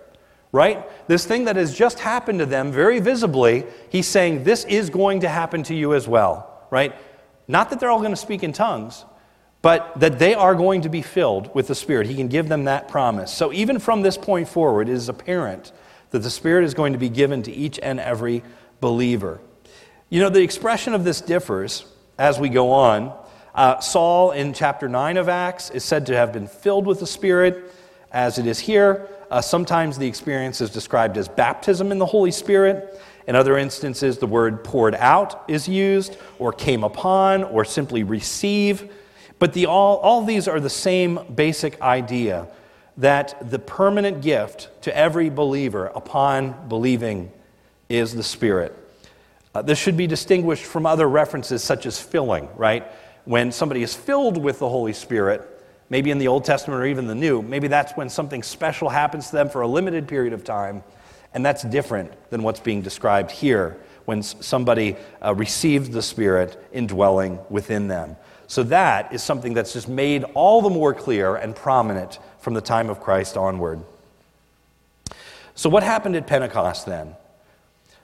Right? 0.52 0.86
This 1.08 1.26
thing 1.26 1.46
that 1.46 1.56
has 1.56 1.74
just 1.74 2.00
happened 2.00 2.40
to 2.40 2.46
them 2.46 2.74
very 2.74 3.00
visibly, 3.00 3.64
he's 3.90 4.06
saying 4.06 4.44
this 4.44 4.66
is 4.66 4.90
going 4.90 5.22
to 5.22 5.30
happen 5.30 5.64
to 5.64 5.74
you 5.74 5.94
as 5.94 6.10
well 6.10 6.50
right? 6.74 6.96
Not 7.48 7.70
that 7.70 7.80
they're 7.80 7.92
all 7.92 8.00
going 8.00 8.12
to 8.12 8.18
speak 8.18 8.42
in 8.42 8.52
tongues, 8.52 9.06
but 9.62 9.98
that 10.00 10.18
they 10.18 10.34
are 10.34 10.56
going 10.56 10.82
to 10.82 10.90
be 10.90 11.04
filled 11.04 11.54
with 11.54 11.68
the 11.68 11.76
Spirit. 11.76 12.08
He 12.08 12.16
can 12.16 12.28
give 12.28 12.50
them 12.50 12.64
that 12.64 12.88
promise. 12.88 13.32
So 13.32 13.54
even 13.54 13.78
from 13.78 14.02
this 14.02 14.18
point 14.18 14.50
forward, 14.50 14.90
it 14.90 14.94
is 14.94 15.08
apparent 15.08 15.72
that 16.10 16.20
the 16.20 16.32
Spirit 16.32 16.66
is 16.66 16.74
going 16.74 16.94
to 16.94 17.00
be 17.00 17.10
given 17.10 17.44
to 17.44 17.52
each 17.52 17.80
and 17.80 18.00
every 18.00 18.44
believer. 18.82 19.40
You 20.10 20.20
know, 20.20 20.30
the 20.30 20.42
expression 20.42 20.96
of 20.96 21.04
this 21.04 21.22
differs 21.22 21.86
as 22.18 22.40
we 22.40 22.50
go 22.50 22.72
on. 22.72 23.16
Uh, 23.54 23.80
Saul 23.80 24.32
in 24.32 24.54
chapter 24.54 24.90
9 24.90 25.18
of 25.18 25.30
Acts 25.30 25.70
is 25.70 25.84
said 25.84 26.08
to 26.08 26.16
have 26.16 26.34
been 26.34 26.48
filled 26.48 26.88
with 26.88 27.00
the 27.00 27.08
Spirit, 27.08 27.72
as 28.12 28.40
it 28.40 28.48
is 28.48 28.60
here. 28.60 29.08
Uh, 29.30 29.42
sometimes 29.42 30.00
the 30.00 30.08
experience 30.08 30.60
is 30.60 30.72
described 30.72 31.18
as 31.18 31.28
baptism 31.28 31.92
in 31.92 32.00
the 32.00 32.06
Holy 32.06 32.32
Spirit. 32.32 33.00
In 33.28 33.36
other 33.36 33.58
instances, 33.58 34.18
the 34.18 34.28
word 34.28 34.64
poured 34.64 34.96
out 34.96 35.44
is 35.48 35.68
used, 35.68 36.18
or 36.40 36.52
came 36.52 36.84
upon, 36.84 37.44
or 37.44 37.64
simply 37.64 38.04
receive. 38.04 38.92
But 39.40 39.54
the, 39.54 39.66
all, 39.66 39.98
all 39.98 40.24
these 40.24 40.48
are 40.48 40.60
the 40.60 40.70
same 40.70 41.20
basic 41.34 41.82
idea 41.82 42.48
that 42.98 43.50
the 43.50 43.60
permanent 43.60 44.22
gift 44.22 44.70
to 44.84 44.96
every 44.96 45.30
believer 45.30 45.88
upon 45.88 46.68
believing 46.68 47.32
is 47.90 48.14
the 48.14 48.24
Spirit. 48.24 48.78
Uh, 49.56 49.62
this 49.62 49.78
should 49.78 49.98
be 49.98 50.08
distinguished 50.08 50.66
from 50.66 50.86
other 50.86 51.08
references 51.08 51.64
such 51.64 51.86
as 51.86 52.00
filling, 52.00 52.48
right? 52.56 52.86
When 53.26 53.52
somebody 53.52 53.84
is 53.84 53.94
filled 53.94 54.38
with 54.38 54.60
the 54.60 54.70
Holy 54.70 54.94
Spirit, 54.94 55.50
maybe 55.90 56.12
in 56.12 56.18
the 56.18 56.28
Old 56.28 56.46
Testament 56.46 56.82
or 56.82 56.86
even 56.86 57.08
the 57.08 57.16
New, 57.16 57.42
maybe 57.42 57.68
that's 57.68 57.94
when 57.94 58.10
something 58.10 58.44
special 58.44 58.90
happens 58.90 59.28
to 59.28 59.34
them 59.34 59.50
for 59.50 59.62
a 59.62 59.68
limited 59.68 60.08
period 60.08 60.34
of 60.34 60.44
time 60.44 60.84
and 61.34 61.46
that's 61.46 61.64
different 61.64 62.12
than 62.30 62.44
what's 62.44 62.60
being 62.60 62.82
described 62.82 63.32
here 63.32 63.78
when 64.06 64.22
somebody 64.22 64.96
uh, 65.24 65.34
receives 65.34 65.90
the 65.90 66.02
Spirit 66.02 66.62
indwelling 66.74 67.40
within 67.50 67.88
them. 67.88 68.16
So 68.48 68.64
that 68.64 69.14
is 69.14 69.24
something 69.24 69.54
that's 69.54 69.74
just 69.74 69.88
made 69.88 70.24
all 70.34 70.62
the 70.62 70.70
more 70.70 70.94
clear 70.94 71.36
and 71.36 71.56
prominent 71.56 72.20
from 72.40 72.54
the 72.54 72.62
time 72.62 72.90
of 72.90 73.00
Christ 73.00 73.38
onward. 73.38 73.82
So, 75.56 75.70
what 75.70 75.84
happened 75.84 76.16
at 76.16 76.28
Pentecost 76.28 76.86
then? 76.86 77.16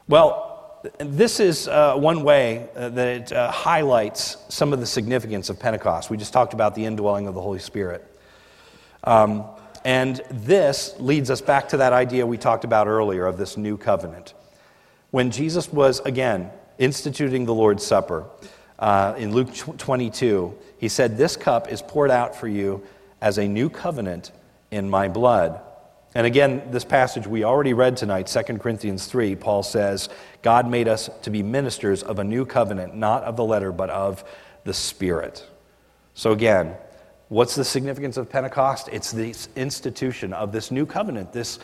Well, 0.07 0.49
this 0.97 1.39
is 1.39 1.67
uh, 1.67 1.95
one 1.95 2.23
way 2.23 2.69
uh, 2.75 2.89
that 2.89 3.07
it 3.07 3.31
uh, 3.33 3.51
highlights 3.51 4.37
some 4.49 4.71
of 4.71 4.79
the 4.79 4.85
significance 4.85 5.49
of 5.49 5.59
Pentecost. 5.59 6.09
We 6.09 6.17
just 6.17 6.31
talked 6.31 6.53
about 6.53 6.73
the 6.73 6.85
indwelling 6.85 7.27
of 7.27 7.33
the 7.33 7.41
Holy 7.41 7.59
Spirit. 7.59 8.05
Um, 9.03 9.45
and 9.85 10.21
this 10.29 10.95
leads 10.99 11.29
us 11.29 11.41
back 11.41 11.69
to 11.69 11.77
that 11.77 11.93
idea 11.93 12.25
we 12.25 12.37
talked 12.37 12.63
about 12.63 12.87
earlier 12.87 13.25
of 13.25 13.37
this 13.37 13.57
new 13.57 13.77
covenant. 13.77 14.33
When 15.11 15.31
Jesus 15.31 15.71
was, 15.71 15.99
again, 16.01 16.51
instituting 16.77 17.45
the 17.45 17.53
Lord's 17.53 17.85
Supper 17.85 18.25
uh, 18.77 19.15
in 19.17 19.33
Luke 19.33 19.53
22, 19.53 20.55
he 20.77 20.87
said, 20.87 21.17
This 21.17 21.35
cup 21.35 21.71
is 21.71 21.81
poured 21.81 22.11
out 22.11 22.35
for 22.35 22.47
you 22.47 22.83
as 23.21 23.37
a 23.37 23.47
new 23.47 23.69
covenant 23.69 24.31
in 24.71 24.89
my 24.89 25.07
blood. 25.07 25.61
And 26.15 26.25
again, 26.25 26.71
this 26.71 26.83
passage 26.83 27.27
we 27.27 27.43
already 27.43 27.73
read 27.73 27.97
tonight, 27.97 28.27
2 28.27 28.57
Corinthians 28.57 29.05
3, 29.05 29.35
Paul 29.35 29.61
says, 29.61 30.09
God 30.41 30.67
made 30.67 30.87
us 30.87 31.09
to 31.21 31.29
be 31.29 31.43
ministers 31.43 32.01
of 32.01 32.19
a 32.19 32.23
new 32.23 32.45
covenant, 32.45 32.95
not 32.95 33.23
of 33.23 33.35
the 33.35 33.45
letter, 33.45 33.71
but 33.71 33.89
of 33.89 34.23
the 34.63 34.73
Spirit. 34.73 35.45
So 36.15 36.31
again, 36.31 36.75
What's 37.29 37.53
the 37.53 37.63
significance 37.63 38.17
of 38.17 38.27
Pentecost? 38.27 38.89
It's 38.91 39.11
the 39.11 39.35
institution 39.55 40.33
of 40.33 40.51
this 40.51 40.71
new 40.71 40.87
covenant, 40.87 41.31
this 41.31 41.59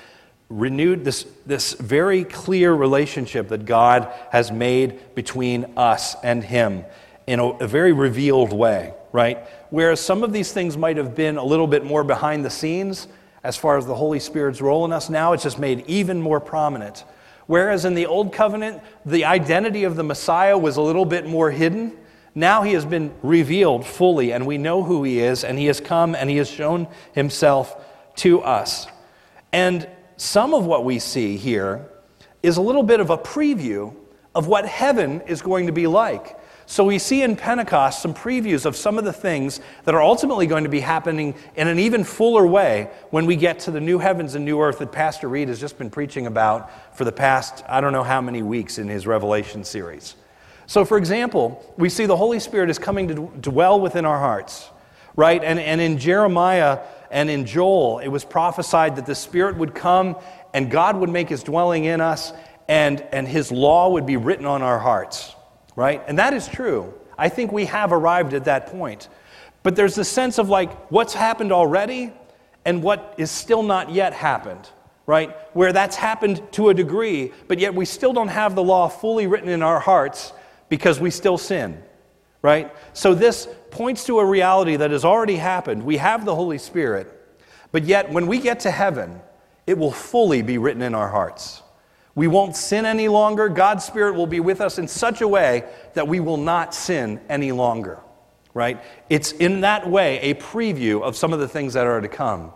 renewed, 0.47 1.03
this, 1.03 1.25
this 1.47 1.73
very 1.73 2.23
clear 2.23 2.71
relationship 2.71 3.47
that 3.49 3.65
God 3.65 4.13
has 4.31 4.51
made 4.51 5.15
between 5.15 5.73
us 5.75 6.15
and 6.23 6.43
Him 6.43 6.85
in 7.25 7.39
a, 7.39 7.47
a 7.47 7.67
very 7.67 7.93
revealed 7.93 8.53
way, 8.53 8.93
right? 9.11 9.39
Whereas 9.71 9.99
some 9.99 10.23
of 10.23 10.31
these 10.31 10.51
things 10.51 10.77
might 10.77 10.97
have 10.97 11.15
been 11.15 11.37
a 11.37 11.43
little 11.43 11.65
bit 11.65 11.83
more 11.83 12.03
behind 12.03 12.45
the 12.45 12.51
scenes 12.51 13.07
as 13.43 13.57
far 13.57 13.75
as 13.75 13.87
the 13.87 13.95
Holy 13.95 14.19
Spirit's 14.19 14.61
role 14.61 14.85
in 14.85 14.93
us, 14.93 15.09
now 15.09 15.33
it's 15.33 15.43
just 15.43 15.57
made 15.57 15.83
even 15.87 16.21
more 16.21 16.39
prominent. 16.39 17.05
Whereas 17.47 17.85
in 17.85 17.95
the 17.95 18.05
Old 18.05 18.33
Covenant, 18.33 18.81
the 19.03 19.25
identity 19.25 19.83
of 19.83 19.95
the 19.95 20.03
Messiah 20.03 20.57
was 20.57 20.77
a 20.77 20.81
little 20.81 21.05
bit 21.05 21.27
more 21.27 21.49
hidden 21.49 21.93
now 22.35 22.63
he 22.63 22.73
has 22.73 22.85
been 22.85 23.13
revealed 23.23 23.85
fully, 23.85 24.33
and 24.33 24.45
we 24.45 24.57
know 24.57 24.83
who 24.83 25.03
he 25.03 25.19
is, 25.19 25.45
and 25.45 25.57
he 25.57 25.67
has 25.67 25.79
come 25.79 26.15
and 26.15 26.29
he 26.29 26.35
has 26.37 26.49
shown 26.49 26.87
himself 27.13 27.81
to 28.17 28.41
us. 28.41 28.87
And 29.53 29.87
some 30.17 30.53
of 30.53 30.65
what 30.65 30.83
we 30.83 30.99
see 30.99 31.37
here 31.37 31.89
is 32.43 32.57
a 32.57 32.61
little 32.61 32.83
bit 32.83 32.99
of 32.99 33.09
a 33.09 33.17
preview 33.17 33.95
of 34.35 34.47
what 34.47 34.65
heaven 34.65 35.21
is 35.21 35.41
going 35.41 35.67
to 35.67 35.71
be 35.71 35.87
like. 35.87 36.37
So 36.67 36.83
we 36.83 36.99
see 36.99 37.21
in 37.21 37.35
Pentecost 37.35 38.01
some 38.01 38.13
previews 38.13 38.65
of 38.65 38.75
some 38.75 38.97
of 38.97 39.05
the 39.05 39.13
things 39.13 39.61
that 39.85 39.95
are 39.95 40.01
ultimately 40.01 40.47
going 40.47 40.63
to 40.63 40.69
be 40.69 40.79
happening 40.79 41.35
in 41.55 41.67
an 41.67 41.79
even 41.79 42.03
fuller 42.03 42.45
way 42.45 42.89
when 43.11 43.27
we 43.27 43.35
get 43.35 43.59
to 43.59 43.71
the 43.71 43.79
new 43.79 43.99
heavens 43.99 44.35
and 44.35 44.43
new 44.43 44.59
earth 44.59 44.79
that 44.79 44.91
Pastor 44.91 45.29
Reed 45.29 45.47
has 45.47 45.59
just 45.59 45.77
been 45.77 45.91
preaching 45.91 46.25
about 46.25 46.97
for 46.97 47.05
the 47.05 47.11
past, 47.11 47.63
I 47.69 47.81
don't 47.81 47.93
know 47.93 48.03
how 48.03 48.19
many 48.19 48.41
weeks 48.41 48.77
in 48.77 48.87
his 48.89 49.05
Revelation 49.05 49.63
series. 49.63 50.15
So, 50.67 50.83
for 50.85 50.97
example, 50.97 51.73
we 51.77 51.89
see 51.89 52.05
the 52.05 52.15
Holy 52.15 52.39
Spirit 52.39 52.69
is 52.69 52.79
coming 52.79 53.07
to 53.09 53.31
dwell 53.39 53.79
within 53.79 54.05
our 54.05 54.19
hearts, 54.19 54.69
right? 55.15 55.43
And, 55.43 55.59
and 55.59 55.79
in 55.79 55.97
Jeremiah 55.97 56.79
and 57.11 57.29
in 57.29 57.45
Joel, 57.45 57.99
it 57.99 58.07
was 58.07 58.25
prophesied 58.25 58.95
that 58.95 59.05
the 59.05 59.15
Spirit 59.15 59.57
would 59.57 59.75
come 59.75 60.17
and 60.53 60.71
God 60.71 60.97
would 60.97 61.09
make 61.09 61.29
his 61.29 61.43
dwelling 61.43 61.85
in 61.85 62.01
us 62.01 62.33
and, 62.67 63.01
and 63.11 63.27
his 63.27 63.51
law 63.51 63.89
would 63.89 64.05
be 64.05 64.17
written 64.17 64.45
on 64.45 64.61
our 64.63 64.79
hearts, 64.79 65.35
right? 65.75 66.01
And 66.07 66.17
that 66.17 66.33
is 66.33 66.47
true. 66.47 66.93
I 67.17 67.29
think 67.29 67.51
we 67.51 67.65
have 67.65 67.93
arrived 67.93 68.33
at 68.33 68.45
that 68.45 68.67
point. 68.67 69.07
But 69.61 69.75
there's 69.75 69.95
the 69.95 70.03
sense 70.03 70.37
of 70.37 70.49
like 70.49 70.91
what's 70.91 71.13
happened 71.13 71.51
already 71.51 72.11
and 72.65 72.81
what 72.81 73.13
is 73.17 73.29
still 73.29 73.61
not 73.61 73.91
yet 73.91 74.13
happened, 74.13 74.69
right? 75.05 75.35
Where 75.55 75.71
that's 75.71 75.95
happened 75.95 76.41
to 76.53 76.69
a 76.69 76.73
degree, 76.73 77.31
but 77.47 77.59
yet 77.59 77.75
we 77.75 77.85
still 77.85 78.13
don't 78.13 78.29
have 78.29 78.55
the 78.55 78.63
law 78.63 78.87
fully 78.87 79.27
written 79.27 79.49
in 79.49 79.61
our 79.61 79.79
hearts 79.79 80.33
because 80.69 80.99
we 80.99 81.11
still 81.11 81.37
sin, 81.37 81.81
right? 82.41 82.73
So 82.93 83.13
this 83.13 83.47
points 83.71 84.05
to 84.05 84.19
a 84.19 84.25
reality 84.25 84.75
that 84.77 84.91
has 84.91 85.05
already 85.05 85.35
happened. 85.35 85.83
We 85.83 85.97
have 85.97 86.25
the 86.25 86.35
Holy 86.35 86.57
Spirit, 86.57 87.11
but 87.71 87.83
yet 87.83 88.11
when 88.11 88.27
we 88.27 88.39
get 88.39 88.61
to 88.61 88.71
heaven, 88.71 89.21
it 89.67 89.77
will 89.77 89.91
fully 89.91 90.41
be 90.41 90.57
written 90.57 90.81
in 90.81 90.95
our 90.95 91.09
hearts. 91.09 91.61
We 92.15 92.27
won't 92.27 92.55
sin 92.55 92.85
any 92.85 93.09
longer. 93.09 93.49
God's 93.49 93.83
Spirit 93.83 94.15
will 94.15 94.27
be 94.27 94.39
with 94.39 94.61
us 94.61 94.77
in 94.77 94.87
such 94.87 95.21
a 95.21 95.27
way 95.27 95.65
that 95.93 96.07
we 96.07 96.21
will 96.21 96.37
not 96.37 96.73
sin 96.73 97.19
any 97.27 97.51
longer, 97.51 97.99
right? 98.53 98.81
It's 99.09 99.33
in 99.33 99.61
that 99.61 99.89
way 99.89 100.19
a 100.19 100.35
preview 100.35 101.01
of 101.01 101.17
some 101.17 101.33
of 101.33 101.39
the 101.39 101.47
things 101.47 101.73
that 101.73 101.85
are 101.85 101.99
to 101.99 102.07
come. 102.07 102.53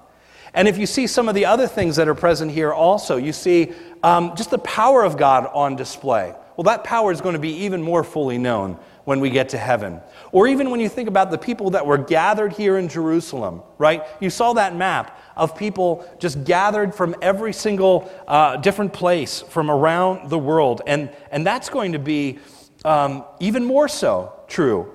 And 0.54 0.68
if 0.68 0.78
you 0.78 0.86
see 0.86 1.08
some 1.08 1.28
of 1.28 1.36
the 1.36 1.46
other 1.46 1.68
things 1.68 1.98
that 1.98 2.08
are 2.08 2.16
present 2.16 2.52
here 2.52 2.74
also, 2.74 3.18
you 3.18 3.34
see 3.34 3.74
um, 4.02 4.36
just 4.36 4.50
the 4.50 4.60
power 4.60 5.04
of 5.04 5.18
God 5.18 5.48
on 5.54 5.76
display. 5.76 6.34
Well, 6.60 6.66
that 6.66 6.84
power 6.84 7.10
is 7.14 7.22
going 7.22 7.36
to 7.36 7.40
be 7.40 7.64
even 7.64 7.82
more 7.82 8.04
fully 8.04 8.38
known 8.38 8.78
when 9.06 9.22
we 9.22 9.30
get 9.30 9.48
to 9.50 9.58
heaven. 9.58 10.02
Or 10.34 10.46
even 10.46 10.72
when 10.72 10.82
you 10.82 10.90
think 10.90 11.08
about 11.08 11.32
the 11.32 11.38
people 11.38 11.70
that 11.70 11.86
were 11.86 11.98
gathered 11.98 12.52
here 12.52 12.78
in 12.78 12.90
Jerusalem, 12.90 13.62
right? 13.78 14.04
You 14.20 14.30
saw 14.30 14.52
that 14.52 14.76
map 14.76 15.18
of 15.38 15.56
people 15.56 16.06
just 16.20 16.44
gathered 16.44 16.94
from 16.94 17.16
every 17.22 17.54
single 17.54 18.12
uh, 18.28 18.58
different 18.58 18.92
place 18.92 19.40
from 19.40 19.72
around 19.72 20.30
the 20.30 20.38
world. 20.38 20.82
And, 20.86 21.10
and 21.32 21.48
that's 21.48 21.70
going 21.70 21.94
to 21.94 22.00
be 22.00 22.40
um, 22.84 23.24
even 23.40 23.64
more 23.64 23.88
so 23.88 24.34
true 24.50 24.94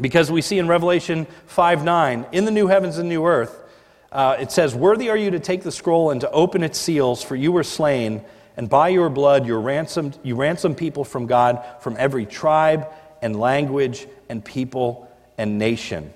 because 0.00 0.30
we 0.30 0.40
see 0.40 0.58
in 0.58 0.68
Revelation 0.68 1.26
5 1.48 1.84
9, 1.84 2.26
in 2.32 2.46
the 2.46 2.50
new 2.50 2.66
heavens 2.66 2.96
and 2.96 3.10
new 3.10 3.26
earth, 3.26 3.62
uh, 4.10 4.38
it 4.40 4.50
says, 4.50 4.74
Worthy 4.74 5.10
are 5.10 5.18
you 5.18 5.32
to 5.32 5.38
take 5.38 5.64
the 5.64 5.70
scroll 5.70 6.12
and 6.12 6.22
to 6.22 6.30
open 6.30 6.62
its 6.62 6.78
seals, 6.78 7.22
for 7.22 7.36
you 7.36 7.52
were 7.52 7.62
slain 7.62 8.24
and 8.56 8.68
by 8.68 8.88
your 8.88 9.08
blood 9.08 9.46
you 9.46 9.56
ransomed, 9.56 10.18
you 10.22 10.36
ransomed 10.36 10.76
people 10.76 11.04
from 11.04 11.26
God 11.26 11.64
from 11.80 11.96
every 11.98 12.26
tribe 12.26 12.86
and 13.22 13.38
language 13.38 14.06
and 14.28 14.44
people 14.44 15.08
and 15.38 15.58
nation. 15.58 16.12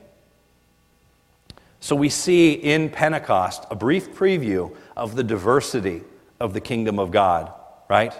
So 1.81 1.95
we 1.95 2.09
see 2.09 2.53
in 2.53 2.91
Pentecost 2.91 3.65
a 3.71 3.77
brief 3.77 4.11
preview 4.15 4.75
of 4.97 5.15
the 5.15 5.23
diversity 5.23 6.03
of 6.41 6.53
the 6.53 6.61
kingdom 6.61 6.99
of 6.99 7.11
God, 7.11 7.53
right? 7.89 8.13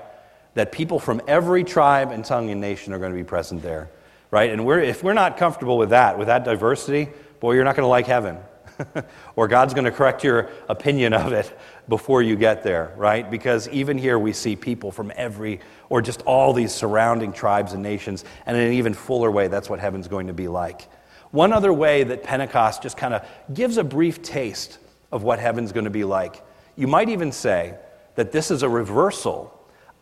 That 0.55 0.73
people 0.73 0.99
from 0.99 1.21
every 1.27 1.65
tribe 1.65 2.13
and 2.13 2.25
tongue 2.25 2.51
and 2.51 2.61
nation 2.61 2.93
are 2.93 2.99
going 2.99 3.13
to 3.13 3.17
be 3.17 3.25
present 3.25 3.63
there, 3.63 3.91
right? 4.31 4.51
And 4.51 4.65
we're, 4.65 4.81
if 4.81 5.03
we're 5.03 5.15
not 5.15 5.37
comfortable 5.37 5.79
with 5.79 5.91
that, 5.91 6.19
with 6.19 6.29
that 6.29 6.45
diversity, 6.45 7.09
boy, 7.41 7.55
you're 7.55 7.65
not 7.65 7.77
going 7.77 7.85
to 7.85 7.89
like 7.89 8.07
heaven. 8.07 8.39
or 9.37 9.49
God's 9.49 9.75
going 9.75 9.85
to 9.85 9.91
correct 9.91 10.23
your 10.23 10.51
opinion 10.69 11.13
of 11.13 11.33
it 11.33 11.57
before 11.89 12.23
you 12.23 12.37
get 12.37 12.63
there, 12.63 12.93
right? 12.97 13.31
Because 13.31 13.69
even 13.69 13.99
here 13.99 14.19
we 14.19 14.33
see 14.33 14.57
people 14.57 14.91
from 14.91 15.13
every, 15.15 15.61
or 15.89 16.03
just 16.03 16.23
all 16.23 16.53
these 16.53 16.75
surrounding 16.75 17.33
tribes 17.33 17.73
and 17.73 17.83
nations, 17.83 18.25
and 18.45 18.57
in 18.57 18.69
an 18.69 18.73
even 18.73 18.95
fuller 18.95 19.31
way, 19.31 19.49
that's 19.49 19.71
what 19.71 19.79
heaven's 19.79 20.09
going 20.09 20.27
to 20.27 20.33
be 20.33 20.49
like. 20.49 20.89
One 21.31 21.53
other 21.53 21.73
way 21.73 22.03
that 22.05 22.23
Pentecost 22.23 22.83
just 22.83 22.97
kind 22.97 23.15
of 23.15 23.27
gives 23.53 23.77
a 23.77 23.85
brief 23.85 24.23
taste 24.23 24.79
of 25.13 25.23
what 25.23 25.39
heaven's 25.39 25.73
going 25.73 25.85
to 25.85 25.91
be 25.91 26.05
like, 26.05 26.43
you 26.77 26.87
might 26.87 27.09
even 27.09 27.33
say 27.33 27.75
that 28.17 28.33
this 28.33 28.51
is 28.51 28.63
a 28.63 28.69
reversal 28.69 29.53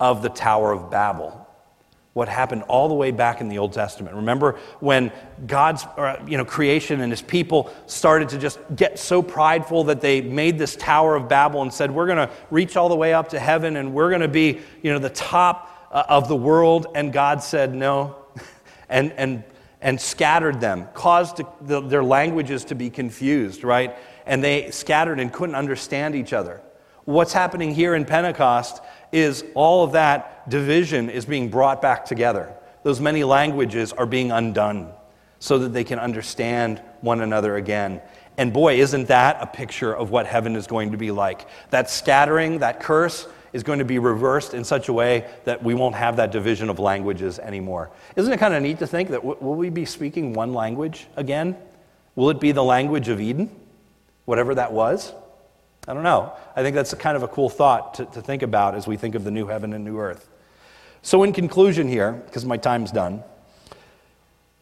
of 0.01 0.23
the 0.23 0.29
Tower 0.29 0.73
of 0.73 0.91
Babel 0.91 1.44
what 2.15 2.29
happened 2.29 2.63
all 2.63 2.89
the 2.89 2.95
way 2.95 3.11
back 3.11 3.41
in 3.41 3.49
the 3.49 3.59
Old 3.59 3.73
Testament. 3.73 4.15
Remember 4.15 4.57
when 4.79 5.13
God's 5.47 5.85
you 6.27 6.39
know, 6.39 6.45
creation 6.45 7.01
and 7.01 7.13
his 7.13 7.21
people 7.21 7.75
started 7.87 8.29
to 8.31 8.39
just 8.39 8.59
get 8.75 9.01
so 9.01 9.21
prideful 9.21 9.85
that 9.85 10.01
they 10.01 10.21
made 10.21 10.57
this 10.57 10.77
Tower 10.77 11.17
of 11.17 11.29
Babel 11.29 11.63
and 11.63 11.75
said, 11.75 11.91
We're 11.91 12.07
going 12.07 12.29
to 12.29 12.31
reach 12.51 12.77
all 12.77 12.89
the 12.89 12.97
way 12.97 13.13
up 13.13 13.31
to 13.31 13.41
heaven 13.41 13.77
and 13.77 13.93
we're 13.93 14.11
going 14.11 14.23
to 14.23 14.29
be 14.29 14.61
you 14.81 14.93
know, 14.93 15.01
the 15.01 15.11
top 15.11 15.89
uh, 15.91 16.05
of 16.09 16.29
the 16.29 16.37
world. 16.37 16.87
And 16.95 17.13
God 17.13 17.43
said, 17.43 17.75
No. 17.75 18.17
and, 18.89 19.13
and, 19.15 19.43
and 19.81 20.01
scattered 20.01 20.61
them, 20.61 20.87
caused 20.95 21.41
the, 21.63 21.81
their 21.81 22.05
languages 22.05 22.65
to 22.67 22.77
be 22.77 22.91
confused, 22.91 23.65
right? 23.65 23.97
And 24.25 24.43
they 24.43 24.71
scattered 24.71 25.19
and 25.19 25.33
couldn't 25.33 25.57
understand 25.57 26.15
each 26.15 26.33
other. 26.33 26.63
What's 27.05 27.35
happening 27.35 27.75
here 27.75 27.95
in 27.95 28.07
Pentecost 28.07 28.81
is 29.15 29.45
all 29.55 29.85
of 29.85 29.93
that 29.93 30.51
division 30.51 31.09
is 31.09 31.25
being 31.25 31.49
brought 31.49 31.81
back 31.81 32.05
together. 32.05 32.53
Those 32.83 33.01
many 33.01 33.23
languages 33.23 33.93
are 33.93 34.07
being 34.07 34.33
undone 34.33 34.93
so 35.39 35.59
that 35.59 35.69
they 35.69 35.85
can 35.85 36.01
understand 36.01 36.83
one 37.01 37.21
another 37.21 37.55
again. 37.57 38.03
And 38.37 38.53
boy, 38.53 38.81
isn't 38.81 39.07
that 39.07 39.39
a 39.41 39.47
picture 39.47 39.95
of 39.95 40.11
what 40.11 40.27
heaven 40.27 40.57
is 40.57 40.67
going 40.67 40.91
to 40.91 40.99
be 40.99 41.13
like? 41.13 41.47
That 41.71 41.89
scattering, 41.89 42.59
that 42.59 42.81
curse, 42.81 43.29
is 43.53 43.63
going 43.63 43.79
to 43.79 43.85
be 43.85 44.01
reversed 44.01 44.53
in 44.53 44.65
such 44.65 44.89
a 44.89 44.93
way 44.93 45.31
that 45.45 45.63
we 45.63 45.75
won't 45.75 45.95
have 45.95 46.17
that 46.17 46.33
division 46.33 46.69
of 46.69 46.81
languages 46.81 47.39
anymore. 47.39 47.93
Isn't 48.17 48.33
it 48.33 48.41
kind 48.41 48.53
of 48.53 48.65
neat 48.65 48.81
to 48.81 48.87
think 48.87 49.11
that 49.11 49.23
w- 49.23 49.37
will 49.41 49.55
we 49.55 49.71
be 49.71 49.85
speaking 49.85 50.33
one 50.33 50.53
language 50.53 51.07
again? 51.15 51.57
Will 52.17 52.31
it 52.31 52.41
be 52.41 52.51
the 52.51 52.65
language 52.65 53.09
of 53.09 53.21
Eden, 53.21 53.49
whatever 54.25 54.57
that 54.57 54.73
was? 54.73 55.13
I 55.87 55.93
don't 55.93 56.03
know. 56.03 56.33
I 56.57 56.63
think 56.63 56.75
that's 56.75 56.95
kind 56.95 57.17
of 57.17 57.23
a 57.23 57.29
cool 57.29 57.51
thought 57.51 57.95
to, 57.95 58.07
to 58.07 58.23
think 58.23 58.43
about 58.43 58.75
as 58.75 58.87
we 58.87 58.97
think 58.97 59.15
of 59.15 59.25
the 59.25 59.31
new 59.31 59.47
heaven 59.47 59.73
and 59.75 59.85
new 59.85 59.99
earth. 59.99 60.29
So, 61.03 61.23
in 61.23 61.33
conclusion, 61.35 61.87
here, 61.89 62.13
because 62.13 62.47
my 62.47 62.57
time's 62.57 62.91
done, 62.91 63.23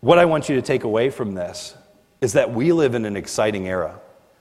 what 0.01 0.19
I 0.19 0.25
want 0.25 0.49
you 0.49 0.57
to 0.57 0.63
take 0.63 0.83
away 0.83 1.11
from 1.11 1.35
this 1.35 1.77
is 2.21 2.33
that 2.33 2.53
we 2.53 2.73
live 2.73 2.97
in 2.97 3.05
an 3.05 3.17
exciting 3.17 3.69
era. 3.69 4.01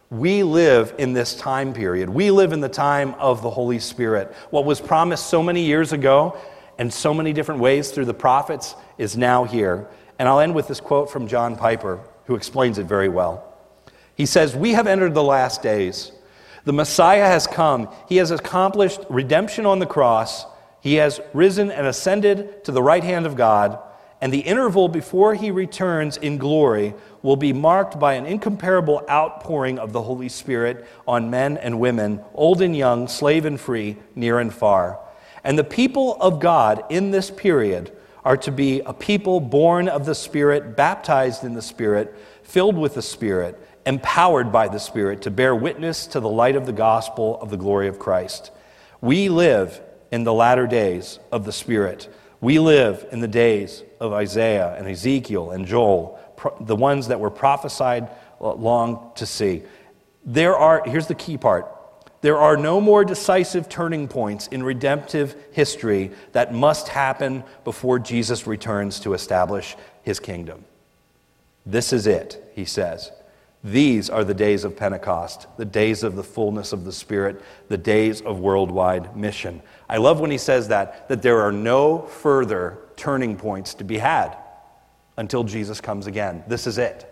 We 0.10 0.42
live 0.42 0.96
in 0.98 1.14
this 1.14 1.36
time 1.36 1.72
period. 1.74 2.10
We 2.10 2.32
live 2.32 2.52
in 2.52 2.60
the 2.60 2.70
time 2.70 3.14
of 3.14 3.44
the 3.44 3.50
Holy 3.50 3.78
Spirit. 3.78 4.34
What 4.50 4.66
was 4.66 4.82
promised 4.82 5.28
so 5.28 5.44
many 5.44 5.64
years 5.64 5.94
ago 5.94 6.38
and 6.80 6.92
so 6.92 7.14
many 7.14 7.32
different 7.32 7.62
ways 7.62 7.92
through 7.92 8.06
the 8.06 8.14
prophets 8.14 8.76
is 8.98 9.16
now 9.16 9.44
here. 9.44 9.88
And 10.18 10.28
I'll 10.28 10.40
end 10.40 10.56
with 10.56 10.68
this 10.68 10.80
quote 10.80 11.12
from 11.12 11.28
John 11.28 11.56
Piper, 11.56 12.00
who 12.26 12.36
explains 12.36 12.80
it 12.80 12.88
very 12.88 13.10
well. 13.10 13.56
He 14.16 14.26
says, 14.26 14.56
We 14.56 14.72
have 14.72 14.88
entered 14.88 15.14
the 15.14 15.24
last 15.24 15.62
days. 15.62 16.12
The 16.64 16.74
Messiah 16.74 17.26
has 17.26 17.48
come. 17.48 17.90
He 18.08 18.18
has 18.18 18.32
accomplished 18.32 19.02
redemption 19.10 19.66
on 19.66 19.80
the 19.80 19.86
cross. 19.86 20.46
He 20.82 20.96
has 20.96 21.20
risen 21.34 21.72
and 21.72 21.88
ascended 21.88 22.64
to 22.66 22.72
the 22.72 22.84
right 22.84 23.04
hand 23.04 23.26
of 23.26 23.36
God. 23.36 23.80
And 24.20 24.32
the 24.32 24.40
interval 24.40 24.88
before 24.88 25.34
he 25.34 25.50
returns 25.50 26.18
in 26.18 26.38
glory 26.38 26.94
will 27.24 27.36
be 27.36 27.54
marked 27.54 28.00
by 28.00 28.14
an 28.14 28.28
incomparable 28.28 29.04
outpouring 29.10 29.80
of 29.80 29.94
the 29.94 30.02
Holy 30.04 30.30
Spirit 30.30 30.88
on 31.08 31.32
men 31.32 31.58
and 31.58 31.80
women, 31.80 32.22
old 32.36 32.62
and 32.62 32.76
young, 32.76 33.08
slave 33.08 33.46
and 33.46 33.60
free, 33.60 33.98
near 34.14 34.40
and 34.40 34.54
far. 34.54 35.00
And 35.44 35.58
the 35.58 35.64
people 35.64 36.18
of 36.22 36.40
God 36.40 36.84
in 36.90 37.10
this 37.10 37.32
period 37.32 37.92
are 38.24 38.38
to 38.38 38.52
be 38.52 38.82
a 38.82 38.94
people 38.94 39.40
born 39.40 39.88
of 39.88 40.06
the 40.06 40.14
Spirit, 40.14 40.76
baptized 40.76 41.44
in 41.44 41.56
the 41.56 41.62
Spirit, 41.62 42.16
filled 42.44 42.78
with 42.78 42.94
the 42.94 43.02
Spirit 43.02 43.60
empowered 43.86 44.52
by 44.52 44.68
the 44.68 44.80
Spirit 44.80 45.24
to 45.24 45.32
bear 45.32 45.56
witness 45.56 46.08
to 46.08 46.20
the 46.20 46.30
light 46.30 46.56
of 46.56 46.66
the 46.66 46.74
gospel 46.74 47.40
of 47.42 47.50
the 47.50 47.58
glory 47.58 47.88
of 47.88 48.00
Christ. 48.00 48.52
We 49.02 49.30
live 49.30 49.82
in 50.12 50.24
the 50.24 50.34
latter 50.34 50.68
days 50.68 51.20
of 51.32 51.46
the 51.46 51.52
Spirit. 51.52 52.14
We 52.40 52.60
live 52.60 53.06
in 53.12 53.20
the 53.20 53.28
days 53.28 53.84
of 54.00 54.14
Isaiah 54.14 54.76
and 54.78 54.88
Ezekiel 54.88 55.52
and 55.52 55.66
Joel, 55.66 56.20
the 56.60 56.76
ones 56.76 57.08
that 57.08 57.20
were 57.20 57.30
prophesied 57.30 58.10
long 58.40 59.12
to 59.16 59.26
see. 59.26 59.64
There 60.26 60.56
are, 60.56 60.84
here's 60.86 61.08
the 61.08 61.16
key 61.16 61.38
part 61.38 61.68
there 62.22 62.38
are 62.38 62.56
no 62.56 62.80
more 62.80 63.04
decisive 63.04 63.68
turning 63.68 64.08
points 64.08 64.46
in 64.48 64.62
redemptive 64.62 65.36
history 65.52 66.12
that 66.34 66.54
must 66.54 66.88
happen 66.88 67.44
before 67.64 67.98
Jesus 67.98 68.46
returns 68.46 69.00
to 69.02 69.16
establish 69.16 69.76
his 70.04 70.20
kingdom. 70.20 70.64
This 71.66 71.92
is 71.92 72.06
it, 72.06 72.52
he 72.54 72.66
says. 72.66 73.12
These 73.64 74.10
are 74.10 74.24
the 74.24 74.34
days 74.34 74.64
of 74.64 74.76
Pentecost, 74.76 75.46
the 75.58 75.66
days 75.66 76.02
of 76.04 76.16
the 76.16 76.24
fullness 76.24 76.74
of 76.74 76.84
the 76.84 76.92
Spirit, 76.92 77.42
the 77.68 77.78
days 77.78 78.22
of 78.22 78.40
worldwide 78.40 79.16
mission. 79.16 79.62
I 79.88 79.98
love 79.98 80.20
when 80.20 80.32
he 80.32 80.40
says 80.40 80.70
that, 80.70 81.08
that 81.10 81.22
there 81.22 81.42
are 81.42 81.52
no 81.52 82.02
further 82.02 82.80
turning 82.96 83.38
points 83.38 83.76
to 83.76 83.84
be 83.84 84.00
had 84.00 84.36
until 85.18 85.44
Jesus 85.44 85.80
comes 85.80 86.08
again. 86.08 86.44
This 86.48 86.66
is 86.66 86.80
it. 86.80 87.08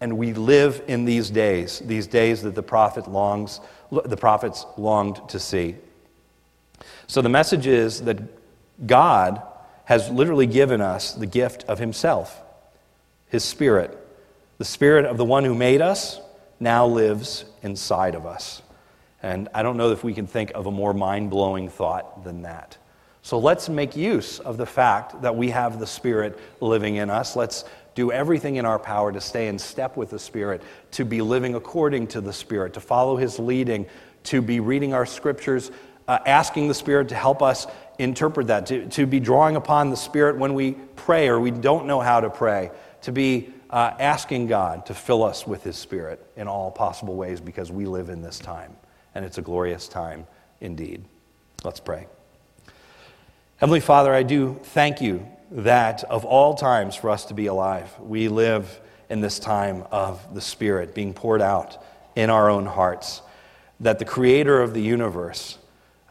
And 0.00 0.16
we 0.16 0.32
live 0.32 0.82
in 0.88 1.04
these 1.04 1.28
days, 1.28 1.80
these 1.80 2.06
days 2.06 2.40
that 2.42 2.54
the 2.54 2.62
prophet 2.62 3.06
longs, 3.06 3.60
the 3.90 4.16
prophets 4.16 4.64
longed 4.78 5.28
to 5.28 5.38
see. 5.38 5.76
So 7.06 7.20
the 7.20 7.28
message 7.28 7.66
is 7.66 8.02
that 8.04 8.18
God 8.86 9.42
has 9.84 10.08
literally 10.08 10.46
given 10.46 10.80
us 10.80 11.12
the 11.12 11.26
gift 11.26 11.64
of 11.64 11.78
himself, 11.78 12.40
his 13.26 13.44
spirit 13.44 13.99
the 14.60 14.64
Spirit 14.66 15.06
of 15.06 15.16
the 15.16 15.24
one 15.24 15.42
who 15.46 15.54
made 15.54 15.80
us 15.80 16.20
now 16.60 16.84
lives 16.84 17.46
inside 17.62 18.14
of 18.14 18.26
us. 18.26 18.60
And 19.22 19.48
I 19.54 19.62
don't 19.62 19.78
know 19.78 19.90
if 19.90 20.04
we 20.04 20.12
can 20.12 20.26
think 20.26 20.52
of 20.54 20.66
a 20.66 20.70
more 20.70 20.92
mind 20.92 21.30
blowing 21.30 21.70
thought 21.70 22.24
than 22.24 22.42
that. 22.42 22.76
So 23.22 23.38
let's 23.38 23.70
make 23.70 23.96
use 23.96 24.38
of 24.38 24.58
the 24.58 24.66
fact 24.66 25.22
that 25.22 25.34
we 25.34 25.48
have 25.48 25.80
the 25.80 25.86
Spirit 25.86 26.38
living 26.60 26.96
in 26.96 27.08
us. 27.08 27.36
Let's 27.36 27.64
do 27.94 28.12
everything 28.12 28.56
in 28.56 28.66
our 28.66 28.78
power 28.78 29.10
to 29.10 29.20
stay 29.22 29.48
in 29.48 29.58
step 29.58 29.96
with 29.96 30.10
the 30.10 30.18
Spirit, 30.18 30.60
to 30.90 31.06
be 31.06 31.22
living 31.22 31.54
according 31.54 32.08
to 32.08 32.20
the 32.20 32.32
Spirit, 32.34 32.74
to 32.74 32.80
follow 32.80 33.16
His 33.16 33.38
leading, 33.38 33.86
to 34.24 34.42
be 34.42 34.60
reading 34.60 34.92
our 34.92 35.06
scriptures, 35.06 35.70
uh, 36.06 36.18
asking 36.26 36.68
the 36.68 36.74
Spirit 36.74 37.08
to 37.08 37.14
help 37.14 37.40
us 37.40 37.66
interpret 37.98 38.48
that, 38.48 38.66
to, 38.66 38.86
to 38.88 39.06
be 39.06 39.20
drawing 39.20 39.56
upon 39.56 39.88
the 39.88 39.96
Spirit 39.96 40.36
when 40.36 40.52
we 40.52 40.72
pray 40.96 41.28
or 41.28 41.40
we 41.40 41.50
don't 41.50 41.86
know 41.86 42.00
how 42.00 42.20
to 42.20 42.28
pray, 42.28 42.70
to 43.00 43.10
be 43.10 43.54
uh, 43.70 43.92
asking 43.98 44.48
God 44.48 44.86
to 44.86 44.94
fill 44.94 45.22
us 45.22 45.46
with 45.46 45.62
His 45.62 45.76
Spirit 45.76 46.24
in 46.36 46.48
all 46.48 46.70
possible 46.70 47.14
ways 47.14 47.40
because 47.40 47.70
we 47.70 47.86
live 47.86 48.08
in 48.08 48.20
this 48.20 48.38
time, 48.38 48.76
and 49.14 49.24
it's 49.24 49.38
a 49.38 49.42
glorious 49.42 49.88
time 49.88 50.26
indeed. 50.60 51.04
Let's 51.64 51.80
pray. 51.80 52.06
Heavenly 53.56 53.80
Father, 53.80 54.12
I 54.12 54.22
do 54.22 54.58
thank 54.62 55.00
you 55.00 55.26
that 55.50 56.04
of 56.04 56.24
all 56.24 56.54
times 56.54 56.96
for 56.96 57.10
us 57.10 57.26
to 57.26 57.34
be 57.34 57.46
alive, 57.46 57.88
we 58.00 58.28
live 58.28 58.80
in 59.08 59.20
this 59.20 59.38
time 59.38 59.84
of 59.90 60.34
the 60.34 60.40
Spirit 60.40 60.94
being 60.94 61.12
poured 61.12 61.42
out 61.42 61.82
in 62.16 62.30
our 62.30 62.50
own 62.50 62.66
hearts, 62.66 63.22
that 63.78 63.98
the 63.98 64.04
Creator 64.04 64.62
of 64.62 64.74
the 64.74 64.80
universe, 64.80 65.58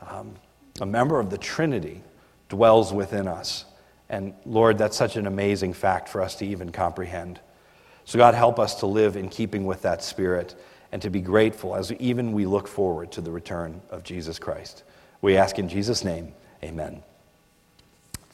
um, 0.08 0.36
a 0.80 0.86
member 0.86 1.20
of 1.20 1.30
the 1.30 1.38
Trinity, 1.38 2.04
dwells 2.48 2.94
within 2.94 3.28
us. 3.28 3.66
And 4.10 4.34
Lord, 4.46 4.78
that's 4.78 4.98
such 4.98 5.16
an 5.16 5.28
amazing 5.28 5.74
fact 5.74 6.10
for 6.10 6.22
us 6.22 6.36
to 6.36 6.46
even 6.46 6.72
comprehend. 6.72 7.40
So, 8.10 8.18
God, 8.18 8.34
help 8.34 8.58
us 8.58 8.74
to 8.80 8.88
live 8.88 9.16
in 9.16 9.30
keeping 9.30 9.68
with 9.68 9.84
that 9.84 10.04
spirit 10.04 10.56
and 10.92 11.00
to 11.04 11.12
be 11.12 11.22
grateful 11.22 11.76
as 11.76 11.94
even 11.94 12.32
we 12.32 12.48
look 12.48 12.68
forward 12.68 13.12
to 13.12 13.22
the 13.22 13.30
return 13.30 13.84
of 13.92 14.04
Jesus 14.04 14.40
Christ. 14.40 14.84
We 15.22 15.38
ask 15.38 15.60
in 15.60 15.70
Jesus' 15.70 16.04
name, 16.04 16.34
amen. 16.64 17.04